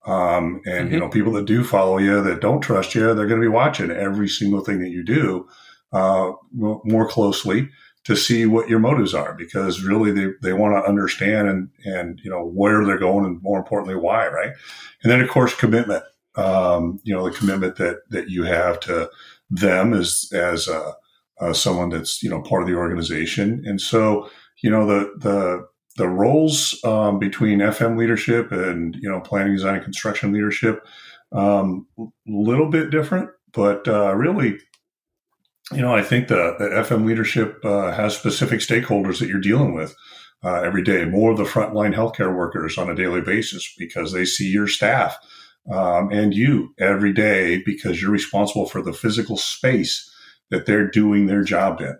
Um, 0.07 0.63
and 0.65 0.87
mm-hmm. 0.87 0.95
you 0.95 1.01
know, 1.01 1.09
people 1.11 1.33
that 1.33 1.45
do 1.45 1.63
follow 1.63 1.99
you, 1.99 2.23
that 2.23 2.41
don't 2.41 2.63
trust 2.63 2.95
you, 2.95 3.13
they're 3.13 3.27
going 3.27 3.41
to 3.41 3.45
be 3.45 3.49
watching 3.49 3.91
every 3.91 4.29
single 4.29 4.65
thing 4.65 4.79
that 4.79 4.89
you 4.89 5.05
do 5.05 5.47
uh, 5.93 6.33
more 6.53 7.07
closely 7.07 7.69
to 8.05 8.17
see 8.17 8.47
what 8.47 8.69
your 8.69 8.79
motives 8.79 9.13
are, 9.13 9.35
because 9.35 9.83
really 9.83 10.11
they, 10.11 10.29
they 10.43 10.55
want 10.55 10.75
to 10.75 10.89
understand 10.89 11.49
and 11.49 11.69
and 11.85 12.19
you 12.25 12.31
know 12.31 12.47
where 12.47 12.83
they're 12.85 12.99
going, 12.99 13.27
and 13.27 13.43
more 13.43 13.59
importantly, 13.59 13.95
why. 13.95 14.27
Right. 14.29 14.53
And 15.03 15.13
then 15.13 15.21
of 15.21 15.29
course, 15.29 15.55
commitment. 15.55 16.05
Um, 16.37 17.01
you 17.03 17.13
know, 17.13 17.29
the 17.29 17.37
commitment 17.37 17.77
that 17.77 18.09
that 18.11 18.31
you 18.31 18.45
have 18.45 18.81
to 18.81 19.11
them 19.51 19.93
as 19.93 20.31
as 20.33 20.69
uh, 20.69 20.93
uh, 21.41 21.53
someone 21.53 21.91
that's 21.91 22.23
you 22.23 22.31
know 22.31 22.41
part 22.41 22.63
of 22.63 22.69
the 22.69 22.77
organization, 22.77 23.63
and 23.67 23.81
so 23.81 24.31
you 24.63 24.71
know 24.71 24.87
the 24.87 25.13
the 25.19 25.67
the 26.01 26.09
roles 26.09 26.83
um, 26.83 27.19
between 27.19 27.59
FM 27.59 27.99
leadership 27.99 28.51
and 28.53 28.97
you 28.97 29.09
know 29.11 29.21
planning, 29.21 29.55
design, 29.55 29.75
and 29.75 29.85
construction 29.85 30.33
leadership 30.33 30.83
a 31.33 31.39
um, 31.39 31.87
little 32.27 32.71
bit 32.71 32.91
different, 32.91 33.31
but 33.53 33.87
uh, 33.87 34.15
really, 34.15 34.59
you 35.73 35.83
know, 35.83 35.95
I 35.95 36.03
think 36.03 36.29
the, 36.29 36.57
the 36.59 36.65
FM 36.65 37.07
leadership 37.07 37.63
uh, 37.65 37.93
has 37.93 38.17
specific 38.17 38.61
stakeholders 38.61 39.21
that 39.21 39.29
you're 39.29 39.41
dealing 39.41 39.75
with 39.75 39.95
uh, 40.43 40.63
every 40.63 40.83
day. 40.83 41.05
More 41.05 41.33
of 41.33 41.37
the 41.37 41.45
frontline 41.45 41.95
healthcare 41.95 42.35
workers 42.35 42.79
on 42.79 42.91
a 42.91 42.97
daily 42.97 43.21
basis 43.21 43.73
because 43.79 44.13
they 44.13 44.25
see 44.25 44.49
your 44.49 44.67
staff 44.67 45.19
um, 45.71 46.11
and 46.11 46.35
you 46.35 46.75
every 46.79 47.13
day 47.13 47.63
because 47.65 48.01
you're 48.01 48.11
responsible 48.11 48.67
for 48.67 48.83
the 48.83 48.95
physical 48.95 49.37
space 49.37 50.11
that 50.51 50.65
they're 50.65 50.91
doing 50.91 51.27
their 51.27 51.45
job 51.45 51.81
in, 51.81 51.97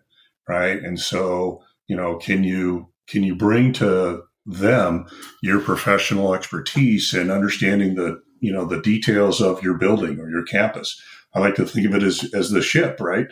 right? 0.49 0.83
And 0.83 0.99
so, 0.99 1.63
you 1.87 1.95
know, 1.95 2.17
can 2.17 2.43
you 2.43 2.90
can 3.11 3.23
you 3.23 3.35
bring 3.35 3.73
to 3.75 4.23
them 4.47 5.07
your 5.43 5.61
professional 5.61 6.35
expertise 6.35 7.13
and 7.13 7.31
understanding 7.31 7.95
the 7.95 8.21
you 8.41 8.53
know 8.53 8.65
the 8.65 8.81
details 8.81 9.41
of 9.41 9.63
your 9.63 9.75
building 9.75 10.19
or 10.19 10.31
your 10.31 10.45
campus 10.45 11.01
I 11.35 11.41
like 11.41 11.55
to 11.57 11.65
think 11.65 11.87
of 11.87 11.95
it 11.95 12.03
as 12.03 12.33
as 12.35 12.51
the 12.51 12.63
ship, 12.63 12.99
right? 13.01 13.29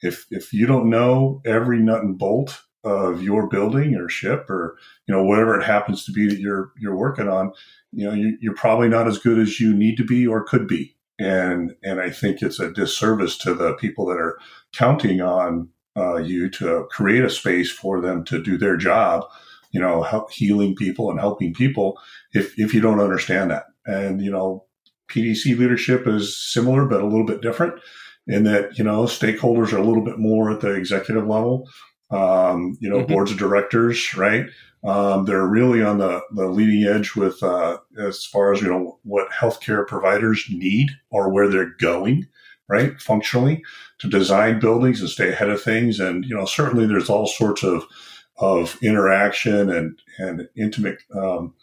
If 0.00 0.26
if 0.30 0.52
you 0.52 0.66
don't 0.66 0.90
know 0.90 1.42
every 1.44 1.78
nut 1.78 2.02
and 2.02 2.18
bolt 2.18 2.62
of 2.84 3.22
your 3.22 3.48
building 3.48 3.94
or 3.94 4.08
ship 4.08 4.50
or 4.50 4.76
you 5.06 5.14
know 5.14 5.22
whatever 5.22 5.58
it 5.58 5.64
happens 5.64 6.04
to 6.04 6.12
be 6.12 6.28
that 6.28 6.38
you're 6.38 6.72
you're 6.78 6.96
working 6.96 7.28
on, 7.28 7.52
you 7.92 8.06
know 8.06 8.14
you, 8.14 8.36
you're 8.40 8.54
probably 8.54 8.88
not 8.88 9.06
as 9.06 9.18
good 9.18 9.38
as 9.38 9.60
you 9.60 9.74
need 9.74 9.96
to 9.96 10.04
be 10.04 10.26
or 10.26 10.44
could 10.44 10.66
be, 10.66 10.96
and 11.18 11.74
and 11.82 12.00
I 12.00 12.10
think 12.10 12.42
it's 12.42 12.60
a 12.60 12.72
disservice 12.72 13.36
to 13.38 13.54
the 13.54 13.74
people 13.74 14.06
that 14.06 14.18
are 14.18 14.38
counting 14.72 15.20
on 15.20 15.68
uh, 15.96 16.16
you 16.16 16.48
to 16.50 16.86
create 16.90 17.24
a 17.24 17.30
space 17.30 17.70
for 17.70 18.00
them 18.00 18.24
to 18.24 18.42
do 18.42 18.56
their 18.56 18.76
job, 18.76 19.24
you 19.70 19.80
know, 19.80 20.02
help 20.02 20.30
healing 20.32 20.74
people 20.74 21.10
and 21.10 21.20
helping 21.20 21.52
people 21.52 21.98
if, 22.32 22.58
if 22.58 22.74
you 22.74 22.80
don't 22.80 23.00
understand 23.00 23.50
that. 23.50 23.64
And, 23.86 24.22
you 24.22 24.30
know, 24.30 24.64
PDC 25.10 25.58
leadership 25.58 26.06
is 26.06 26.38
similar, 26.38 26.86
but 26.86 27.02
a 27.02 27.06
little 27.06 27.26
bit 27.26 27.42
different 27.42 27.74
in 28.26 28.44
that, 28.44 28.78
you 28.78 28.84
know, 28.84 29.04
stakeholders 29.04 29.72
are 29.72 29.78
a 29.78 29.84
little 29.84 30.04
bit 30.04 30.18
more 30.18 30.50
at 30.50 30.60
the 30.60 30.72
executive 30.72 31.26
level. 31.26 31.68
Um, 32.10 32.76
you 32.78 32.90
know, 32.90 32.98
mm-hmm. 32.98 33.12
boards 33.12 33.32
of 33.32 33.38
directors, 33.38 34.14
right? 34.14 34.46
Um, 34.84 35.24
they're 35.24 35.46
really 35.46 35.82
on 35.82 35.98
the, 35.98 36.20
the 36.32 36.46
leading 36.46 36.86
edge 36.86 37.14
with 37.14 37.42
uh, 37.42 37.78
as 37.98 38.24
far 38.24 38.52
as 38.52 38.60
you 38.60 38.68
know 38.68 38.98
what 39.02 39.30
healthcare 39.30 39.86
providers 39.86 40.44
need 40.50 40.90
or 41.10 41.30
where 41.30 41.48
they're 41.48 41.74
going 41.78 42.26
right? 42.72 42.98
Functionally 43.00 43.62
to 43.98 44.08
design 44.08 44.58
buildings 44.58 45.00
and 45.00 45.10
stay 45.10 45.28
ahead 45.28 45.50
of 45.50 45.62
things. 45.62 46.00
And, 46.00 46.24
you 46.24 46.34
know, 46.34 46.46
certainly 46.46 46.86
there's 46.86 47.10
all 47.10 47.26
sorts 47.26 47.62
of, 47.62 47.84
of 48.38 48.78
interaction 48.82 49.70
and, 49.70 50.00
and 50.18 50.48
intimate 50.56 50.98
um, 51.14 51.54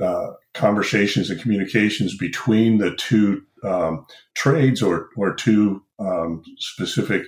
uh, 0.00 0.32
conversations 0.52 1.30
and 1.30 1.40
communications 1.40 2.16
between 2.18 2.76
the 2.76 2.94
two 2.96 3.42
um, 3.64 4.06
trades 4.34 4.82
or, 4.82 5.08
or 5.16 5.34
two 5.34 5.82
um, 5.98 6.42
specific 6.58 7.22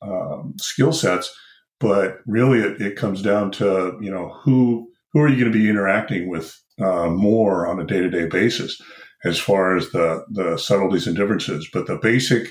um, 0.00 0.54
skill 0.58 0.92
sets. 0.92 1.36
But 1.78 2.20
really, 2.26 2.58
it, 2.58 2.80
it, 2.80 2.96
comes 2.96 3.22
down 3.22 3.52
to 3.52 3.96
you 4.00 4.10
know 4.10 4.30
who 4.42 4.90
who 5.12 5.20
are 5.20 5.28
you 5.28 5.38
going 5.38 5.52
to 5.52 5.56
be 5.56 5.70
interacting 5.70 6.28
with 6.28 6.60
uh, 6.80 7.08
more 7.08 7.68
on 7.68 7.78
a 7.78 7.86
day 7.86 8.00
to 8.00 8.10
day 8.10 8.26
basis 8.26 8.80
as 9.24 9.38
far 9.38 9.76
as 9.76 9.90
the 9.90 10.24
the 10.30 10.56
subtleties 10.56 11.06
and 11.06 11.16
differences. 11.16 11.68
But 11.72 11.86
the 11.86 11.96
basic, 11.96 12.48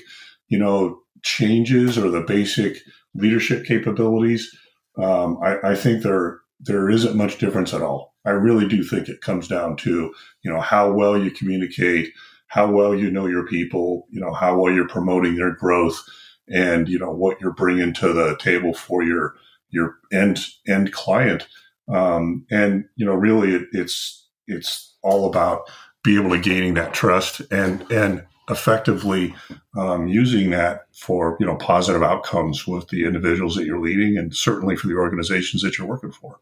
you 0.48 0.58
know, 0.58 1.00
changes 1.22 1.98
or 1.98 2.10
the 2.10 2.20
basic 2.20 2.78
leadership 3.14 3.64
capabilities, 3.64 4.54
um, 4.98 5.38
I, 5.42 5.70
I, 5.70 5.74
think 5.74 6.02
there 6.02 6.40
there 6.60 6.90
isn't 6.90 7.16
much 7.16 7.38
difference 7.38 7.72
at 7.72 7.82
all. 7.82 8.14
I 8.24 8.30
really 8.30 8.66
do 8.66 8.82
think 8.82 9.08
it 9.08 9.20
comes 9.20 9.48
down 9.48 9.76
to 9.78 10.12
you 10.42 10.52
know 10.52 10.60
how 10.60 10.92
well 10.92 11.16
you 11.16 11.30
communicate, 11.30 12.12
how 12.48 12.70
well 12.70 12.94
you 12.94 13.10
know 13.10 13.26
your 13.26 13.46
people, 13.46 14.06
you 14.10 14.20
know 14.20 14.32
how 14.32 14.60
well 14.60 14.72
you're 14.72 14.88
promoting 14.88 15.36
their 15.36 15.54
growth, 15.54 16.02
and 16.48 16.88
you 16.88 16.98
know 16.98 17.12
what 17.12 17.40
you're 17.40 17.52
bringing 17.52 17.92
to 17.94 18.12
the 18.12 18.36
table 18.38 18.74
for 18.74 19.02
your 19.02 19.36
your 19.70 19.96
end 20.12 20.40
end 20.66 20.92
client. 20.92 21.46
Um, 21.88 22.44
and 22.50 22.84
you 22.96 23.06
know 23.06 23.14
really 23.14 23.54
it, 23.54 23.68
it's 23.72 24.26
it's 24.46 24.96
all 25.02 25.28
about 25.28 25.70
be 26.02 26.16
able 26.16 26.30
to 26.30 26.38
gaining 26.38 26.74
that 26.74 26.92
trust 26.92 27.40
and 27.50 27.90
and 27.90 28.24
effectively 28.50 29.34
um, 29.76 30.08
using 30.08 30.50
that 30.50 30.86
for 30.92 31.36
you 31.40 31.46
know 31.46 31.56
positive 31.56 32.02
outcomes 32.02 32.66
with 32.66 32.88
the 32.88 33.04
individuals 33.04 33.54
that 33.56 33.64
you're 33.64 33.80
leading 33.80 34.16
and 34.16 34.34
certainly 34.34 34.76
for 34.76 34.86
the 34.86 34.94
organizations 34.94 35.62
that 35.62 35.78
you're 35.78 35.86
working 35.86 36.12
for. 36.12 36.38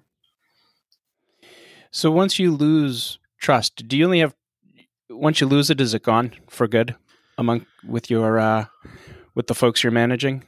So 1.91 2.11
once 2.11 2.39
you 2.39 2.55
lose 2.55 3.19
trust 3.39 3.87
do 3.89 3.97
you 3.97 4.05
only 4.05 4.21
have 4.21 4.35
once 5.11 5.41
you 5.41 5.47
lose 5.47 5.71
it 5.71 5.81
is 5.81 5.95
it 5.95 6.03
gone 6.03 6.33
for 6.49 6.67
good 6.67 6.95
among 7.39 7.67
with 7.87 8.11
your 8.11 8.39
uh, 8.39 8.67
with 9.35 9.47
the 9.47 9.55
folks 9.55 9.83
you're 9.83 9.93
managing? 9.93 10.45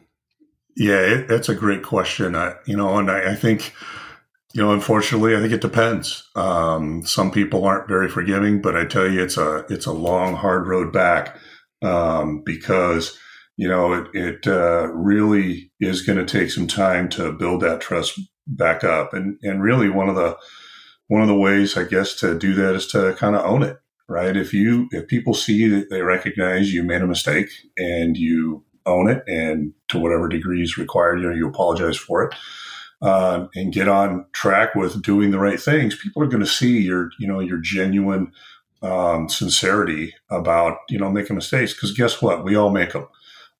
Yeah 0.76 1.00
it, 1.00 1.28
that's 1.28 1.48
a 1.48 1.54
great 1.54 1.82
question. 1.82 2.36
I, 2.36 2.54
you 2.66 2.76
know 2.76 2.96
and 2.96 3.10
I, 3.10 3.32
I 3.32 3.34
think 3.34 3.74
you 4.54 4.62
know, 4.62 4.72
unfortunately, 4.72 5.36
I 5.36 5.40
think 5.40 5.52
it 5.52 5.60
depends. 5.60 6.28
Um, 6.34 7.04
some 7.04 7.30
people 7.30 7.64
aren't 7.64 7.88
very 7.88 8.08
forgiving, 8.08 8.62
but 8.62 8.76
I 8.76 8.86
tell 8.86 9.10
you, 9.10 9.22
it's 9.22 9.36
a 9.36 9.66
it's 9.68 9.86
a 9.86 9.92
long, 9.92 10.34
hard 10.34 10.66
road 10.66 10.92
back 10.92 11.38
um, 11.82 12.42
because 12.44 13.18
you 13.56 13.68
know 13.68 13.92
it, 13.92 14.08
it 14.14 14.46
uh, 14.46 14.88
really 14.88 15.70
is 15.80 16.02
going 16.02 16.18
to 16.18 16.24
take 16.24 16.50
some 16.50 16.66
time 16.66 17.08
to 17.10 17.32
build 17.32 17.60
that 17.60 17.82
trust 17.82 18.18
back 18.46 18.84
up, 18.84 19.12
and 19.12 19.38
and 19.42 19.62
really 19.62 19.90
one 19.90 20.08
of 20.08 20.16
the 20.16 20.36
one 21.08 21.20
of 21.20 21.28
the 21.28 21.34
ways, 21.34 21.76
I 21.76 21.84
guess, 21.84 22.14
to 22.16 22.38
do 22.38 22.54
that 22.54 22.74
is 22.74 22.86
to 22.88 23.14
kind 23.18 23.36
of 23.36 23.44
own 23.44 23.62
it, 23.62 23.76
right? 24.08 24.34
If 24.34 24.54
you 24.54 24.88
if 24.92 25.08
people 25.08 25.34
see 25.34 25.68
that 25.68 25.90
they 25.90 26.00
recognize 26.00 26.72
you 26.72 26.82
made 26.82 27.02
a 27.02 27.06
mistake 27.06 27.48
and 27.76 28.16
you 28.16 28.64
own 28.86 29.10
it, 29.10 29.22
and 29.26 29.74
to 29.88 29.98
whatever 29.98 30.26
degree 30.26 30.62
is 30.62 30.78
required, 30.78 31.20
you 31.20 31.28
know, 31.28 31.34
you 31.34 31.46
apologize 31.46 31.98
for 31.98 32.24
it 32.24 32.34
uh, 33.00 33.46
and 33.54 33.72
get 33.72 33.88
on 33.88 34.26
track 34.32 34.74
with 34.74 35.02
doing 35.02 35.30
the 35.30 35.38
right 35.38 35.60
things, 35.60 35.96
people 35.96 36.22
are 36.22 36.26
going 36.26 36.44
to 36.44 36.46
see 36.46 36.80
your, 36.80 37.10
you 37.18 37.28
know, 37.28 37.40
your 37.40 37.58
genuine 37.58 38.32
um, 38.82 39.28
sincerity 39.28 40.14
about, 40.30 40.78
you 40.88 40.98
know, 40.98 41.10
making 41.10 41.36
mistakes. 41.36 41.74
Because 41.74 41.92
guess 41.92 42.20
what? 42.20 42.44
We 42.44 42.56
all 42.56 42.70
make 42.70 42.92
them. 42.92 43.06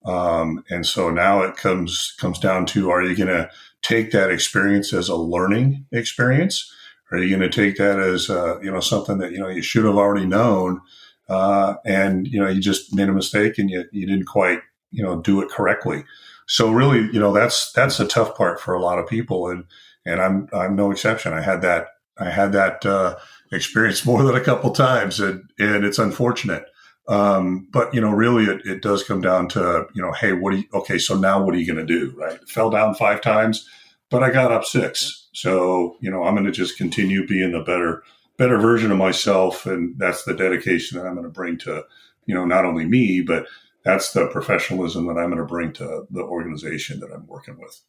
Um, 0.04 0.64
and 0.70 0.86
so 0.86 1.10
now 1.10 1.42
it 1.42 1.56
comes 1.56 2.14
comes 2.18 2.38
down 2.38 2.66
to: 2.66 2.90
Are 2.90 3.02
you 3.02 3.16
going 3.16 3.28
to 3.28 3.50
take 3.82 4.10
that 4.12 4.30
experience 4.30 4.92
as 4.92 5.08
a 5.08 5.16
learning 5.16 5.86
experience? 5.92 6.72
Are 7.10 7.18
you 7.18 7.36
going 7.36 7.48
to 7.50 7.54
take 7.54 7.76
that 7.78 7.98
as 7.98 8.30
uh, 8.30 8.60
you 8.60 8.70
know 8.70 8.80
something 8.80 9.18
that 9.18 9.32
you 9.32 9.38
know 9.38 9.48
you 9.48 9.62
should 9.62 9.84
have 9.84 9.96
already 9.96 10.26
known, 10.26 10.80
uh, 11.28 11.74
and 11.84 12.26
you 12.28 12.40
know 12.40 12.48
you 12.48 12.60
just 12.60 12.94
made 12.94 13.08
a 13.08 13.12
mistake 13.12 13.58
and 13.58 13.70
you 13.70 13.84
you 13.92 14.06
didn't 14.06 14.26
quite 14.26 14.60
you 14.90 15.02
know 15.02 15.20
do 15.20 15.40
it 15.40 15.50
correctly? 15.50 16.04
So 16.48 16.72
really, 16.72 17.00
you 17.12 17.20
know, 17.20 17.32
that's 17.32 17.70
that's 17.72 18.00
a 18.00 18.06
tough 18.06 18.34
part 18.34 18.60
for 18.60 18.74
a 18.74 18.80
lot 18.80 18.98
of 18.98 19.06
people, 19.06 19.48
and 19.48 19.64
and 20.04 20.20
I'm 20.20 20.48
I'm 20.52 20.74
no 20.74 20.90
exception. 20.90 21.32
I 21.34 21.42
had 21.42 21.62
that 21.62 21.88
I 22.18 22.30
had 22.30 22.52
that 22.52 22.84
uh, 22.84 23.16
experience 23.52 24.04
more 24.06 24.22
than 24.24 24.34
a 24.34 24.40
couple 24.44 24.70
times, 24.70 25.20
and 25.20 25.48
and 25.58 25.84
it's 25.84 25.98
unfortunate. 25.98 26.64
Um, 27.06 27.68
but 27.70 27.94
you 27.94 28.00
know, 28.00 28.10
really, 28.10 28.44
it, 28.44 28.66
it 28.66 28.82
does 28.82 29.04
come 29.04 29.20
down 29.20 29.48
to 29.48 29.86
you 29.94 30.02
know, 30.02 30.12
hey, 30.12 30.32
what 30.32 30.52
do 30.52 30.58
you? 30.58 30.64
Okay, 30.72 30.98
so 30.98 31.14
now 31.14 31.42
what 31.42 31.54
are 31.54 31.58
you 31.58 31.66
going 31.72 31.86
to 31.86 31.98
do? 32.00 32.14
Right? 32.16 32.38
Fell 32.48 32.70
down 32.70 32.94
five 32.94 33.20
times, 33.20 33.68
but 34.10 34.22
I 34.22 34.30
got 34.30 34.50
up 34.50 34.64
six. 34.64 35.28
So 35.34 35.96
you 36.00 36.10
know, 36.10 36.24
I'm 36.24 36.34
going 36.34 36.46
to 36.46 36.50
just 36.50 36.78
continue 36.78 37.26
being 37.26 37.52
the 37.52 37.62
better 37.62 38.02
better 38.38 38.58
version 38.58 38.90
of 38.90 38.96
myself, 38.96 39.66
and 39.66 39.98
that's 39.98 40.24
the 40.24 40.34
dedication 40.34 40.98
that 40.98 41.06
I'm 41.06 41.14
going 41.14 41.24
to 41.24 41.30
bring 41.30 41.58
to 41.58 41.84
you 42.24 42.34
know 42.34 42.46
not 42.46 42.64
only 42.64 42.86
me 42.86 43.20
but 43.20 43.46
that's 43.88 44.12
the 44.12 44.26
professionalism 44.26 45.06
that 45.06 45.16
I'm 45.16 45.30
going 45.30 45.38
to 45.38 45.46
bring 45.46 45.72
to 45.74 46.06
the 46.10 46.20
organization 46.20 47.00
that 47.00 47.10
I'm 47.10 47.26
working 47.26 47.58
with. 47.58 47.80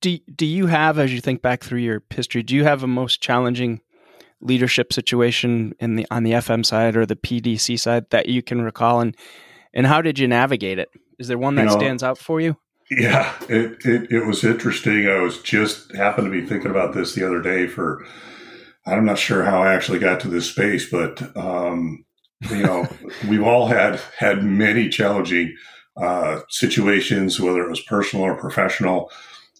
Do 0.00 0.16
do 0.32 0.46
you 0.46 0.66
have, 0.66 1.00
as 1.00 1.12
you 1.12 1.20
think 1.20 1.42
back 1.42 1.64
through 1.64 1.80
your 1.80 2.04
history, 2.10 2.44
do 2.44 2.54
you 2.54 2.62
have 2.62 2.84
a 2.84 2.86
most 2.86 3.20
challenging 3.20 3.80
leadership 4.40 4.92
situation 4.92 5.74
in 5.80 5.96
the 5.96 6.06
on 6.12 6.22
the 6.22 6.30
FM 6.30 6.64
side 6.64 6.96
or 6.96 7.04
the 7.06 7.16
PDC 7.16 7.80
side 7.80 8.08
that 8.10 8.28
you 8.28 8.40
can 8.40 8.62
recall, 8.62 9.00
and 9.00 9.16
and 9.74 9.84
how 9.84 10.00
did 10.00 10.20
you 10.20 10.28
navigate 10.28 10.78
it? 10.78 10.90
Is 11.18 11.26
there 11.26 11.36
one 11.36 11.56
that 11.56 11.62
you 11.62 11.68
know, 11.70 11.78
stands 11.78 12.04
out 12.04 12.18
for 12.18 12.40
you? 12.40 12.56
Yeah, 12.92 13.34
it, 13.48 13.84
it 13.84 14.12
it 14.12 14.26
was 14.26 14.44
interesting. 14.44 15.08
I 15.08 15.18
was 15.18 15.42
just 15.42 15.92
happened 15.96 16.32
to 16.32 16.40
be 16.40 16.46
thinking 16.46 16.70
about 16.70 16.94
this 16.94 17.16
the 17.16 17.26
other 17.26 17.42
day. 17.42 17.66
For 17.66 18.06
I'm 18.86 19.04
not 19.04 19.18
sure 19.18 19.42
how 19.42 19.60
I 19.60 19.74
actually 19.74 19.98
got 19.98 20.20
to 20.20 20.28
this 20.28 20.48
space, 20.48 20.88
but 20.88 21.36
um, 21.36 22.04
you 22.42 22.62
know, 22.62 22.88
we've 23.28 23.42
all 23.42 23.66
had 23.66 24.00
had 24.16 24.44
many 24.44 24.88
challenging 24.88 25.56
uh, 25.96 26.40
situations, 26.48 27.40
whether 27.40 27.62
it 27.62 27.70
was 27.70 27.80
personal 27.80 28.24
or 28.24 28.36
professional. 28.36 29.10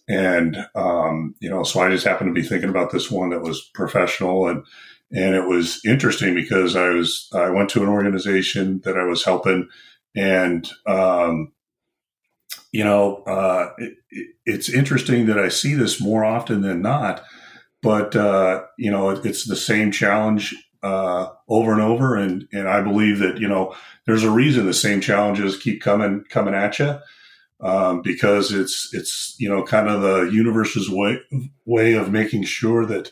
And 0.07 0.57
um, 0.75 1.35
you 1.39 1.49
know, 1.49 1.63
so 1.63 1.81
I 1.81 1.89
just 1.89 2.05
happened 2.05 2.33
to 2.33 2.41
be 2.41 2.47
thinking 2.47 2.69
about 2.69 2.91
this 2.91 3.11
one 3.11 3.29
that 3.29 3.41
was 3.41 3.69
professional, 3.73 4.47
and 4.47 4.63
and 5.11 5.35
it 5.35 5.47
was 5.47 5.81
interesting 5.85 6.33
because 6.33 6.75
I 6.75 6.89
was 6.89 7.27
I 7.33 7.49
went 7.49 7.69
to 7.71 7.83
an 7.83 7.89
organization 7.89 8.81
that 8.85 8.97
I 8.97 9.03
was 9.03 9.23
helping, 9.23 9.69
and 10.15 10.69
um, 10.87 11.51
you 12.71 12.83
know, 12.83 13.23
uh, 13.23 13.69
it, 13.77 13.93
it's 14.45 14.69
interesting 14.69 15.25
that 15.27 15.37
I 15.37 15.49
see 15.49 15.73
this 15.73 16.01
more 16.01 16.23
often 16.23 16.61
than 16.61 16.81
not. 16.81 17.23
But 17.81 18.15
uh, 18.15 18.63
you 18.77 18.89
know, 18.89 19.11
it, 19.11 19.25
it's 19.25 19.45
the 19.45 19.55
same 19.55 19.91
challenge 19.91 20.55
uh, 20.83 21.27
over 21.47 21.71
and 21.73 21.81
over. 21.81 22.15
And, 22.15 22.47
and 22.51 22.67
I 22.67 22.81
believe 22.81 23.19
that, 23.19 23.39
you 23.39 23.47
know, 23.47 23.75
there's 24.05 24.23
a 24.23 24.31
reason 24.31 24.65
the 24.65 24.73
same 24.73 25.01
challenges 25.01 25.57
keep 25.57 25.81
coming, 25.81 26.25
coming 26.29 26.53
at 26.53 26.79
you. 26.79 26.99
Um, 27.61 28.01
because 28.01 28.53
it's, 28.53 28.89
it's, 28.93 29.35
you 29.37 29.49
know, 29.49 29.65
kind 29.65 29.89
of 29.89 30.01
the 30.01 30.31
universe's 30.31 30.89
way, 30.89 31.19
way 31.65 31.91
of 31.93 32.09
making 32.09 32.43
sure 32.43 32.85
that 32.85 33.11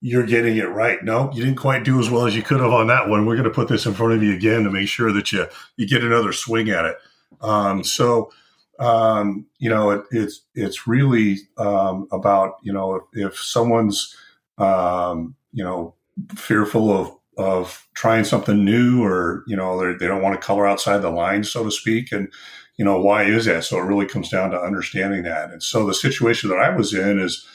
you're 0.00 0.26
getting 0.26 0.56
it 0.56 0.68
right. 0.68 0.98
No, 1.04 1.30
you 1.32 1.44
didn't 1.44 1.60
quite 1.60 1.84
do 1.84 2.00
as 2.00 2.10
well 2.10 2.26
as 2.26 2.34
you 2.34 2.42
could 2.42 2.58
have 2.58 2.72
on 2.72 2.88
that 2.88 3.08
one. 3.08 3.24
We're 3.24 3.36
going 3.36 3.44
to 3.44 3.54
put 3.54 3.68
this 3.68 3.86
in 3.86 3.94
front 3.94 4.14
of 4.14 4.20
you 4.20 4.34
again 4.34 4.64
to 4.64 4.70
make 4.72 4.88
sure 4.88 5.12
that 5.12 5.30
you, 5.30 5.46
you 5.76 5.86
get 5.86 6.02
another 6.02 6.32
swing 6.32 6.70
at 6.70 6.86
it. 6.86 6.96
Um, 7.40 7.84
so, 7.84 8.32
um, 8.80 9.46
you 9.58 9.70
know, 9.70 9.92
it, 9.92 10.02
it's, 10.10 10.40
it's 10.56 10.88
really, 10.88 11.36
um, 11.56 12.08
about, 12.10 12.54
you 12.64 12.72
know, 12.72 12.96
if, 12.96 13.02
if 13.12 13.38
someone's, 13.38 14.16
um, 14.58 15.36
you 15.52 15.62
know, 15.62 15.94
fearful 16.36 16.90
of 16.92 17.16
of 17.36 17.88
trying 17.94 18.24
something 18.24 18.64
new 18.64 19.02
or 19.02 19.42
you 19.46 19.56
know 19.56 19.96
they 19.98 20.06
don't 20.06 20.22
want 20.22 20.40
to 20.40 20.46
color 20.46 20.66
outside 20.66 20.98
the 20.98 21.10
lines 21.10 21.50
so 21.50 21.64
to 21.64 21.70
speak. 21.70 22.12
And 22.12 22.32
you 22.76 22.84
know 22.84 23.00
why 23.00 23.24
is 23.24 23.46
that? 23.46 23.64
So 23.64 23.78
it 23.78 23.84
really 23.84 24.06
comes 24.06 24.28
down 24.28 24.50
to 24.50 24.60
understanding 24.60 25.22
that. 25.24 25.50
And 25.50 25.62
so 25.62 25.86
the 25.86 25.94
situation 25.94 26.50
that 26.50 26.58
i 26.58 26.74
was 26.74 26.94
in 26.94 27.18
is 27.18 27.46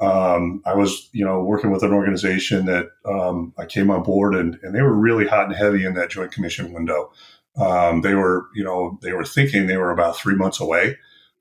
um, 0.00 0.62
i 0.66 0.74
was 0.74 1.08
you 1.12 1.24
know 1.24 1.42
working 1.42 1.70
with 1.70 1.82
an 1.82 1.92
organization 1.92 2.66
that 2.66 2.90
um, 3.06 3.52
i 3.58 3.64
came 3.64 3.90
on 3.90 4.02
board 4.02 4.34
and, 4.34 4.58
and 4.62 4.74
they 4.74 4.82
were 4.82 4.94
really 4.94 5.26
hot 5.26 5.46
and 5.46 5.56
heavy 5.56 5.84
in 5.84 5.94
that 5.94 6.10
joint 6.10 6.32
commission 6.32 6.72
window. 6.72 7.10
Um, 7.56 8.02
they 8.02 8.14
were 8.14 8.46
you 8.54 8.64
know 8.64 8.98
they 9.02 9.12
were 9.12 9.24
thinking 9.24 9.66
they 9.66 9.78
were 9.78 9.92
about 9.92 10.16
three 10.16 10.34
months 10.34 10.60
away 10.60 10.96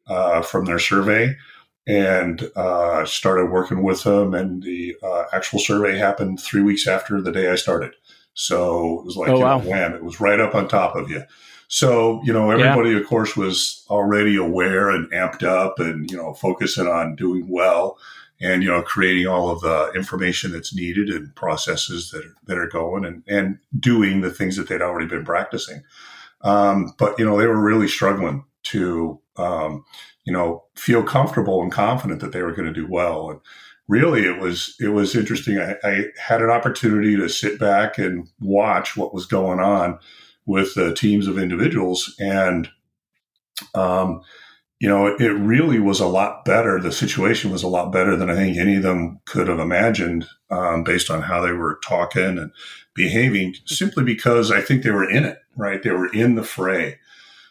uh, 0.07 0.41
from 0.41 0.65
their 0.65 0.79
survey 0.79 1.35
and 1.87 2.49
uh, 2.55 3.05
started 3.05 3.51
working 3.51 3.83
with 3.83 4.03
them. 4.03 4.33
And 4.33 4.63
the 4.63 4.95
uh, 5.03 5.25
actual 5.31 5.59
survey 5.59 5.97
happened 5.97 6.39
three 6.39 6.61
weeks 6.61 6.87
after 6.87 7.21
the 7.21 7.31
day 7.31 7.49
I 7.49 7.55
started. 7.55 7.93
So 8.33 8.99
it 8.99 9.05
was 9.05 9.15
like, 9.15 9.29
oh, 9.29 9.39
wow. 9.39 9.59
know, 9.59 9.69
wham, 9.69 9.93
it 9.93 10.03
was 10.03 10.19
right 10.19 10.39
up 10.39 10.55
on 10.55 10.67
top 10.67 10.95
of 10.95 11.09
you. 11.09 11.23
So, 11.67 12.21
you 12.23 12.33
know, 12.33 12.51
everybody, 12.51 12.91
yeah. 12.91 12.97
of 12.97 13.07
course, 13.07 13.35
was 13.35 13.85
already 13.89 14.35
aware 14.35 14.89
and 14.89 15.09
amped 15.11 15.43
up 15.43 15.79
and, 15.79 16.09
you 16.11 16.17
know, 16.17 16.33
focusing 16.33 16.87
on 16.87 17.15
doing 17.15 17.47
well 17.47 17.97
and, 18.39 18.61
you 18.61 18.69
know, 18.69 18.81
creating 18.81 19.27
all 19.27 19.49
of 19.49 19.61
the 19.61 19.91
information 19.95 20.51
that's 20.51 20.75
needed 20.75 21.09
and 21.09 21.33
processes 21.35 22.11
that 22.11 22.23
are, 22.23 22.35
that 22.45 22.57
are 22.57 22.67
going 22.67 23.05
and, 23.05 23.23
and 23.27 23.57
doing 23.79 24.21
the 24.21 24.29
things 24.29 24.57
that 24.57 24.67
they'd 24.67 24.81
already 24.81 25.07
been 25.07 25.25
practicing. 25.25 25.81
Um, 26.41 26.93
but, 26.97 27.17
you 27.17 27.25
know, 27.25 27.37
they 27.37 27.47
were 27.47 27.61
really 27.61 27.87
struggling 27.87 28.45
to, 28.63 29.19
um, 29.37 29.85
you 30.25 30.33
know, 30.33 30.63
feel 30.75 31.03
comfortable 31.03 31.61
and 31.61 31.71
confident 31.71 32.19
that 32.21 32.31
they 32.31 32.41
were 32.41 32.53
going 32.53 32.67
to 32.67 32.73
do 32.73 32.87
well. 32.89 33.29
And 33.29 33.39
really, 33.87 34.25
it 34.25 34.39
was 34.39 34.75
it 34.79 34.89
was 34.89 35.15
interesting. 35.15 35.59
I, 35.59 35.75
I 35.83 36.05
had 36.19 36.41
an 36.41 36.49
opportunity 36.49 37.15
to 37.15 37.29
sit 37.29 37.59
back 37.59 37.97
and 37.97 38.27
watch 38.39 38.97
what 38.97 39.13
was 39.13 39.25
going 39.25 39.59
on 39.59 39.99
with 40.45 40.75
the 40.75 40.93
teams 40.93 41.27
of 41.27 41.37
individuals, 41.37 42.15
and 42.19 42.69
um, 43.73 44.21
you 44.79 44.89
know, 44.89 45.07
it, 45.07 45.21
it 45.21 45.33
really 45.33 45.79
was 45.79 45.99
a 45.99 46.07
lot 46.07 46.43
better. 46.43 46.79
The 46.79 46.91
situation 46.91 47.51
was 47.51 47.63
a 47.63 47.67
lot 47.67 47.91
better 47.91 48.15
than 48.15 48.29
I 48.29 48.35
think 48.35 48.57
any 48.57 48.75
of 48.75 48.83
them 48.83 49.19
could 49.25 49.47
have 49.47 49.59
imagined, 49.59 50.27
um, 50.49 50.83
based 50.83 51.09
on 51.09 51.21
how 51.21 51.41
they 51.41 51.53
were 51.53 51.79
talking 51.83 52.37
and 52.37 52.51
behaving. 52.93 53.55
Simply 53.65 54.03
because 54.03 54.51
I 54.51 54.61
think 54.61 54.83
they 54.83 54.91
were 54.91 55.09
in 55.09 55.23
it, 55.23 55.37
right? 55.55 55.81
They 55.81 55.91
were 55.91 56.11
in 56.11 56.35
the 56.35 56.43
fray. 56.43 56.99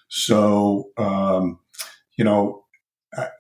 So, 0.09 0.91
um, 0.97 1.59
you 2.17 2.25
know, 2.25 2.64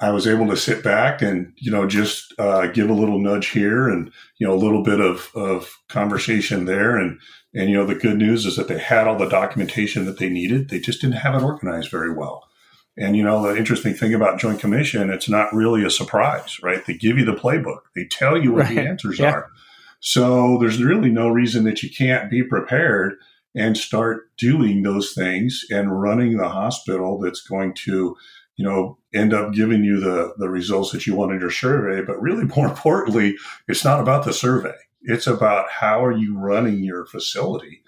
I, 0.01 0.11
was 0.11 0.27
able 0.27 0.47
to 0.49 0.57
sit 0.57 0.83
back 0.83 1.22
and 1.22 1.53
you 1.57 1.70
know 1.70 1.87
just 1.87 2.33
uh, 2.39 2.66
give 2.68 2.91
a 2.91 2.95
little 2.95 3.18
nudge 3.18 3.49
here 3.49 3.89
and 3.89 4.11
you 4.39 4.47
know 4.47 4.55
a 4.55 4.57
little 4.57 4.83
bit 4.83 5.01
of, 5.01 5.31
of 5.35 5.70
conversation 5.89 6.64
there. 6.64 6.97
And 6.97 7.18
and 7.55 7.70
you 7.70 7.77
know 7.77 7.87
the 7.87 7.95
good 7.95 8.16
news 8.16 8.47
is 8.47 8.57
that 8.57 8.68
they 8.68 8.79
had 8.79 9.07
all 9.07 9.18
the 9.18 9.29
documentation 9.29 10.05
that 10.07 10.18
they 10.18 10.29
needed. 10.29 10.68
They 10.68 10.81
just 10.81 11.01
didn't 11.01 11.16
have 11.16 11.35
it 11.35 11.45
organized 11.45 11.91
very 11.91 12.12
well. 12.12 12.49
And 12.97 13.16
you 13.16 13.25
know 13.25 13.43
the 13.43 13.57
interesting 13.57 13.95
thing 13.95 14.14
about 14.14 14.39
joint 14.39 14.61
commission 14.61 15.11
it's 15.11 15.29
not 15.29 15.53
really 15.53 15.85
a 15.85 15.91
surprise 15.91 16.59
right? 16.62 16.85
They 16.85 16.95
give 16.95 17.18
you 17.18 17.25
the 17.25 17.33
playbook. 17.33 17.81
They 17.95 18.07
tell 18.07 18.41
you 18.41 18.53
what 18.53 18.64
right. 18.64 18.75
the 18.77 18.83
answers 18.83 19.18
yeah. 19.18 19.31
are. 19.31 19.51
So 20.01 20.59
there's 20.59 20.83
really 20.83 21.11
no 21.11 21.29
reason 21.29 21.64
that 21.64 21.83
you 21.83 21.91
can't 21.91 22.31
be 22.31 22.43
prepared 22.43 23.14
and 23.55 23.77
start 23.77 24.29
doing 24.37 24.83
those 24.83 25.12
things 25.14 25.64
and 25.70 26.01
running 26.01 26.37
the 26.37 26.49
hospital 26.49 27.18
that's 27.18 27.41
going 27.41 27.72
to 27.72 28.16
you 28.57 28.65
know, 28.65 28.99
end 29.13 29.33
up 29.33 29.53
giving 29.53 29.85
you 29.85 30.01
the, 30.01 30.35
the 30.39 30.49
results 30.49 30.93
that 30.93 31.07
you 31.07 31.15
want 31.15 31.33
in 31.33 31.41
your 31.41 31.51
survey. 31.51 32.03
But 32.03 32.21
really, 32.21 32.45
more 32.45 32.67
importantly, 32.69 33.37
it's 33.69 33.85
not 33.85 34.01
about 34.01 34.25
the 34.25 34.33
survey. 34.33 34.75
It's 35.03 35.27
about 35.27 35.71
how 35.71 36.05
are 36.05 36.17
you 36.17 36.39
running 36.39 36.83
your 36.83 37.05
facility 37.05 37.83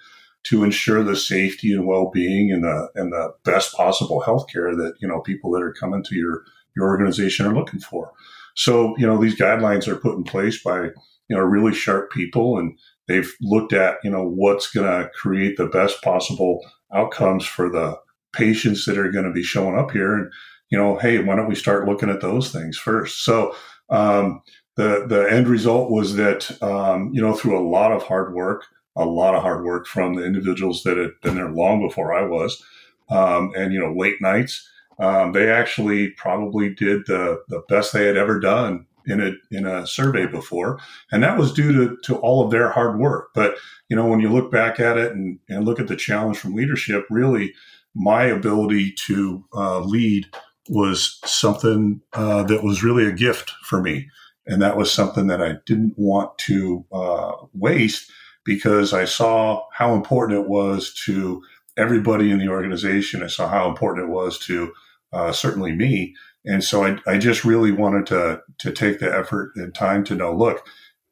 to 0.44 0.62
ensure 0.62 1.02
the 1.02 1.16
safety 1.16 1.72
and 1.72 1.86
well-being 1.86 2.52
and 2.52 2.62
the 2.62 2.88
and 2.94 3.12
the 3.12 3.32
best 3.44 3.74
possible 3.74 4.22
healthcare 4.24 4.76
that 4.76 4.94
you 5.00 5.08
know 5.08 5.20
people 5.20 5.50
that 5.52 5.62
are 5.62 5.72
coming 5.72 6.04
to 6.04 6.14
your 6.14 6.44
your 6.76 6.86
organization 6.86 7.46
are 7.46 7.54
looking 7.54 7.80
for. 7.80 8.12
So 8.54 8.96
you 8.98 9.06
know 9.06 9.18
these 9.18 9.36
guidelines 9.36 9.88
are 9.88 9.96
put 9.96 10.16
in 10.16 10.24
place 10.24 10.62
by 10.62 10.84
you 11.28 11.36
know 11.36 11.40
really 11.40 11.74
sharp 11.74 12.10
people 12.12 12.58
and 12.58 12.78
they've 13.08 13.32
looked 13.40 13.72
at 13.72 13.96
you 14.04 14.10
know 14.10 14.24
what's 14.24 14.70
going 14.70 14.86
to 14.86 15.10
create 15.10 15.56
the 15.56 15.66
best 15.66 16.02
possible 16.02 16.60
outcomes 16.94 17.44
for 17.44 17.68
the 17.68 17.98
patients 18.32 18.84
that 18.84 18.98
are 18.98 19.10
going 19.10 19.24
to 19.24 19.32
be 19.32 19.42
showing 19.42 19.78
up 19.78 19.90
here 19.90 20.14
and 20.14 20.30
you 20.70 20.78
know, 20.78 20.96
hey, 20.96 21.18
why 21.18 21.36
don't 21.36 21.48
we 21.48 21.54
start 21.54 21.86
looking 21.86 22.10
at 22.10 22.20
those 22.20 22.50
things 22.50 22.76
first? 22.76 23.24
So 23.24 23.54
um, 23.88 24.42
the 24.76 25.06
the 25.08 25.26
end 25.30 25.48
result 25.48 25.90
was 25.90 26.16
that 26.16 26.62
um, 26.62 27.10
you 27.12 27.20
know 27.20 27.34
through 27.34 27.58
a 27.58 27.68
lot 27.68 27.92
of 27.92 28.02
hard 28.02 28.34
work, 28.34 28.64
a 28.96 29.04
lot 29.04 29.34
of 29.34 29.42
hard 29.42 29.64
work 29.64 29.86
from 29.86 30.14
the 30.14 30.24
individuals 30.24 30.82
that 30.82 30.96
had 30.96 31.12
been 31.22 31.36
there 31.36 31.50
long 31.50 31.86
before 31.86 32.14
I 32.14 32.26
was, 32.26 32.62
um, 33.08 33.52
and 33.56 33.72
you 33.72 33.80
know 33.80 33.92
late 33.92 34.20
nights. 34.20 34.68
Um, 34.98 35.32
they 35.32 35.50
actually 35.50 36.10
probably 36.10 36.74
did 36.74 37.06
the 37.06 37.42
the 37.48 37.62
best 37.68 37.92
they 37.92 38.06
had 38.06 38.16
ever 38.16 38.40
done 38.40 38.86
in 39.06 39.20
a 39.20 39.32
in 39.50 39.66
a 39.66 39.86
survey 39.86 40.26
before, 40.26 40.78
and 41.12 41.22
that 41.22 41.38
was 41.38 41.52
due 41.52 41.72
to 41.72 41.96
to 42.04 42.16
all 42.16 42.44
of 42.44 42.50
their 42.50 42.70
hard 42.70 42.98
work. 42.98 43.28
But 43.34 43.56
you 43.88 43.96
know, 43.96 44.06
when 44.06 44.20
you 44.20 44.30
look 44.30 44.50
back 44.50 44.80
at 44.80 44.98
it 44.98 45.12
and 45.12 45.38
and 45.48 45.64
look 45.64 45.80
at 45.80 45.88
the 45.88 45.96
challenge 45.96 46.38
from 46.38 46.54
leadership, 46.54 47.06
really, 47.08 47.54
my 47.94 48.24
ability 48.24 48.92
to 49.06 49.44
uh, 49.54 49.80
lead 49.80 50.26
was 50.68 51.18
something 51.24 52.00
uh, 52.12 52.42
that 52.44 52.62
was 52.62 52.82
really 52.82 53.06
a 53.06 53.12
gift 53.12 53.50
for 53.62 53.82
me. 53.82 54.08
And 54.46 54.62
that 54.62 54.76
was 54.76 54.92
something 54.92 55.26
that 55.26 55.42
I 55.42 55.56
didn't 55.66 55.94
want 55.96 56.36
to 56.38 56.84
uh, 56.92 57.32
waste 57.52 58.10
because 58.44 58.92
I 58.92 59.04
saw 59.04 59.62
how 59.72 59.94
important 59.94 60.40
it 60.40 60.48
was 60.48 60.94
to 61.06 61.42
everybody 61.76 62.30
in 62.30 62.38
the 62.38 62.48
organization. 62.48 63.22
I 63.22 63.26
saw 63.26 63.48
how 63.48 63.68
important 63.68 64.08
it 64.08 64.12
was 64.12 64.38
to 64.40 64.72
uh, 65.12 65.32
certainly 65.32 65.72
me. 65.72 66.14
And 66.44 66.62
so 66.62 66.84
I, 66.84 66.98
I 67.06 67.18
just 67.18 67.44
really 67.44 67.72
wanted 67.72 68.06
to, 68.06 68.40
to 68.58 68.72
take 68.72 69.00
the 69.00 69.12
effort 69.12 69.52
and 69.56 69.74
time 69.74 70.04
to 70.04 70.14
know, 70.14 70.34
look, 70.34 70.64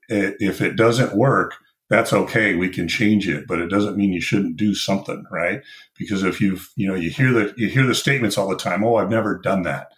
if 0.08 0.60
it 0.60 0.76
doesn't 0.76 1.16
work, 1.16 1.54
that's 1.90 2.12
okay. 2.12 2.54
We 2.54 2.70
can 2.70 2.88
change 2.88 3.28
it, 3.28 3.46
but 3.46 3.60
it 3.60 3.68
doesn't 3.68 3.96
mean 3.96 4.12
you 4.12 4.20
shouldn't 4.20 4.56
do 4.56 4.74
something, 4.74 5.24
right? 5.30 5.62
Because 5.98 6.22
if 6.22 6.40
you've, 6.40 6.70
you 6.76 6.88
know, 6.88 6.94
you 6.94 7.10
hear 7.10 7.32
the, 7.32 7.54
you 7.56 7.68
hear 7.68 7.86
the 7.86 7.94
statements 7.94 8.38
all 8.38 8.48
the 8.48 8.56
time. 8.56 8.82
Oh, 8.82 8.96
I've 8.96 9.10
never 9.10 9.38
done 9.38 9.62
that. 9.62 9.92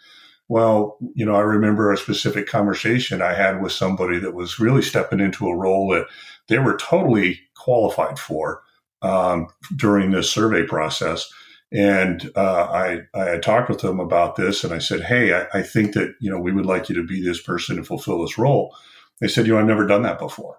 Well, 0.49 0.99
you 1.15 1.25
know, 1.25 1.35
I 1.35 1.41
remember 1.41 1.93
a 1.93 1.97
specific 1.97 2.47
conversation 2.47 3.21
I 3.21 3.35
had 3.35 3.61
with 3.61 3.73
somebody 3.73 4.19
that 4.21 4.35
was 4.35 4.61
really 4.61 4.83
stepping 4.83 5.21
into 5.21 5.49
a 5.49 5.57
role 5.57 5.89
that 5.91 6.07
they 6.49 6.59
were 6.59 6.77
totally 6.77 7.41
qualified 7.57 8.19
for 8.19 8.63
um, 9.03 9.49
during 9.75 10.11
this 10.11 10.31
survey 10.31 10.65
process. 10.65 11.29
And 11.73 12.31
uh, 12.37 12.69
I, 12.71 13.01
I 13.15 13.39
talked 13.39 13.69
with 13.69 13.81
them 13.81 13.99
about 13.99 14.37
this, 14.37 14.63
and 14.63 14.73
I 14.73 14.79
said, 14.79 15.01
"Hey, 15.01 15.35
I, 15.35 15.47
I 15.59 15.63
think 15.63 15.95
that 15.95 16.15
you 16.21 16.31
know 16.31 16.39
we 16.39 16.53
would 16.53 16.65
like 16.65 16.89
you 16.89 16.95
to 16.95 17.05
be 17.05 17.21
this 17.21 17.43
person 17.43 17.77
and 17.77 17.87
fulfill 17.87 18.23
this 18.23 18.39
role." 18.39 18.73
They 19.21 19.27
said, 19.27 19.47
"You 19.47 19.55
know, 19.55 19.59
I've 19.59 19.67
never 19.67 19.85
done 19.85 20.03
that 20.03 20.21
before." 20.21 20.59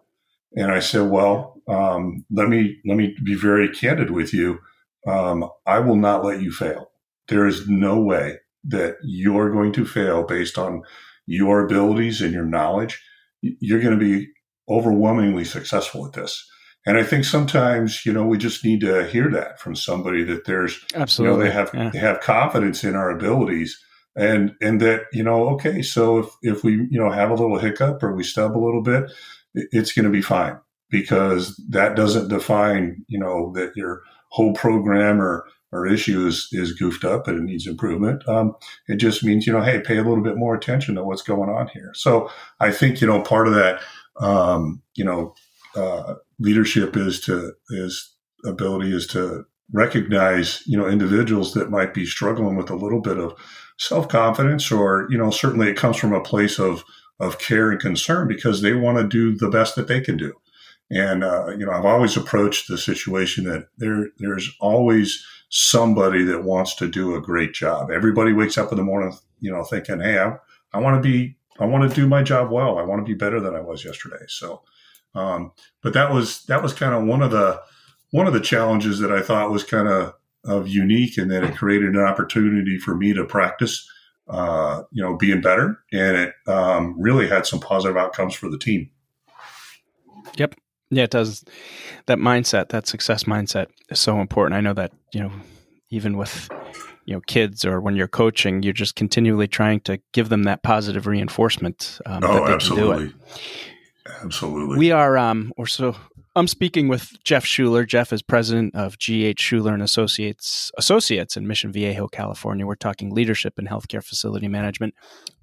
And 0.55 0.71
I 0.71 0.79
said, 0.79 1.09
well, 1.09 1.61
um, 1.67 2.25
let 2.31 2.49
me, 2.49 2.77
let 2.85 2.97
me 2.97 3.15
be 3.23 3.35
very 3.35 3.69
candid 3.69 4.11
with 4.11 4.33
you. 4.33 4.59
Um, 5.05 5.49
I 5.65 5.79
will 5.79 5.95
not 5.95 6.23
let 6.23 6.41
you 6.41 6.51
fail. 6.51 6.91
There 7.27 7.45
is 7.45 7.67
no 7.67 7.99
way 7.99 8.37
that 8.63 8.97
you're 9.03 9.51
going 9.51 9.73
to 9.73 9.85
fail 9.85 10.23
based 10.23 10.57
on 10.57 10.81
your 11.25 11.65
abilities 11.65 12.21
and 12.21 12.33
your 12.33 12.45
knowledge. 12.45 13.01
You're 13.41 13.81
going 13.81 13.97
to 13.97 14.03
be 14.03 14.27
overwhelmingly 14.69 15.45
successful 15.45 16.05
at 16.05 16.13
this. 16.13 16.45
And 16.85 16.97
I 16.97 17.03
think 17.03 17.25
sometimes, 17.25 18.05
you 18.05 18.13
know, 18.13 18.25
we 18.25 18.37
just 18.37 18.63
need 18.63 18.79
to 18.81 19.05
hear 19.07 19.29
that 19.31 19.59
from 19.59 19.75
somebody 19.75 20.23
that 20.23 20.45
there's, 20.45 20.79
absolutely, 20.95 21.33
you 21.33 21.43
know, 21.43 21.45
they 21.45 21.51
have, 21.51 21.71
yeah. 21.73 21.89
they 21.89 21.99
have 21.99 22.21
confidence 22.21 22.83
in 22.83 22.95
our 22.95 23.09
abilities 23.11 23.77
and, 24.15 24.55
and 24.61 24.81
that, 24.81 25.01
you 25.11 25.21
know, 25.21 25.49
okay, 25.49 25.81
so 25.81 26.19
if, 26.19 26.29
if 26.41 26.63
we, 26.63 26.87
you 26.89 26.99
know, 26.99 27.11
have 27.11 27.29
a 27.29 27.35
little 27.35 27.59
hiccup 27.59 28.01
or 28.01 28.15
we 28.15 28.23
stub 28.23 28.55
a 28.55 28.63
little 28.63 28.81
bit, 28.81 29.11
it's 29.71 29.93
going 29.93 30.05
to 30.05 30.11
be 30.11 30.21
fine 30.21 30.59
because 30.89 31.59
that 31.69 31.95
doesn't 31.95 32.29
define, 32.29 33.03
you 33.07 33.19
know, 33.19 33.51
that 33.55 33.75
your 33.75 34.01
whole 34.29 34.53
program 34.53 35.21
or, 35.21 35.45
or 35.71 35.85
issue 35.85 36.25
is, 36.25 36.47
is 36.51 36.73
goofed 36.73 37.03
up 37.03 37.27
and 37.27 37.37
it 37.37 37.43
needs 37.43 37.67
improvement. 37.67 38.27
Um, 38.27 38.55
it 38.87 38.95
just 38.95 39.23
means, 39.23 39.45
you 39.45 39.53
know, 39.53 39.61
hey, 39.61 39.81
pay 39.81 39.97
a 39.97 40.03
little 40.03 40.23
bit 40.23 40.37
more 40.37 40.55
attention 40.55 40.95
to 40.95 41.03
what's 41.03 41.21
going 41.21 41.49
on 41.49 41.67
here. 41.67 41.91
So 41.93 42.29
I 42.59 42.71
think, 42.71 43.01
you 43.01 43.07
know, 43.07 43.21
part 43.21 43.47
of 43.47 43.53
that, 43.55 43.81
um, 44.19 44.81
you 44.95 45.03
know, 45.03 45.35
uh, 45.75 46.15
leadership 46.39 46.95
is 46.95 47.19
to, 47.21 47.53
is 47.69 48.13
ability 48.45 48.95
is 48.95 49.07
to 49.07 49.45
recognize, 49.73 50.63
you 50.65 50.77
know, 50.77 50.87
individuals 50.87 51.53
that 51.53 51.69
might 51.69 51.93
be 51.93 52.05
struggling 52.05 52.55
with 52.55 52.69
a 52.69 52.75
little 52.75 53.01
bit 53.01 53.17
of 53.17 53.33
self 53.77 54.07
confidence 54.07 54.71
or, 54.71 55.07
you 55.09 55.17
know, 55.17 55.29
certainly 55.29 55.67
it 55.67 55.77
comes 55.77 55.97
from 55.97 56.13
a 56.13 56.21
place 56.21 56.59
of, 56.59 56.83
of 57.19 57.39
care 57.39 57.71
and 57.71 57.79
concern 57.79 58.27
because 58.27 58.61
they 58.61 58.73
want 58.73 58.97
to 58.97 59.07
do 59.07 59.35
the 59.35 59.49
best 59.49 59.75
that 59.75 59.87
they 59.87 60.01
can 60.01 60.17
do. 60.17 60.33
And 60.89 61.23
uh, 61.23 61.47
you 61.57 61.65
know, 61.65 61.71
I've 61.71 61.85
always 61.85 62.15
approached 62.15 62.67
the 62.67 62.77
situation 62.77 63.43
that 63.45 63.67
there 63.77 64.09
there's 64.19 64.49
always 64.59 65.25
somebody 65.49 66.23
that 66.23 66.43
wants 66.43 66.75
to 66.75 66.87
do 66.87 67.15
a 67.15 67.21
great 67.21 67.53
job. 67.53 67.89
Everybody 67.91 68.33
wakes 68.33 68.57
up 68.57 68.71
in 68.71 68.77
the 68.77 68.83
morning, 68.83 69.17
you 69.39 69.51
know, 69.51 69.63
thinking, 69.63 69.99
"Hey, 69.99 70.19
I, 70.19 70.37
I 70.73 70.79
want 70.79 71.01
to 71.01 71.09
be, 71.09 71.37
I 71.59 71.65
want 71.65 71.89
to 71.89 71.95
do 71.95 72.07
my 72.07 72.23
job 72.23 72.51
well. 72.51 72.77
I 72.77 72.83
want 72.83 73.05
to 73.05 73.09
be 73.09 73.17
better 73.17 73.41
than 73.41 73.55
I 73.55 73.61
was 73.61 73.83
yesterday." 73.83 74.23
So, 74.27 74.63
Um, 75.15 75.51
but 75.81 75.93
that 75.93 76.13
was 76.13 76.45
that 76.45 76.61
was 76.63 76.73
kind 76.73 76.93
of 76.93 77.05
one 77.05 77.21
of 77.21 77.31
the 77.31 77.59
one 78.11 78.27
of 78.27 78.33
the 78.33 78.39
challenges 78.39 78.99
that 78.99 79.11
I 79.11 79.21
thought 79.21 79.51
was 79.51 79.63
kind 79.63 79.87
of 79.87 80.13
of 80.45 80.67
unique 80.67 81.17
in 81.17 81.27
that 81.29 81.43
it 81.43 81.57
created 81.57 81.95
an 81.95 82.01
opportunity 82.01 82.77
for 82.77 82.95
me 82.95 83.13
to 83.13 83.25
practice, 83.25 83.89
uh, 84.29 84.83
you 84.91 85.03
know, 85.03 85.15
being 85.15 85.41
better, 85.41 85.79
and 85.91 86.17
it 86.17 86.33
um, 86.47 86.95
really 86.97 87.27
had 87.27 87.45
some 87.45 87.59
positive 87.59 87.97
outcomes 87.97 88.33
for 88.33 88.49
the 88.49 88.57
team. 88.57 88.89
Yep. 90.37 90.55
Yeah, 90.89 91.03
it 91.03 91.11
does. 91.11 91.43
That 92.05 92.17
mindset, 92.17 92.69
that 92.69 92.87
success 92.87 93.25
mindset, 93.25 93.67
is 93.89 93.99
so 93.99 94.21
important. 94.21 94.55
I 94.55 94.61
know 94.61 94.73
that 94.73 94.93
you 95.13 95.21
know, 95.21 95.31
even 95.89 96.17
with 96.17 96.49
you 97.05 97.13
know 97.13 97.21
kids 97.27 97.65
or 97.65 97.81
when 97.81 97.95
you're 97.95 98.07
coaching, 98.07 98.63
you're 98.63 98.73
just 98.73 98.95
continually 98.95 99.47
trying 99.47 99.81
to 99.81 99.99
give 100.13 100.29
them 100.29 100.43
that 100.43 100.63
positive 100.63 101.07
reinforcement. 101.07 101.99
Um, 102.05 102.23
oh, 102.23 102.47
absolutely. 102.47 103.13
Absolutely. 104.23 104.77
We 104.77 104.91
are, 104.91 105.17
um, 105.17 105.51
or 105.57 105.67
so 105.67 105.95
I'm 106.37 106.47
speaking 106.47 106.87
with 106.87 107.17
Jeff 107.23 107.45
Schuler. 107.45 107.83
Jeff 107.83 108.13
is 108.13 108.21
president 108.21 108.75
of 108.75 108.99
GH 108.99 109.39
Schuler 109.39 109.73
and 109.73 109.81
Associates 109.81 110.71
Associates 110.77 111.35
in 111.35 111.47
Mission 111.47 111.71
Viejo, 111.71 112.07
California. 112.07 112.67
We're 112.67 112.75
talking 112.75 113.11
leadership 113.11 113.55
and 113.57 113.67
healthcare 113.67 114.03
facility 114.03 114.47
management. 114.47 114.93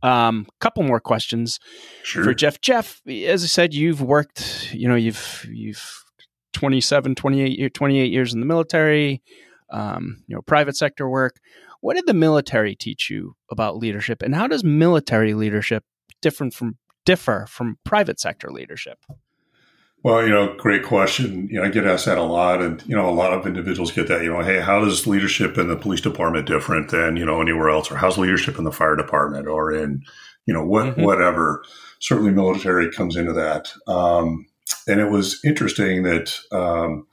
A 0.04 0.08
um, 0.08 0.46
couple 0.60 0.84
more 0.84 1.00
questions 1.00 1.58
sure. 2.04 2.22
for 2.22 2.32
Jeff. 2.32 2.60
Jeff, 2.60 3.02
as 3.08 3.42
I 3.42 3.48
said, 3.48 3.74
you've 3.74 4.02
worked, 4.02 4.72
you 4.72 4.86
know, 4.86 4.94
you've 4.94 5.44
you've 5.50 6.04
27, 6.52 7.16
28, 7.16 7.74
28 7.74 8.12
years 8.12 8.32
in 8.32 8.38
the 8.38 8.46
military, 8.46 9.20
um, 9.70 10.22
you 10.28 10.36
know, 10.36 10.42
private 10.42 10.76
sector 10.76 11.08
work. 11.08 11.40
What 11.80 11.96
did 11.96 12.06
the 12.06 12.14
military 12.14 12.76
teach 12.76 13.10
you 13.10 13.34
about 13.50 13.78
leadership, 13.78 14.22
and 14.22 14.32
how 14.32 14.46
does 14.46 14.62
military 14.62 15.34
leadership 15.34 15.82
different 16.22 16.54
from 16.54 16.78
differ 17.04 17.46
from 17.48 17.78
private 17.84 18.20
sector 18.20 18.48
leadership? 18.52 19.00
Well, 20.04 20.22
you 20.22 20.28
know, 20.28 20.54
great 20.58 20.82
question. 20.82 21.48
You 21.50 21.58
know, 21.60 21.64
I 21.64 21.70
get 21.70 21.86
asked 21.86 22.04
that 22.04 22.18
a 22.18 22.22
lot, 22.22 22.60
and 22.60 22.82
you 22.86 22.94
know, 22.94 23.08
a 23.08 23.10
lot 23.10 23.32
of 23.32 23.46
individuals 23.46 23.90
get 23.90 24.06
that. 24.08 24.22
You 24.22 24.30
know, 24.30 24.42
hey, 24.42 24.60
how 24.60 24.84
does 24.84 25.06
leadership 25.06 25.56
in 25.56 25.68
the 25.68 25.76
police 25.76 26.02
department 26.02 26.46
different 26.46 26.90
than 26.90 27.16
you 27.16 27.24
know 27.24 27.40
anywhere 27.40 27.70
else, 27.70 27.90
or 27.90 27.96
how's 27.96 28.18
leadership 28.18 28.58
in 28.58 28.64
the 28.64 28.70
fire 28.70 28.96
department, 28.96 29.48
or 29.48 29.72
in 29.72 30.02
you 30.44 30.52
know 30.52 30.64
what 30.64 30.88
mm-hmm. 30.88 31.02
whatever. 31.02 31.64
Certainly, 32.00 32.32
military 32.32 32.92
comes 32.92 33.16
into 33.16 33.32
that, 33.32 33.72
um, 33.86 34.44
and 34.86 35.00
it 35.00 35.10
was 35.10 35.40
interesting 35.42 36.02
that 36.02 36.38
um, 36.52 37.06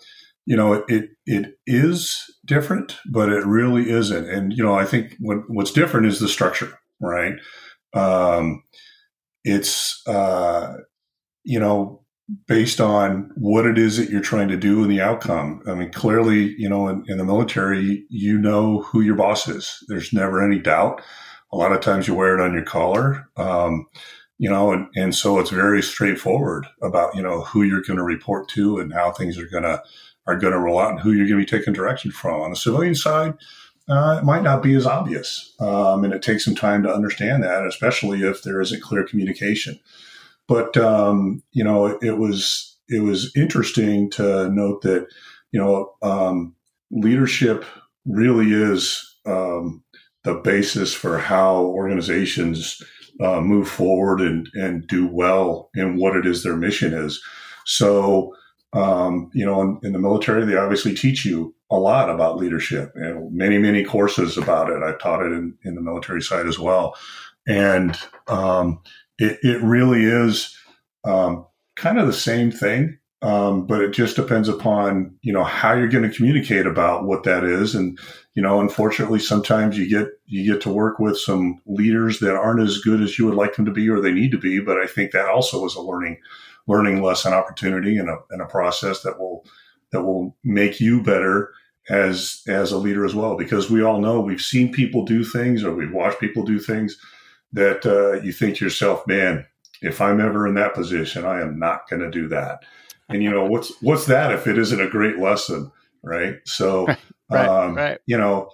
you 0.45 0.57
know 0.57 0.83
it 0.89 1.11
it 1.25 1.59
is 1.65 2.29
different, 2.43 2.97
but 3.09 3.29
it 3.29 3.45
really 3.45 3.89
isn't. 3.89 4.29
And 4.29 4.51
you 4.51 4.65
know, 4.65 4.75
I 4.75 4.83
think 4.83 5.15
what, 5.19 5.49
what's 5.49 5.71
different 5.71 6.07
is 6.07 6.19
the 6.19 6.27
structure, 6.27 6.77
right? 6.99 7.35
Um, 7.93 8.63
it's 9.45 10.05
uh, 10.07 10.73
you 11.45 11.57
know 11.57 12.00
based 12.47 12.79
on 12.79 13.31
what 13.35 13.65
it 13.65 13.77
is 13.77 13.97
that 13.97 14.09
you're 14.09 14.21
trying 14.21 14.47
to 14.47 14.57
do 14.57 14.83
and 14.83 14.91
the 14.91 15.01
outcome. 15.01 15.61
I 15.67 15.73
mean, 15.73 15.91
clearly, 15.91 16.55
you 16.57 16.69
know, 16.69 16.87
in, 16.87 17.03
in, 17.07 17.17
the 17.17 17.25
military, 17.25 18.05
you 18.09 18.37
know 18.37 18.81
who 18.81 19.01
your 19.01 19.15
boss 19.15 19.47
is. 19.47 19.83
There's 19.87 20.13
never 20.13 20.43
any 20.43 20.59
doubt. 20.59 21.01
A 21.51 21.57
lot 21.57 21.71
of 21.71 21.81
times 21.81 22.07
you 22.07 22.13
wear 22.13 22.37
it 22.37 22.43
on 22.43 22.53
your 22.53 22.63
collar, 22.63 23.27
um, 23.37 23.87
you 24.37 24.49
know, 24.49 24.71
and, 24.71 24.87
and 24.95 25.13
so 25.13 25.39
it's 25.39 25.49
very 25.49 25.83
straightforward 25.83 26.65
about, 26.81 27.15
you 27.15 27.21
know, 27.21 27.41
who 27.41 27.63
you're 27.63 27.81
going 27.81 27.97
to 27.97 28.03
report 28.03 28.47
to 28.49 28.79
and 28.79 28.93
how 28.93 29.11
things 29.11 29.37
are 29.37 29.47
going 29.47 29.63
to, 29.63 29.81
are 30.25 30.37
going 30.37 30.53
to 30.53 30.59
roll 30.59 30.79
out 30.79 30.91
and 30.91 30.99
who 30.99 31.11
you're 31.11 31.27
going 31.27 31.39
to 31.39 31.45
be 31.45 31.59
taking 31.59 31.73
direction 31.73 32.11
from. 32.11 32.41
On 32.41 32.49
the 32.49 32.55
civilian 32.55 32.95
side, 32.95 33.33
uh, 33.89 34.19
it 34.21 34.23
might 34.23 34.43
not 34.43 34.63
be 34.63 34.73
as 34.75 34.85
obvious. 34.85 35.53
Um, 35.59 36.05
and 36.05 36.13
it 36.13 36.21
takes 36.21 36.45
some 36.45 36.55
time 36.55 36.83
to 36.83 36.93
understand 36.93 37.43
that, 37.43 37.65
especially 37.67 38.21
if 38.21 38.43
there 38.43 38.61
isn't 38.61 38.81
clear 38.81 39.03
communication. 39.03 39.79
But 40.51 40.75
um, 40.75 41.41
you 41.53 41.63
know, 41.63 41.97
it, 42.01 42.17
was 42.17 42.77
it 42.89 43.01
was 43.03 43.31
interesting 43.37 44.09
to 44.11 44.49
note 44.49 44.81
that 44.81 45.07
you 45.53 45.61
know 45.61 45.93
um, 46.01 46.53
leadership 46.91 47.63
really 48.05 48.51
is 48.51 49.01
um, 49.25 49.81
the 50.25 50.33
basis 50.33 50.93
for 50.93 51.17
how 51.19 51.63
organizations 51.63 52.81
uh, 53.21 53.39
move 53.39 53.69
forward 53.69 54.19
and 54.19 54.49
and 54.53 54.85
do 54.87 55.07
well 55.07 55.69
in 55.73 55.95
what 55.95 56.17
it 56.17 56.25
is 56.25 56.43
their 56.43 56.57
mission 56.57 56.93
is. 56.93 57.23
So 57.65 58.35
um, 58.73 59.31
you 59.33 59.45
know, 59.45 59.61
in, 59.61 59.79
in, 59.83 59.93
the 59.93 59.99
military, 59.99 60.45
they 60.45 60.57
obviously 60.57 60.93
teach 60.93 61.23
you 61.23 61.55
a 61.69 61.77
lot 61.77 62.09
about 62.09 62.37
leadership 62.37 62.91
and 62.95 63.31
many, 63.31 63.57
many 63.57 63.85
courses 63.85 64.37
about 64.37 64.69
it. 64.69 64.83
I've 64.83 64.99
taught 64.99 65.25
it 65.25 65.31
in, 65.31 65.57
in 65.63 65.75
the 65.75 65.81
military 65.81 66.21
side 66.21 66.47
as 66.47 66.57
well. 66.57 66.95
And 67.47 67.97
um, 68.27 68.79
it, 69.21 69.39
it, 69.43 69.61
really 69.61 70.03
is 70.03 70.57
um, 71.03 71.45
kind 71.75 71.99
of 71.99 72.07
the 72.07 72.13
same 72.13 72.49
thing, 72.49 72.97
um, 73.21 73.67
but 73.67 73.81
it 73.81 73.91
just 73.91 74.15
depends 74.15 74.49
upon, 74.49 75.15
you 75.21 75.31
know, 75.31 75.43
how 75.43 75.73
you're 75.73 75.87
going 75.87 76.09
to 76.09 76.15
communicate 76.15 76.65
about 76.65 77.05
what 77.05 77.23
that 77.23 77.43
is. 77.43 77.75
And, 77.75 77.99
you 78.33 78.41
know, 78.41 78.59
unfortunately, 78.59 79.19
sometimes 79.19 79.77
you 79.77 79.87
get, 79.87 80.07
you 80.25 80.51
get 80.51 80.61
to 80.63 80.73
work 80.73 80.97
with 80.97 81.19
some 81.19 81.61
leaders 81.67 82.19
that 82.19 82.35
aren't 82.35 82.67
as 82.67 82.79
good 82.79 82.99
as 82.99 83.19
you 83.19 83.25
would 83.25 83.35
like 83.35 83.55
them 83.55 83.65
to 83.65 83.71
be 83.71 83.87
or 83.87 84.01
they 84.01 84.11
need 84.11 84.31
to 84.31 84.39
be. 84.39 84.59
But 84.59 84.79
I 84.79 84.87
think 84.87 85.11
that 85.11 85.29
also 85.29 85.65
is 85.65 85.75
a 85.75 85.81
learning 85.81 86.17
learning 86.67 87.01
lesson 87.01 87.33
opportunity 87.33 87.97
and 87.97 88.09
a, 88.09 88.17
and 88.29 88.41
a 88.41 88.45
process 88.45 89.01
that 89.01 89.19
will 89.19 89.45
that 89.91 90.03
will 90.03 90.35
make 90.43 90.79
you 90.79 91.01
better 91.01 91.51
as 91.89 92.43
as 92.47 92.71
a 92.71 92.77
leader 92.77 93.03
as 93.03 93.15
well 93.15 93.35
because 93.35 93.69
we 93.69 93.81
all 93.81 93.99
know 93.99 94.21
we've 94.21 94.41
seen 94.41 94.71
people 94.71 95.03
do 95.03 95.23
things 95.23 95.63
or 95.63 95.73
we've 95.73 95.91
watched 95.91 96.19
people 96.19 96.43
do 96.43 96.59
things 96.59 96.97
that 97.53 97.85
uh, 97.85 98.21
you 98.21 98.31
think 98.31 98.57
to 98.57 98.65
yourself 98.65 99.05
man 99.07 99.45
if 99.81 100.01
i'm 100.01 100.19
ever 100.19 100.47
in 100.47 100.55
that 100.55 100.73
position 100.73 101.25
i 101.25 101.41
am 101.41 101.57
not 101.59 101.89
going 101.89 102.01
to 102.01 102.11
do 102.11 102.27
that 102.27 102.63
and 103.09 103.23
you 103.23 103.29
know 103.29 103.45
what's 103.45 103.71
what's 103.81 104.05
that 104.05 104.31
if 104.31 104.47
it 104.47 104.57
isn't 104.57 104.81
a 104.81 104.89
great 104.89 105.17
lesson 105.17 105.71
right 106.03 106.37
so 106.45 106.85
right, 107.29 107.47
um, 107.47 107.75
right. 107.75 107.99
you 108.05 108.17
know 108.17 108.49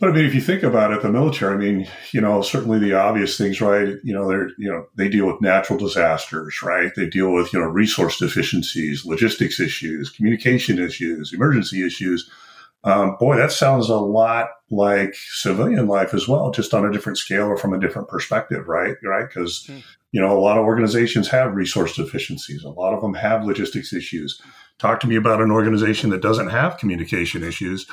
but 0.00 0.10
I 0.10 0.12
mean, 0.12 0.26
if 0.26 0.34
you 0.34 0.40
think 0.40 0.62
about 0.62 0.92
it, 0.92 1.02
the 1.02 1.10
military, 1.10 1.54
I 1.54 1.56
mean, 1.56 1.88
you 2.12 2.20
know, 2.20 2.40
certainly 2.40 2.78
the 2.78 2.92
obvious 2.92 3.36
things, 3.36 3.60
right? 3.60 3.96
You 4.04 4.14
know, 4.14 4.28
they're, 4.28 4.50
you 4.56 4.70
know, 4.70 4.86
they 4.94 5.08
deal 5.08 5.26
with 5.26 5.40
natural 5.40 5.76
disasters, 5.76 6.62
right? 6.62 6.92
They 6.94 7.08
deal 7.08 7.32
with, 7.32 7.52
you 7.52 7.58
know, 7.58 7.66
resource 7.66 8.18
deficiencies, 8.18 9.04
logistics 9.04 9.58
issues, 9.58 10.10
communication 10.10 10.78
issues, 10.78 11.32
emergency 11.32 11.84
issues. 11.84 12.30
Um, 12.84 13.16
boy, 13.18 13.36
that 13.36 13.52
sounds 13.52 13.88
a 13.88 13.96
lot 13.96 14.48
like 14.70 15.14
civilian 15.14 15.88
life 15.88 16.14
as 16.14 16.28
well, 16.28 16.50
just 16.50 16.72
on 16.74 16.84
a 16.84 16.92
different 16.92 17.18
scale 17.18 17.46
or 17.46 17.56
from 17.56 17.72
a 17.72 17.80
different 17.80 18.08
perspective, 18.08 18.68
right? 18.68 18.96
Right? 19.02 19.28
Because, 19.28 19.66
mm. 19.68 19.82
you 20.12 20.20
know, 20.20 20.36
a 20.36 20.40
lot 20.40 20.58
of 20.58 20.64
organizations 20.64 21.28
have 21.28 21.54
resource 21.54 21.96
deficiencies. 21.96 22.62
A 22.62 22.70
lot 22.70 22.94
of 22.94 23.00
them 23.00 23.14
have 23.14 23.44
logistics 23.44 23.92
issues. 23.92 24.40
Talk 24.78 25.00
to 25.00 25.08
me 25.08 25.16
about 25.16 25.40
an 25.40 25.50
organization 25.50 26.10
that 26.10 26.22
doesn't 26.22 26.50
have 26.50 26.78
communication 26.78 27.42
issues 27.42 27.86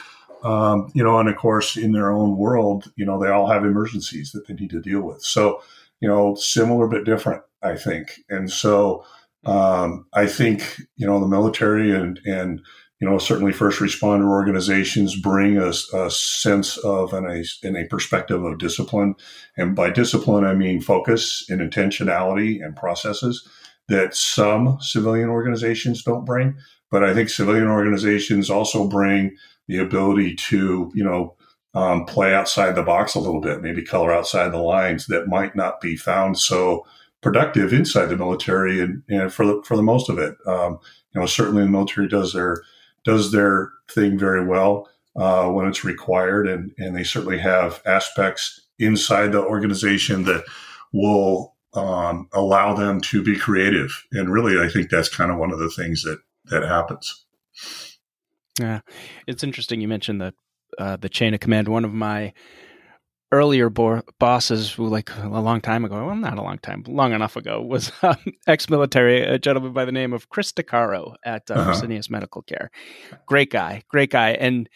um, 0.45 0.91
you 0.93 1.03
know, 1.03 1.19
and 1.19 1.27
of 1.27 1.35
course, 1.37 1.75
in 1.75 1.91
their 1.91 2.11
own 2.11 2.37
world, 2.37 2.91
you 2.95 3.05
know, 3.05 3.19
they 3.19 3.29
all 3.29 3.47
have 3.47 3.65
emergencies 3.65 4.31
that 4.31 4.47
they 4.47 4.53
need 4.53 4.69
to 4.69 4.79
deal 4.79 5.01
with. 5.01 5.23
So, 5.23 5.61
you 6.01 6.07
know, 6.07 6.35
similar 6.35 6.87
but 6.87 7.03
different, 7.03 7.41
I 7.63 7.75
think. 7.75 8.19
And 8.29 8.51
so, 8.51 9.03
um, 9.45 10.05
I 10.13 10.27
think 10.27 10.81
you 10.97 11.05
know 11.05 11.19
the 11.19 11.27
military 11.27 11.95
and 11.95 12.19
and 12.25 12.61
you 12.99 13.09
know 13.09 13.17
certainly 13.17 13.51
first 13.51 13.79
responder 13.79 14.27
organizations 14.29 15.19
bring 15.19 15.57
a, 15.57 15.71
a 15.93 16.09
sense 16.09 16.77
of 16.77 17.13
and 17.13 17.27
a, 17.27 17.43
and 17.63 17.77
a 17.77 17.85
perspective 17.87 18.43
of 18.43 18.57
discipline, 18.57 19.15
and 19.57 19.75
by 19.75 19.89
discipline 19.89 20.45
I 20.45 20.53
mean 20.53 20.81
focus 20.81 21.45
and 21.49 21.59
intentionality 21.59 22.63
and 22.63 22.75
processes 22.75 23.47
that 23.87 24.15
some 24.15 24.77
civilian 24.81 25.29
organizations 25.29 26.03
don't 26.03 26.25
bring. 26.25 26.55
But 26.91 27.03
I 27.03 27.13
think 27.13 27.29
civilian 27.29 27.67
organizations 27.67 28.49
also 28.49 28.87
bring 28.87 29.35
the 29.67 29.77
ability 29.79 30.35
to, 30.35 30.91
you 30.93 31.03
know, 31.03 31.35
um, 31.73 32.05
play 32.05 32.33
outside 32.33 32.75
the 32.75 32.83
box 32.83 33.15
a 33.15 33.19
little 33.19 33.41
bit, 33.41 33.61
maybe 33.61 33.83
color 33.83 34.13
outside 34.13 34.49
the 34.49 34.59
lines 34.59 35.07
that 35.07 35.27
might 35.27 35.55
not 35.55 35.81
be 35.81 35.97
found 35.97 36.39
so 36.39 36.85
productive 37.21 37.73
inside 37.73 38.05
the 38.05 38.15
military, 38.15 38.79
and, 38.79 39.03
and 39.09 39.33
for 39.33 39.45
the 39.45 39.61
for 39.65 39.75
the 39.75 39.83
most 39.83 40.09
of 40.09 40.17
it, 40.17 40.35
um, 40.47 40.79
you 41.13 41.19
know, 41.19 41.25
certainly 41.25 41.63
the 41.63 41.69
military 41.69 42.07
does 42.07 42.33
their 42.33 42.61
does 43.05 43.31
their 43.31 43.71
thing 43.89 44.17
very 44.17 44.45
well 44.45 44.89
uh, 45.15 45.47
when 45.49 45.67
it's 45.67 45.85
required, 45.85 46.47
and 46.47 46.71
and 46.77 46.95
they 46.95 47.03
certainly 47.03 47.37
have 47.39 47.81
aspects 47.85 48.67
inside 48.79 49.31
the 49.31 49.41
organization 49.41 50.23
that 50.25 50.43
will 50.91 51.55
um, 51.73 52.27
allow 52.33 52.73
them 52.73 52.99
to 53.01 53.23
be 53.23 53.37
creative, 53.37 54.05
and 54.11 54.29
really, 54.29 54.59
I 54.59 54.69
think 54.69 54.89
that's 54.89 55.09
kind 55.09 55.31
of 55.31 55.37
one 55.37 55.51
of 55.51 55.59
the 55.59 55.69
things 55.69 56.03
that 56.03 56.19
that 56.45 56.63
happens. 56.63 57.25
Yeah, 58.59 58.81
it's 59.27 59.43
interesting. 59.43 59.81
You 59.81 59.87
mentioned 59.87 60.21
the 60.21 60.33
uh, 60.77 60.97
the 60.97 61.09
chain 61.09 61.33
of 61.33 61.39
command. 61.39 61.67
One 61.67 61.85
of 61.85 61.93
my 61.93 62.33
earlier 63.35 63.69
bo- 63.69 64.03
bosses, 64.19 64.71
who 64.71 64.87
like 64.87 65.15
a 65.17 65.27
long 65.27 65.61
time 65.61 65.83
ago, 65.85 66.05
well, 66.05 66.15
not 66.15 66.37
a 66.37 66.41
long 66.41 66.57
time, 66.59 66.83
long 66.87 67.13
enough 67.13 67.35
ago, 67.35 67.61
was 67.61 67.91
um, 68.01 68.17
ex-military, 68.47 69.21
a 69.21 69.37
gentleman 69.37 69.73
by 69.73 69.85
the 69.85 69.91
name 69.91 70.13
of 70.13 70.29
Chris 70.29 70.51
DeCaro 70.51 71.15
at 71.25 71.49
uh, 71.51 71.55
uh-huh. 71.55 72.01
Medical 72.09 72.41
Care. 72.41 72.71
Great 73.25 73.51
guy, 73.51 73.83
great 73.89 74.09
guy, 74.09 74.31
and 74.31 74.69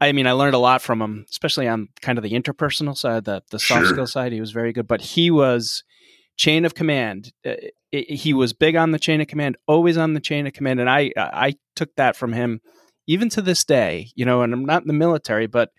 I 0.00 0.10
mean, 0.10 0.26
I 0.26 0.32
learned 0.32 0.56
a 0.56 0.58
lot 0.58 0.82
from 0.82 1.00
him, 1.00 1.26
especially 1.30 1.68
on 1.68 1.88
kind 2.00 2.18
of 2.18 2.24
the 2.24 2.32
interpersonal 2.32 2.96
side, 2.96 3.24
the 3.24 3.42
the 3.50 3.60
soft 3.60 3.86
sure. 3.86 3.94
skill 3.94 4.06
side. 4.08 4.32
He 4.32 4.40
was 4.40 4.50
very 4.50 4.72
good, 4.72 4.88
but 4.88 5.00
he 5.00 5.30
was 5.30 5.84
chain 6.36 6.64
of 6.64 6.74
command. 6.74 7.32
Uh, 7.46 7.54
it, 7.92 8.10
he 8.10 8.34
was 8.34 8.52
big 8.52 8.74
on 8.74 8.90
the 8.90 8.98
chain 8.98 9.20
of 9.20 9.28
command, 9.28 9.56
always 9.68 9.96
on 9.96 10.14
the 10.14 10.20
chain 10.20 10.46
of 10.48 10.54
command, 10.54 10.80
and 10.80 10.90
I 10.90 11.12
I 11.16 11.54
took 11.76 11.94
that 11.94 12.16
from 12.16 12.32
him, 12.32 12.60
even 13.06 13.28
to 13.30 13.42
this 13.42 13.64
day. 13.64 14.10
You 14.16 14.24
know, 14.24 14.42
and 14.42 14.52
I'm 14.52 14.64
not 14.64 14.82
in 14.82 14.88
the 14.88 14.92
military, 14.92 15.46
but 15.46 15.70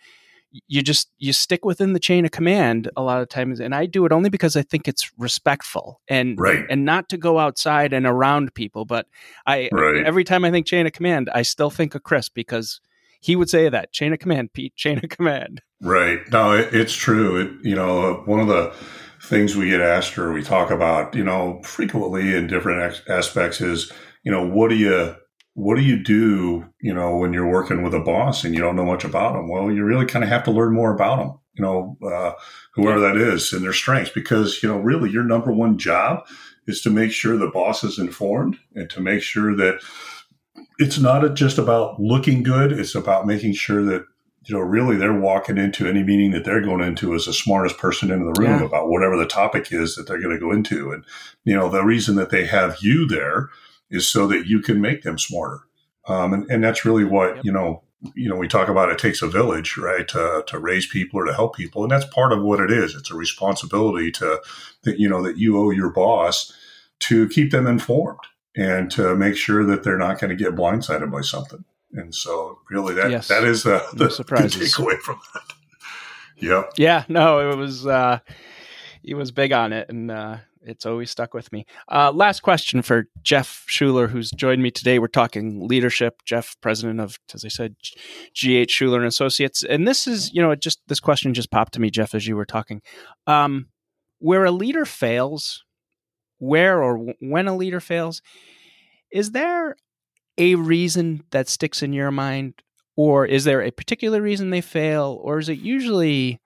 you 0.67 0.81
just 0.81 1.09
you 1.17 1.33
stick 1.33 1.65
within 1.65 1.93
the 1.93 1.99
chain 1.99 2.25
of 2.25 2.31
command 2.31 2.89
a 2.95 3.01
lot 3.01 3.21
of 3.21 3.29
times 3.29 3.59
and 3.59 3.73
i 3.73 3.85
do 3.85 4.05
it 4.05 4.11
only 4.11 4.29
because 4.29 4.55
i 4.55 4.61
think 4.61 4.87
it's 4.87 5.11
respectful 5.17 5.99
and 6.07 6.39
right. 6.39 6.65
and 6.69 6.85
not 6.85 7.09
to 7.09 7.17
go 7.17 7.39
outside 7.39 7.93
and 7.93 8.05
around 8.05 8.53
people 8.53 8.85
but 8.85 9.07
i 9.47 9.69
right. 9.71 10.05
every 10.05 10.23
time 10.23 10.45
i 10.45 10.51
think 10.51 10.65
chain 10.65 10.85
of 10.85 10.93
command 10.93 11.29
i 11.33 11.41
still 11.41 11.69
think 11.69 11.95
of 11.95 12.03
chris 12.03 12.29
because 12.29 12.79
he 13.19 13.35
would 13.35 13.49
say 13.49 13.69
that 13.69 13.91
chain 13.91 14.13
of 14.13 14.19
command 14.19 14.53
pete 14.53 14.75
chain 14.77 14.99
of 15.03 15.09
command 15.09 15.61
right 15.81 16.19
no 16.31 16.53
it, 16.53 16.73
it's 16.73 16.93
true 16.93 17.41
it, 17.41 17.65
you 17.65 17.75
know 17.75 18.13
uh, 18.13 18.13
one 18.25 18.39
of 18.39 18.47
the 18.47 18.73
things 19.21 19.55
we 19.55 19.69
get 19.69 19.81
asked 19.81 20.17
or 20.17 20.33
we 20.33 20.43
talk 20.43 20.69
about 20.69 21.15
you 21.15 21.23
know 21.23 21.61
frequently 21.63 22.35
in 22.35 22.45
different 22.47 23.01
aspects 23.07 23.61
is 23.61 23.91
you 24.23 24.31
know 24.31 24.45
what 24.45 24.69
do 24.69 24.75
you 24.75 25.15
what 25.55 25.75
do 25.75 25.83
you 25.83 26.01
do, 26.01 26.65
you 26.81 26.93
know, 26.93 27.15
when 27.17 27.31
you're 27.31 27.49
working 27.49 27.83
with 27.83 27.93
a 27.93 27.99
boss 27.99 28.43
and 28.43 28.55
you 28.55 28.61
don't 28.61 28.75
know 28.75 28.85
much 28.85 29.03
about 29.03 29.33
them? 29.33 29.49
Well, 29.49 29.71
you 29.71 29.83
really 29.83 30.05
kind 30.05 30.23
of 30.23 30.29
have 30.29 30.43
to 30.45 30.51
learn 30.51 30.73
more 30.73 30.93
about 30.93 31.17
them, 31.17 31.39
you 31.53 31.61
know, 31.63 31.97
uh, 32.03 32.33
whoever 32.73 32.99
that 32.99 33.17
is 33.17 33.53
and 33.53 33.63
their 33.63 33.73
strengths, 33.73 34.11
because, 34.11 34.63
you 34.63 34.69
know, 34.69 34.77
really 34.77 35.11
your 35.11 35.23
number 35.23 35.51
one 35.51 35.77
job 35.77 36.25
is 36.65 36.81
to 36.81 36.89
make 36.89 37.11
sure 37.11 37.37
the 37.37 37.51
boss 37.51 37.83
is 37.83 37.99
informed 37.99 38.57
and 38.73 38.89
to 38.89 39.01
make 39.01 39.21
sure 39.21 39.55
that 39.55 39.79
it's 40.79 40.97
not 40.97 41.35
just 41.35 41.59
about 41.59 41.99
looking 41.99 42.41
good. 42.41 42.71
It's 42.71 42.95
about 42.95 43.27
making 43.27 43.53
sure 43.53 43.83
that, 43.85 44.05
you 44.45 44.55
know, 44.55 44.61
really 44.61 44.95
they're 44.95 45.19
walking 45.19 45.57
into 45.57 45.87
any 45.87 46.03
meeting 46.03 46.31
that 46.31 46.45
they're 46.45 46.61
going 46.61 46.81
into 46.81 47.13
as 47.13 47.25
the 47.25 47.33
smartest 47.33 47.77
person 47.77 48.09
in 48.09 48.25
the 48.25 48.41
room 48.41 48.59
yeah. 48.59 48.65
about 48.65 48.89
whatever 48.89 49.17
the 49.17 49.27
topic 49.27 49.71
is 49.71 49.95
that 49.95 50.07
they're 50.07 50.21
going 50.21 50.33
to 50.33 50.39
go 50.39 50.51
into. 50.51 50.91
And, 50.91 51.05
you 51.43 51.55
know, 51.55 51.69
the 51.69 51.83
reason 51.83 52.15
that 52.15 52.31
they 52.31 52.45
have 52.45 52.77
you 52.81 53.07
there 53.07 53.49
is 53.93 54.09
so 54.09 54.27
that 54.27 54.47
you 54.47 54.59
can 54.59 54.81
make 54.81 55.03
them 55.03 55.17
smarter. 55.17 55.61
Um, 56.07 56.33
and, 56.33 56.51
and 56.51 56.63
that's 56.63 56.83
really 56.83 57.05
what, 57.05 57.37
yep. 57.37 57.45
you 57.45 57.51
know, 57.53 57.83
you 58.15 58.27
know, 58.27 58.35
we 58.35 58.49
talk 58.49 58.67
about 58.67 58.89
it 58.89 58.97
takes 58.97 59.21
a 59.21 59.27
village, 59.27 59.77
right, 59.77 60.05
to, 60.09 60.43
to 60.47 60.59
raise 60.59 60.85
people 60.85 61.21
or 61.21 61.25
to 61.25 61.33
help 61.33 61.55
people. 61.55 61.83
And 61.83 61.91
that's 61.91 62.05
part 62.05 62.33
of 62.33 62.43
what 62.43 62.59
it 62.59 62.69
is. 62.69 62.95
It's 62.95 63.11
a 63.11 63.15
responsibility 63.15 64.11
to, 64.11 64.41
that, 64.81 64.99
you 64.99 65.07
know, 65.07 65.23
that 65.23 65.37
you 65.37 65.57
owe 65.57 65.69
your 65.69 65.89
boss 65.89 66.51
to 66.99 67.29
keep 67.29 67.51
them 67.51 67.67
informed 67.67 68.19
and 68.57 68.91
to 68.91 69.15
make 69.15 69.37
sure 69.37 69.63
that 69.65 69.83
they're 69.83 69.97
not 69.97 70.19
going 70.19 70.35
to 70.35 70.43
get 70.43 70.55
blindsided 70.55 71.11
by 71.11 71.21
something. 71.21 71.63
And 71.93 72.13
so 72.13 72.59
really 72.69 72.93
that, 72.95 73.11
yes. 73.11 73.27
that 73.29 73.43
is 73.45 73.65
uh, 73.65 73.87
the, 73.93 74.05
the 74.05 74.23
takeaway 74.23 74.99
from 74.99 75.19
that. 75.33 75.43
Yep. 76.37 76.73
Yeah, 76.77 77.05
no, 77.07 77.51
it 77.51 77.55
was, 77.55 77.87
uh, 77.87 78.19
he 79.01 79.13
was 79.13 79.31
big 79.31 79.53
on 79.53 79.71
it. 79.71 79.87
And, 79.87 80.11
uh, 80.11 80.37
it's 80.65 80.85
always 80.85 81.11
stuck 81.11 81.33
with 81.33 81.51
me. 81.51 81.65
Uh, 81.91 82.11
last 82.11 82.41
question 82.41 82.81
for 82.81 83.05
Jeff 83.21 83.63
Schuler, 83.67 84.07
who's 84.07 84.31
joined 84.31 84.63
me 84.63 84.71
today. 84.71 84.99
We're 84.99 85.07
talking 85.07 85.67
leadership. 85.67 86.21
Jeff, 86.25 86.55
president 86.61 86.99
of, 86.99 87.17
as 87.33 87.45
I 87.45 87.49
said, 87.49 87.75
GH 88.33 88.69
Schuler 88.69 88.99
and 88.99 89.07
Associates. 89.07 89.63
And 89.63 89.87
this 89.87 90.07
is, 90.07 90.33
you 90.33 90.41
know, 90.41 90.51
it 90.51 90.61
just 90.61 90.81
this 90.87 90.99
question 90.99 91.33
just 91.33 91.51
popped 91.51 91.73
to 91.73 91.81
me, 91.81 91.89
Jeff, 91.89 92.15
as 92.15 92.27
you 92.27 92.35
were 92.35 92.45
talking. 92.45 92.81
Um, 93.27 93.67
where 94.19 94.45
a 94.45 94.51
leader 94.51 94.85
fails, 94.85 95.63
where 96.37 96.81
or 96.81 97.13
when 97.19 97.47
a 97.47 97.55
leader 97.55 97.79
fails, 97.79 98.21
is 99.11 99.31
there 99.31 99.75
a 100.37 100.55
reason 100.55 101.23
that 101.31 101.49
sticks 101.49 101.83
in 101.83 101.93
your 101.93 102.11
mind, 102.11 102.55
or 102.95 103.25
is 103.25 103.43
there 103.43 103.61
a 103.61 103.71
particular 103.71 104.21
reason 104.21 104.49
they 104.49 104.61
fail, 104.61 105.19
or 105.21 105.39
is 105.39 105.49
it 105.49 105.59
usually 105.59 106.39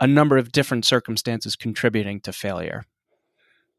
a 0.00 0.06
number 0.06 0.36
of 0.36 0.52
different 0.52 0.84
circumstances 0.84 1.56
contributing 1.56 2.20
to 2.20 2.32
failure? 2.32 2.84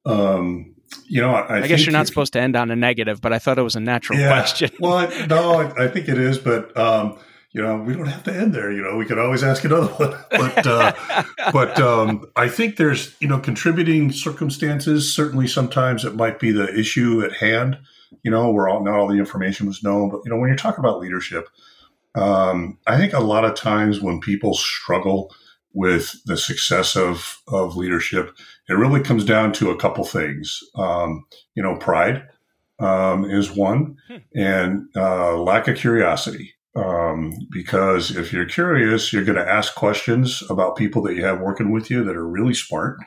Um, 0.05 0.75
you 1.07 1.21
know, 1.21 1.33
I, 1.33 1.61
I 1.61 1.67
guess 1.67 1.85
you're 1.85 1.93
not 1.93 2.07
supposed 2.07 2.33
to 2.33 2.39
end 2.39 2.55
on 2.55 2.71
a 2.71 2.75
negative, 2.75 3.21
but 3.21 3.33
I 3.33 3.39
thought 3.39 3.57
it 3.57 3.63
was 3.63 3.75
a 3.75 3.79
natural 3.79 4.19
yeah, 4.19 4.27
question. 4.27 4.69
well, 4.79 5.09
no, 5.27 5.53
I, 5.53 5.85
I, 5.85 5.87
think 5.87 6.07
it 6.07 6.17
is, 6.17 6.37
but 6.37 6.75
um, 6.77 7.17
you 7.51 7.61
know, 7.61 7.77
we 7.77 7.93
don't 7.93 8.07
have 8.07 8.23
to 8.23 8.35
end 8.35 8.53
there. 8.53 8.71
You 8.71 8.81
know, 8.81 8.97
we 8.97 9.05
could 9.05 9.19
always 9.19 9.43
ask 9.43 9.63
another 9.63 9.87
one. 9.87 10.13
But 10.31 10.67
uh, 10.67 10.93
but 11.51 11.79
um, 11.79 12.25
I 12.35 12.47
think 12.47 12.77
there's 12.77 13.15
you 13.19 13.27
know 13.27 13.39
contributing 13.39 14.11
circumstances. 14.11 15.13
Certainly, 15.13 15.47
sometimes 15.47 16.05
it 16.05 16.15
might 16.15 16.39
be 16.39 16.51
the 16.51 16.73
issue 16.77 17.23
at 17.23 17.33
hand. 17.33 17.77
You 18.23 18.31
know, 18.31 18.51
where 18.51 18.67
all, 18.67 18.83
not 18.83 18.95
all 18.95 19.07
the 19.07 19.19
information 19.19 19.67
was 19.67 19.83
known. 19.83 20.09
But 20.09 20.21
you 20.25 20.31
know, 20.31 20.37
when 20.37 20.47
you're 20.47 20.57
talking 20.57 20.83
about 20.83 20.99
leadership, 20.99 21.47
um, 22.15 22.79
I 22.87 22.97
think 22.97 23.13
a 23.13 23.19
lot 23.19 23.45
of 23.45 23.55
times 23.55 24.01
when 24.01 24.19
people 24.19 24.53
struggle 24.53 25.33
with 25.73 26.15
the 26.25 26.37
success 26.37 26.95
of, 26.95 27.41
of 27.47 27.75
leadership, 27.75 28.35
it 28.69 28.73
really 28.73 29.01
comes 29.01 29.25
down 29.25 29.51
to 29.53 29.71
a 29.71 29.77
couple 29.77 30.05
things. 30.05 30.59
Um, 30.75 31.25
you 31.55 31.63
know, 31.63 31.75
pride 31.75 32.27
um, 32.79 33.25
is 33.25 33.51
one, 33.51 33.97
hmm. 34.07 34.17
and 34.35 34.87
uh, 34.95 35.37
lack 35.37 35.67
of 35.67 35.77
curiosity. 35.77 36.53
Um, 36.75 37.33
because 37.51 38.15
if 38.15 38.33
you're 38.33 38.47
curious, 38.47 39.13
you're 39.13 39.23
going 39.23 39.37
to 39.37 39.47
ask 39.47 39.75
questions 39.75 40.41
about 40.49 40.75
people 40.75 41.03
that 41.03 41.15
you 41.15 41.23
have 41.23 41.39
working 41.39 41.71
with 41.71 41.91
you 41.91 42.03
that 42.03 42.15
are 42.15 42.27
really 42.27 42.55
smart, 42.55 42.97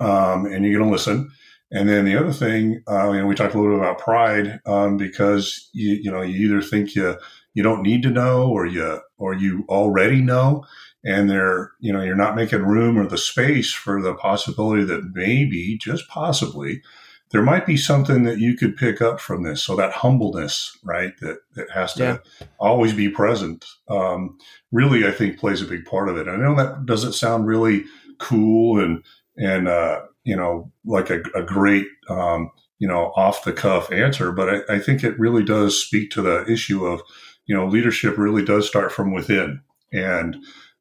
um, 0.00 0.46
and 0.46 0.64
you're 0.64 0.78
going 0.78 0.90
to 0.90 0.92
listen. 0.92 1.30
And 1.70 1.88
then 1.88 2.04
the 2.04 2.16
other 2.16 2.32
thing, 2.32 2.82
uh, 2.88 3.10
you 3.12 3.20
know, 3.20 3.26
we 3.26 3.34
talked 3.34 3.54
a 3.54 3.58
little 3.58 3.76
bit 3.76 3.80
about 3.80 3.98
pride 3.98 4.60
um, 4.66 4.96
because 4.96 5.68
you, 5.72 5.94
you 6.02 6.10
know 6.10 6.22
you 6.22 6.46
either 6.46 6.62
think 6.62 6.94
you 6.94 7.16
you 7.54 7.62
don't 7.62 7.82
need 7.82 8.02
to 8.02 8.10
know 8.10 8.48
or 8.48 8.66
you 8.66 9.00
or 9.18 9.34
you 9.34 9.64
already 9.68 10.20
know 10.20 10.64
and 11.06 11.30
they're 11.30 11.70
you 11.78 11.92
know 11.92 12.02
you're 12.02 12.16
not 12.16 12.36
making 12.36 12.62
room 12.62 12.98
or 12.98 13.06
the 13.06 13.16
space 13.16 13.72
for 13.72 14.02
the 14.02 14.14
possibility 14.14 14.84
that 14.84 15.12
maybe 15.14 15.78
just 15.78 16.06
possibly 16.08 16.82
there 17.30 17.42
might 17.42 17.66
be 17.66 17.76
something 17.76 18.22
that 18.22 18.38
you 18.38 18.56
could 18.56 18.76
pick 18.76 19.02
up 19.02 19.18
from 19.18 19.42
this. 19.42 19.62
So 19.62 19.74
that 19.76 19.92
humbleness 19.92 20.76
right 20.84 21.12
that 21.20 21.38
that 21.54 21.70
has 21.70 21.94
to 21.94 22.02
yeah. 22.02 22.46
always 22.58 22.92
be 22.92 23.08
present 23.08 23.64
um, 23.88 24.36
really 24.72 25.06
i 25.06 25.10
think 25.10 25.38
plays 25.38 25.62
a 25.62 25.66
big 25.66 25.84
part 25.84 26.08
of 26.08 26.16
it. 26.18 26.28
I 26.28 26.36
know 26.36 26.54
that 26.56 26.84
doesn't 26.84 27.12
sound 27.12 27.46
really 27.46 27.84
cool 28.18 28.82
and 28.82 29.02
and 29.36 29.68
uh, 29.68 30.02
you 30.24 30.36
know 30.36 30.72
like 30.84 31.08
a, 31.10 31.22
a 31.34 31.42
great 31.42 31.86
um, 32.10 32.50
you 32.78 32.88
know 32.88 33.12
off 33.16 33.44
the 33.44 33.52
cuff 33.52 33.92
answer 33.92 34.32
but 34.32 34.48
I, 34.48 34.74
I 34.74 34.78
think 34.80 35.04
it 35.04 35.18
really 35.18 35.44
does 35.44 35.80
speak 35.80 36.10
to 36.12 36.22
the 36.22 36.44
issue 36.50 36.84
of 36.84 37.02
you 37.46 37.54
know 37.54 37.66
leadership 37.66 38.18
really 38.18 38.44
does 38.44 38.66
start 38.66 38.90
from 38.90 39.12
within. 39.12 39.60
And 39.92 40.36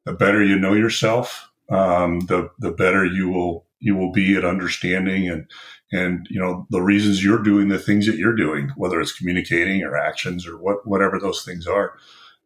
the 0.05 0.13
better 0.13 0.43
you 0.43 0.57
know 0.57 0.73
yourself, 0.73 1.49
um, 1.69 2.21
the 2.21 2.49
the 2.59 2.71
better 2.71 3.05
you 3.05 3.29
will 3.29 3.65
you 3.79 3.95
will 3.95 4.11
be 4.11 4.35
at 4.35 4.45
understanding 4.45 5.29
and 5.29 5.49
and 5.91 6.27
you 6.29 6.39
know 6.39 6.65
the 6.69 6.81
reasons 6.81 7.23
you're 7.23 7.43
doing 7.43 7.69
the 7.69 7.79
things 7.79 8.05
that 8.05 8.17
you're 8.17 8.35
doing, 8.35 8.71
whether 8.75 8.99
it's 9.01 9.17
communicating 9.17 9.83
or 9.83 9.97
actions 9.97 10.47
or 10.47 10.57
what 10.57 10.87
whatever 10.87 11.19
those 11.19 11.43
things 11.43 11.67
are. 11.67 11.97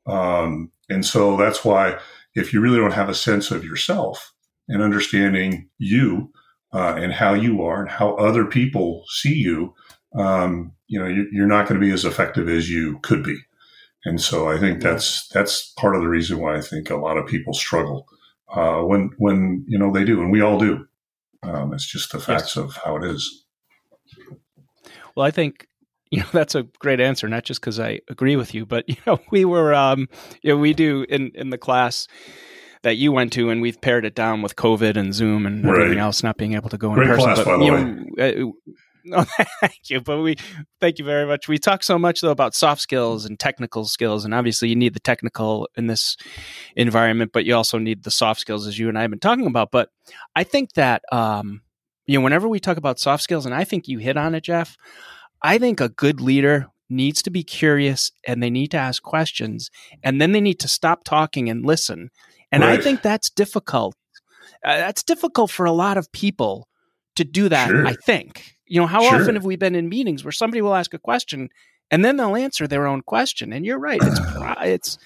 Um, 0.08 0.72
and 0.90 1.06
so 1.06 1.38
that's 1.38 1.64
why 1.64 2.00
if 2.36 2.54
you 2.54 2.62
really 2.62 2.78
don't 2.78 2.92
have 2.92 3.10
a 3.10 3.16
sense 3.16 3.52
of 3.52 3.64
yourself 3.64 4.34
and 4.68 4.82
understanding 4.82 5.70
you 5.78 6.32
uh, 6.74 6.96
and 6.98 7.14
how 7.14 7.34
you 7.34 7.64
are 7.64 7.82
and 7.82 7.90
how 7.90 8.16
other 8.16 8.46
people 8.46 9.04
see 9.10 9.34
you, 9.34 9.74
um, 10.18 10.72
you 10.88 11.00
know, 11.00 11.08
you're 11.08 11.48
not 11.48 11.68
going 11.68 11.80
to 11.80 11.86
be 11.86 11.92
as 11.92 12.06
effective 12.06 12.48
as 12.50 12.70
you 12.70 13.00
could 13.00 13.24
be. 13.24 13.38
And 14.06 14.22
so 14.22 14.50
I 14.50 14.58
think 14.58 14.82
that's 14.82 15.28
that's 15.30 15.74
part 15.78 15.96
of 15.96 16.02
the 16.02 16.08
reason 16.08 16.40
why 16.40 16.56
I 16.56 16.62
think 16.62 16.90
a 16.90 16.96
lot 16.96 17.18
of 17.18 17.28
people 17.28 17.54
struggle 17.54 18.08
uh, 18.54 18.82
when 18.82 19.12
when 19.18 19.66
you 19.68 19.78
know 19.78 19.92
they 19.92 20.06
do, 20.06 20.22
and 20.22 20.32
we 20.32 20.42
all 20.42 20.60
do. 20.60 20.86
Um, 21.44 21.74
it's 21.74 21.90
just 21.90 22.12
the 22.12 22.20
facts 22.20 22.56
yes. 22.56 22.58
of 22.58 22.78
how 22.84 22.98
it 22.98 23.04
is. 23.04 23.46
Well, 25.16 25.26
I 25.26 25.32
think 25.32 25.68
you 26.12 26.22
know 26.22 26.28
that's 26.34 26.56
a 26.56 26.64
great 26.80 27.00
answer, 27.02 27.28
not 27.28 27.44
just 27.44 27.60
because 27.60 27.80
I 27.80 28.00
agree 28.10 28.36
with 28.36 28.54
you, 28.54 28.66
but 28.66 28.86
you 28.88 28.98
know 29.06 29.20
we 29.32 29.46
were 29.46 29.74
um, 29.74 30.08
you 30.42 30.54
know 30.54 30.58
we 30.58 30.74
do 30.74 31.06
in 31.10 31.32
in 31.36 31.50
the 31.50 31.58
class 31.58 32.08
that 32.84 32.96
you 32.96 33.12
went 33.12 33.34
to, 33.34 33.50
and 33.50 33.62
we've 33.62 33.82
pared 33.82 34.06
it 34.06 34.16
down 34.16 34.42
with 34.42 34.56
COVID 34.56 34.96
and 34.96 35.14
Zoom 35.14 35.46
and 35.46 35.66
right. 35.66 35.76
everything 35.76 36.00
else, 36.00 36.24
not 36.24 36.38
being 36.38 36.54
able 36.54 36.70
to 36.70 36.78
go 36.78 36.90
in 36.92 36.96
Great 36.96 37.10
person. 37.10 37.34
Class, 37.34 37.44
but, 37.44 37.60
you 37.62 37.72
know, 37.72 38.54
no, 39.18 39.26
thank 39.60 39.90
you. 39.90 40.02
But 40.02 40.22
we 40.22 40.36
thank 40.80 41.00
you 41.00 41.06
very 41.06 41.26
much. 41.26 41.48
We 41.48 41.58
talk 41.58 41.84
so 41.84 41.98
much 41.98 42.22
though 42.22 42.32
about 42.32 42.54
soft 42.54 42.82
skills 42.82 43.26
and 43.26 43.40
technical 43.40 43.86
skills, 43.86 44.24
and 44.24 44.34
obviously 44.34 44.70
you 44.70 44.76
need 44.76 44.94
the 44.94 45.00
technical 45.00 45.68
in 45.76 45.88
this 45.88 46.16
environment, 46.76 47.32
but 47.34 47.46
you 47.46 47.56
also 47.56 47.80
need 47.80 48.04
the 48.04 48.12
soft 48.12 48.40
skills, 48.40 48.68
as 48.68 48.78
you 48.78 48.88
and 48.88 48.98
I 48.98 49.02
have 49.02 49.10
been 49.10 49.20
talking 49.20 49.48
about. 49.48 49.72
But 49.72 49.90
I 50.36 50.44
think 50.44 50.74
that 50.74 51.02
um, 51.12 51.62
you 52.06 52.18
know, 52.18 52.24
whenever 52.24 52.48
we 52.48 52.60
talk 52.60 52.78
about 52.78 53.00
soft 53.00 53.24
skills, 53.24 53.46
and 53.46 53.56
I 53.56 53.64
think 53.64 53.88
you 53.88 53.98
hit 53.98 54.18
on 54.18 54.36
it, 54.36 54.44
Jeff. 54.44 54.78
I 55.42 55.58
think 55.58 55.80
a 55.80 55.90
good 55.90 56.20
leader 56.20 56.68
needs 56.90 57.22
to 57.22 57.30
be 57.30 57.44
curious 57.44 58.12
and 58.28 58.44
they 58.44 58.50
need 58.50 58.72
to 58.72 58.78
ask 58.78 59.02
questions, 59.02 59.72
and 60.04 60.22
then 60.22 60.34
they 60.34 60.42
need 60.42 60.60
to 60.60 60.68
stop 60.68 61.04
talking 61.04 61.50
and 61.50 61.66
listen. 61.66 62.10
And 62.52 62.64
right. 62.64 62.80
I 62.80 62.82
think 62.82 63.02
that's 63.02 63.30
difficult. 63.30 63.96
Uh, 64.64 64.78
that's 64.78 65.04
difficult 65.04 65.50
for 65.50 65.66
a 65.66 65.72
lot 65.72 65.98
of 65.98 66.12
people 66.12 66.68
to 67.16 67.24
do 67.24 67.50
that. 67.50 67.70
Sure. 67.70 67.86
I 67.86 67.94
think 67.94 68.59
you 68.70 68.80
know, 68.80 68.88
how 68.88 69.02
sure. 69.02 69.22
often 69.22 69.36
have 69.36 69.44
we 69.44 69.58
been 69.58 69.76
in 69.76 69.90
meetings 69.90 70.24
where 70.24 70.32
somebody 70.32 70.62
will 70.62 70.76
ask 70.76 70.94
a 70.94 71.00
question 71.00 71.50
and 71.92 72.06
then 72.06 72.18
they'll 72.18 72.36
answer 72.36 72.68
their 72.68 72.88
own 72.88 73.02
question? 73.02 73.52
And 73.52 73.66
you're 73.66 73.80
right. 73.80 74.00
It's, 74.02 74.20
it's, 74.62 74.98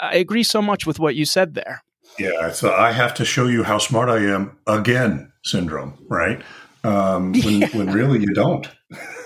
I 0.00 0.16
agree 0.16 0.44
so 0.44 0.62
much 0.62 0.86
with 0.86 1.00
what 1.00 1.16
you 1.16 1.24
said 1.24 1.54
there. 1.54 1.82
Yeah. 2.18 2.48
It's 2.48 2.62
I 2.62 2.92
have 2.92 3.14
to 3.14 3.24
show 3.24 3.46
you 3.46 3.64
how 3.64 3.78
smart 3.78 4.08
I 4.08 4.18
am 4.18 4.56
again 4.66 5.32
syndrome, 5.42 5.98
right? 6.08 6.40
um, 6.86 7.32
when, 7.44 7.60
yeah. 7.60 7.68
when 7.72 7.92
really 7.92 8.20
you 8.20 8.32
don't. 8.32 8.68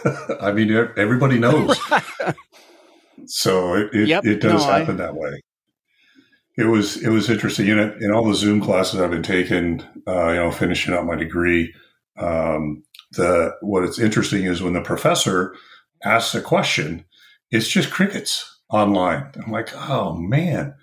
I 0.41 0.53
mean, 0.53 0.73
everybody 0.97 1.39
knows. 1.47 1.79
so 3.27 3.75
it, 3.75 3.91
it, 3.93 4.09
yep. 4.09 4.25
it 4.25 4.41
does 4.41 4.65
no, 4.65 4.73
happen 4.73 5.01
I... 5.01 5.07
that 5.07 5.15
way. 5.15 5.41
It 6.57 6.65
was 6.65 7.03
it 7.03 7.09
was 7.09 7.31
interesting. 7.31 7.67
You 7.67 7.77
know, 7.77 7.97
in 8.01 8.13
all 8.13 8.27
the 8.27 8.35
Zoom 8.35 8.61
classes 8.61 9.01
I've 9.01 9.11
been 9.11 9.23
taking, 9.23 9.83
uh, 10.07 10.29
you 10.29 10.37
know, 10.37 10.51
finishing 10.51 10.93
up 10.93 11.05
my 11.05 11.15
degree, 11.15 11.73
um, 12.19 12.83
the 13.13 13.57
what 13.61 13.85
it's 13.85 13.99
interesting 13.99 14.45
is 14.45 14.63
when 14.63 14.73
the 14.73 14.81
professor 14.81 15.55
asks 16.05 16.35
a 16.35 16.41
question, 16.41 17.05
it's 17.51 17.69
just 17.69 17.91
crickets 17.91 18.61
online. 18.71 19.31
I'm 19.45 19.51
like, 19.51 19.75
oh 19.75 20.15
man. 20.15 20.75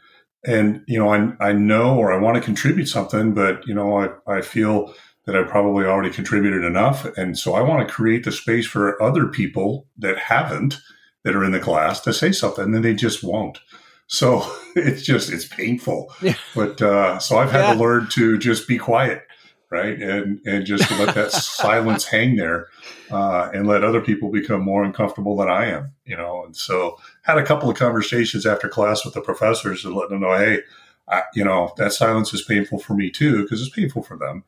And, 0.45 0.84
you 0.88 0.99
know, 0.99 1.09
I, 1.09 1.49
I 1.49 1.51
know 1.51 1.97
or 1.97 2.13
I 2.13 2.19
want 2.19 2.36
to 2.36 2.41
contribute 2.41 2.88
something, 2.88 3.34
but, 3.34 3.67
you 3.67 3.73
know, 3.73 3.97
I, 3.99 4.38
I 4.38 4.41
feel 4.41 4.93
that 5.25 5.36
I 5.36 5.43
probably 5.43 5.86
already 5.86 6.09
contributed 6.09 6.63
enough. 6.63 7.05
And 7.17 7.38
so 7.38 7.53
I 7.53 7.61
want 7.61 7.86
to 7.86 7.93
create 7.93 8.23
the 8.23 8.32
space 8.32 8.65
for 8.65 9.01
other 9.01 9.28
people 9.28 9.88
that 9.97 10.17
haven't, 10.17 10.80
that 11.23 11.36
are 11.36 11.43
in 11.43 11.51
the 11.51 11.59
class 11.59 11.99
to 12.01 12.13
say 12.13 12.32
something 12.32 12.73
and 12.73 12.86
they 12.86 12.93
just 12.93 13.23
won't. 13.23 13.59
So 14.07 14.49
it's 14.75 15.01
just, 15.01 15.32
it's 15.32 15.47
painful. 15.47 16.13
Yeah. 16.21 16.36
But, 16.55 16.82
uh, 16.82 17.19
so 17.19 17.39
I've 17.39 17.51
had 17.51 17.67
yeah. 17.67 17.73
to 17.73 17.80
learn 17.80 18.07
to 18.11 18.38
just 18.38 18.67
be 18.67 18.78
quiet 18.78 19.26
right? 19.70 20.01
And 20.01 20.39
and 20.45 20.65
just 20.65 20.89
let 20.91 21.15
that 21.15 21.32
silence 21.34 22.05
hang 22.05 22.36
there, 22.36 22.68
uh, 23.11 23.49
and 23.53 23.68
let 23.68 23.84
other 23.84 24.01
people 24.01 24.32
become 24.32 24.61
more 24.61 24.84
uncomfortable 24.84 25.36
than 25.38 25.49
I 25.49 25.65
am, 25.65 25.91
you 26.05 26.15
know. 26.15 26.43
And 26.45 26.55
so 26.55 26.97
had 27.24 27.38
a 27.38 27.45
couple 27.45 27.70
of 27.70 27.78
conversations 27.78 28.45
after 28.45 28.70
class 28.70 29.03
with 29.03 29.13
the 29.13 29.22
professors 29.22 29.86
and 29.86 29.95
letting 29.95 30.20
them 30.20 30.22
know, 30.22 30.38
hey, 30.38 30.61
I, 31.09 31.24
you 31.34 31.43
know, 31.43 31.74
that 31.78 31.93
silence 31.93 32.34
is 32.34 32.41
painful 32.41 32.80
for 32.80 32.93
me 32.93 33.09
too 33.09 33.43
because 33.43 33.61
it's 33.61 33.76
painful 33.76 34.03
for 34.03 34.18
them. 34.18 34.43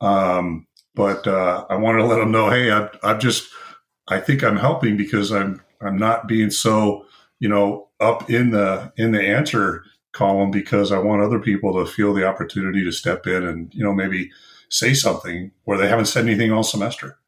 Um, 0.00 0.66
but 0.94 1.26
uh, 1.26 1.64
I 1.70 1.76
wanted 1.76 1.98
to 1.98 2.06
let 2.06 2.18
them 2.18 2.32
know, 2.32 2.50
hey, 2.50 2.70
i 2.70 2.88
I'm 3.02 3.20
just, 3.20 3.48
I 4.08 4.20
think 4.20 4.42
I'm 4.42 4.56
helping 4.56 4.96
because 4.96 5.32
I'm 5.32 5.62
I'm 5.80 5.96
not 5.96 6.28
being 6.28 6.50
so, 6.50 7.06
you 7.40 7.48
know, 7.48 7.88
up 8.00 8.30
in 8.30 8.50
the 8.50 8.92
in 8.96 9.12
the 9.12 9.22
answer 9.22 9.84
column 10.12 10.50
because 10.50 10.92
I 10.92 10.98
want 10.98 11.22
other 11.22 11.38
people 11.38 11.72
to 11.72 11.90
feel 11.90 12.12
the 12.12 12.26
opportunity 12.26 12.84
to 12.84 12.92
step 12.92 13.26
in 13.26 13.44
and 13.44 13.74
you 13.74 13.82
know 13.82 13.94
maybe 13.94 14.30
say 14.72 14.94
something 14.94 15.52
where 15.64 15.76
they 15.76 15.88
haven't 15.88 16.06
said 16.06 16.24
anything 16.24 16.50
all 16.50 16.62
semester. 16.62 17.18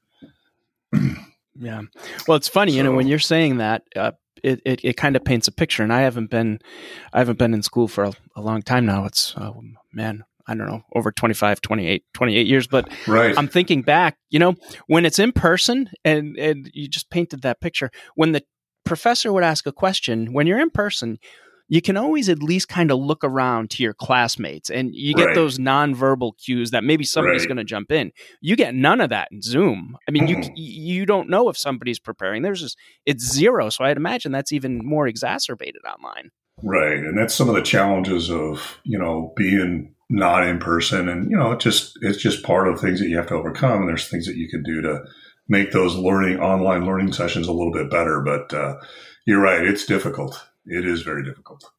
yeah. 1.54 1.82
Well, 2.26 2.36
it's 2.36 2.48
funny, 2.48 2.72
so, 2.72 2.76
you 2.78 2.82
know, 2.82 2.92
when 2.92 3.06
you're 3.06 3.18
saying 3.18 3.58
that, 3.58 3.82
uh, 3.94 4.12
it, 4.42 4.60
it, 4.64 4.80
it 4.82 4.96
kind 4.96 5.14
of 5.14 5.24
paints 5.24 5.46
a 5.46 5.52
picture. 5.52 5.82
And 5.82 5.92
I 5.92 6.00
haven't 6.00 6.30
been, 6.30 6.58
I 7.12 7.18
haven't 7.18 7.38
been 7.38 7.54
in 7.54 7.62
school 7.62 7.86
for 7.86 8.04
a, 8.04 8.12
a 8.34 8.40
long 8.40 8.62
time 8.62 8.86
now. 8.86 9.04
It's, 9.04 9.34
uh, 9.36 9.52
man, 9.92 10.24
I 10.46 10.54
don't 10.54 10.66
know, 10.66 10.82
over 10.94 11.12
25, 11.12 11.60
28, 11.60 12.04
28 12.14 12.46
years. 12.46 12.66
But 12.66 12.88
right. 13.06 13.36
I'm 13.36 13.48
thinking 13.48 13.82
back, 13.82 14.16
you 14.30 14.38
know, 14.38 14.54
when 14.86 15.04
it's 15.04 15.18
in 15.18 15.32
person 15.32 15.90
and, 16.04 16.36
and 16.38 16.70
you 16.72 16.88
just 16.88 17.10
painted 17.10 17.42
that 17.42 17.60
picture, 17.60 17.90
when 18.14 18.32
the 18.32 18.42
professor 18.84 19.32
would 19.32 19.44
ask 19.44 19.66
a 19.66 19.72
question, 19.72 20.32
when 20.32 20.46
you're 20.46 20.60
in 20.60 20.70
person, 20.70 21.18
you 21.68 21.80
can 21.80 21.96
always 21.96 22.28
at 22.28 22.42
least 22.42 22.68
kind 22.68 22.90
of 22.90 22.98
look 22.98 23.24
around 23.24 23.70
to 23.70 23.82
your 23.82 23.94
classmates 23.94 24.70
and 24.70 24.94
you 24.94 25.14
get 25.14 25.26
right. 25.26 25.34
those 25.34 25.58
nonverbal 25.58 26.32
cues 26.38 26.70
that 26.72 26.84
maybe 26.84 27.04
somebody's 27.04 27.42
right. 27.42 27.48
going 27.48 27.56
to 27.58 27.64
jump 27.64 27.90
in. 27.90 28.12
You 28.40 28.56
get 28.56 28.74
none 28.74 29.00
of 29.00 29.10
that 29.10 29.28
in 29.32 29.40
Zoom. 29.40 29.96
I 30.08 30.10
mean, 30.10 30.26
mm. 30.26 30.50
you 30.56 30.94
you 30.94 31.06
don't 31.06 31.30
know 31.30 31.48
if 31.48 31.56
somebody's 31.56 31.98
preparing. 31.98 32.42
There's 32.42 32.60
just 32.60 32.78
it's 33.06 33.24
zero. 33.24 33.70
So 33.70 33.84
I'd 33.84 33.96
imagine 33.96 34.32
that's 34.32 34.52
even 34.52 34.84
more 34.84 35.06
exacerbated 35.06 35.82
online. 35.84 36.30
Right, 36.62 36.98
and 36.98 37.18
that's 37.18 37.34
some 37.34 37.48
of 37.48 37.56
the 37.56 37.62
challenges 37.62 38.30
of 38.30 38.78
you 38.84 38.98
know 38.98 39.32
being 39.36 39.94
not 40.10 40.46
in 40.46 40.58
person, 40.58 41.08
and 41.08 41.30
you 41.30 41.36
know 41.36 41.52
it 41.52 41.60
just 41.60 41.98
it's 42.02 42.22
just 42.22 42.44
part 42.44 42.68
of 42.68 42.80
things 42.80 43.00
that 43.00 43.08
you 43.08 43.16
have 43.16 43.26
to 43.28 43.34
overcome. 43.34 43.80
And 43.80 43.88
there's 43.88 44.08
things 44.08 44.26
that 44.26 44.36
you 44.36 44.48
can 44.48 44.62
do 44.62 44.80
to 44.82 45.02
make 45.48 45.72
those 45.72 45.96
learning 45.96 46.40
online 46.40 46.86
learning 46.86 47.12
sessions 47.12 47.48
a 47.48 47.52
little 47.52 47.72
bit 47.72 47.90
better. 47.90 48.20
But 48.20 48.54
uh, 48.54 48.76
you're 49.26 49.40
right, 49.40 49.66
it's 49.66 49.86
difficult 49.86 50.46
it 50.66 50.86
is 50.86 51.02
very 51.02 51.24
difficult. 51.24 51.70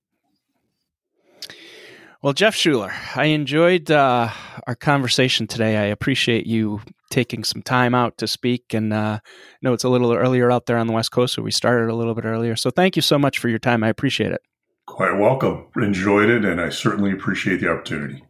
Well, 2.22 2.34
Jeff 2.34 2.56
Schuler, 2.56 2.92
I 3.16 3.26
enjoyed 3.26 3.92
uh, 3.92 4.32
our 4.66 4.76
conversation 4.76 5.46
today. 5.46 5.78
I 5.78 5.86
appreciate 5.86 6.48
you 6.48 6.82
taking 7.12 7.44
some 7.44 7.62
time 7.62 7.94
out 7.94 8.18
to 8.18 8.28
speak. 8.28 8.74
And 8.74 8.92
uh, 8.92 9.20
know 9.62 9.74
it's 9.74 9.84
a 9.84 9.90
little 9.90 10.12
earlier 10.14 10.52
out 10.52 10.66
there 10.66 10.78
on 10.78 10.88
the 10.88 10.94
West 10.94 11.12
Coast, 11.12 11.36
so 11.36 11.42
we 11.42 11.52
started 11.52 11.90
a 11.90 11.96
little 11.96 12.16
bit 12.16 12.26
earlier. 12.26 12.56
So 12.56 12.70
thank 12.70 12.96
you 12.96 13.02
so 13.02 13.20
much 13.20 13.40
for 13.40 13.48
your 13.48 13.60
time. 13.60 13.84
I 13.84 13.90
appreciate 13.90 14.32
it. 14.32 14.42
Quite 14.88 15.18
welcome. 15.20 15.68
Enjoyed 15.76 16.30
it, 16.30 16.46
and 16.46 16.62
I 16.62 16.70
certainly 16.70 17.12
appreciate 17.12 17.60
the 17.60 17.70
opportunity. 17.70 18.24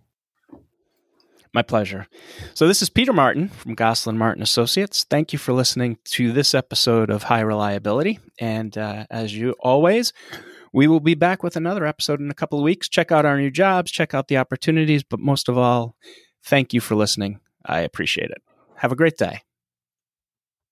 My 1.55 1.61
pleasure. 1.61 2.05
So, 2.53 2.67
this 2.67 2.81
is 2.81 2.89
Peter 2.89 3.13
Martin 3.13 3.47
from 3.47 3.75
Goslin 3.75 4.17
Martin 4.17 4.43
Associates. 4.43 5.05
Thank 5.09 5.31
you 5.31 5.39
for 5.39 5.53
listening 5.53 5.97
to 6.03 6.33
this 6.33 6.53
episode 6.53 7.09
of 7.09 7.23
High 7.23 7.39
Reliability. 7.39 8.19
And 8.37 8.77
uh, 8.77 9.05
as 9.09 9.33
you 9.33 9.55
always, 9.61 10.11
we 10.73 10.87
will 10.87 10.99
be 10.99 11.15
back 11.15 11.43
with 11.43 11.55
another 11.55 11.85
episode 11.85 12.19
in 12.19 12.29
a 12.29 12.33
couple 12.33 12.59
of 12.59 12.63
weeks. 12.65 12.89
Check 12.89 13.09
out 13.09 13.25
our 13.25 13.37
new 13.37 13.49
jobs, 13.49 13.89
check 13.89 14.13
out 14.13 14.27
the 14.27 14.35
opportunities, 14.35 15.01
but 15.01 15.21
most 15.21 15.47
of 15.47 15.57
all, 15.57 15.95
thank 16.43 16.73
you 16.73 16.81
for 16.81 16.95
listening. 16.95 17.39
I 17.65 17.79
appreciate 17.79 18.31
it. 18.31 18.41
Have 18.79 18.91
a 18.91 18.97
great 18.97 19.15
day. 19.15 19.39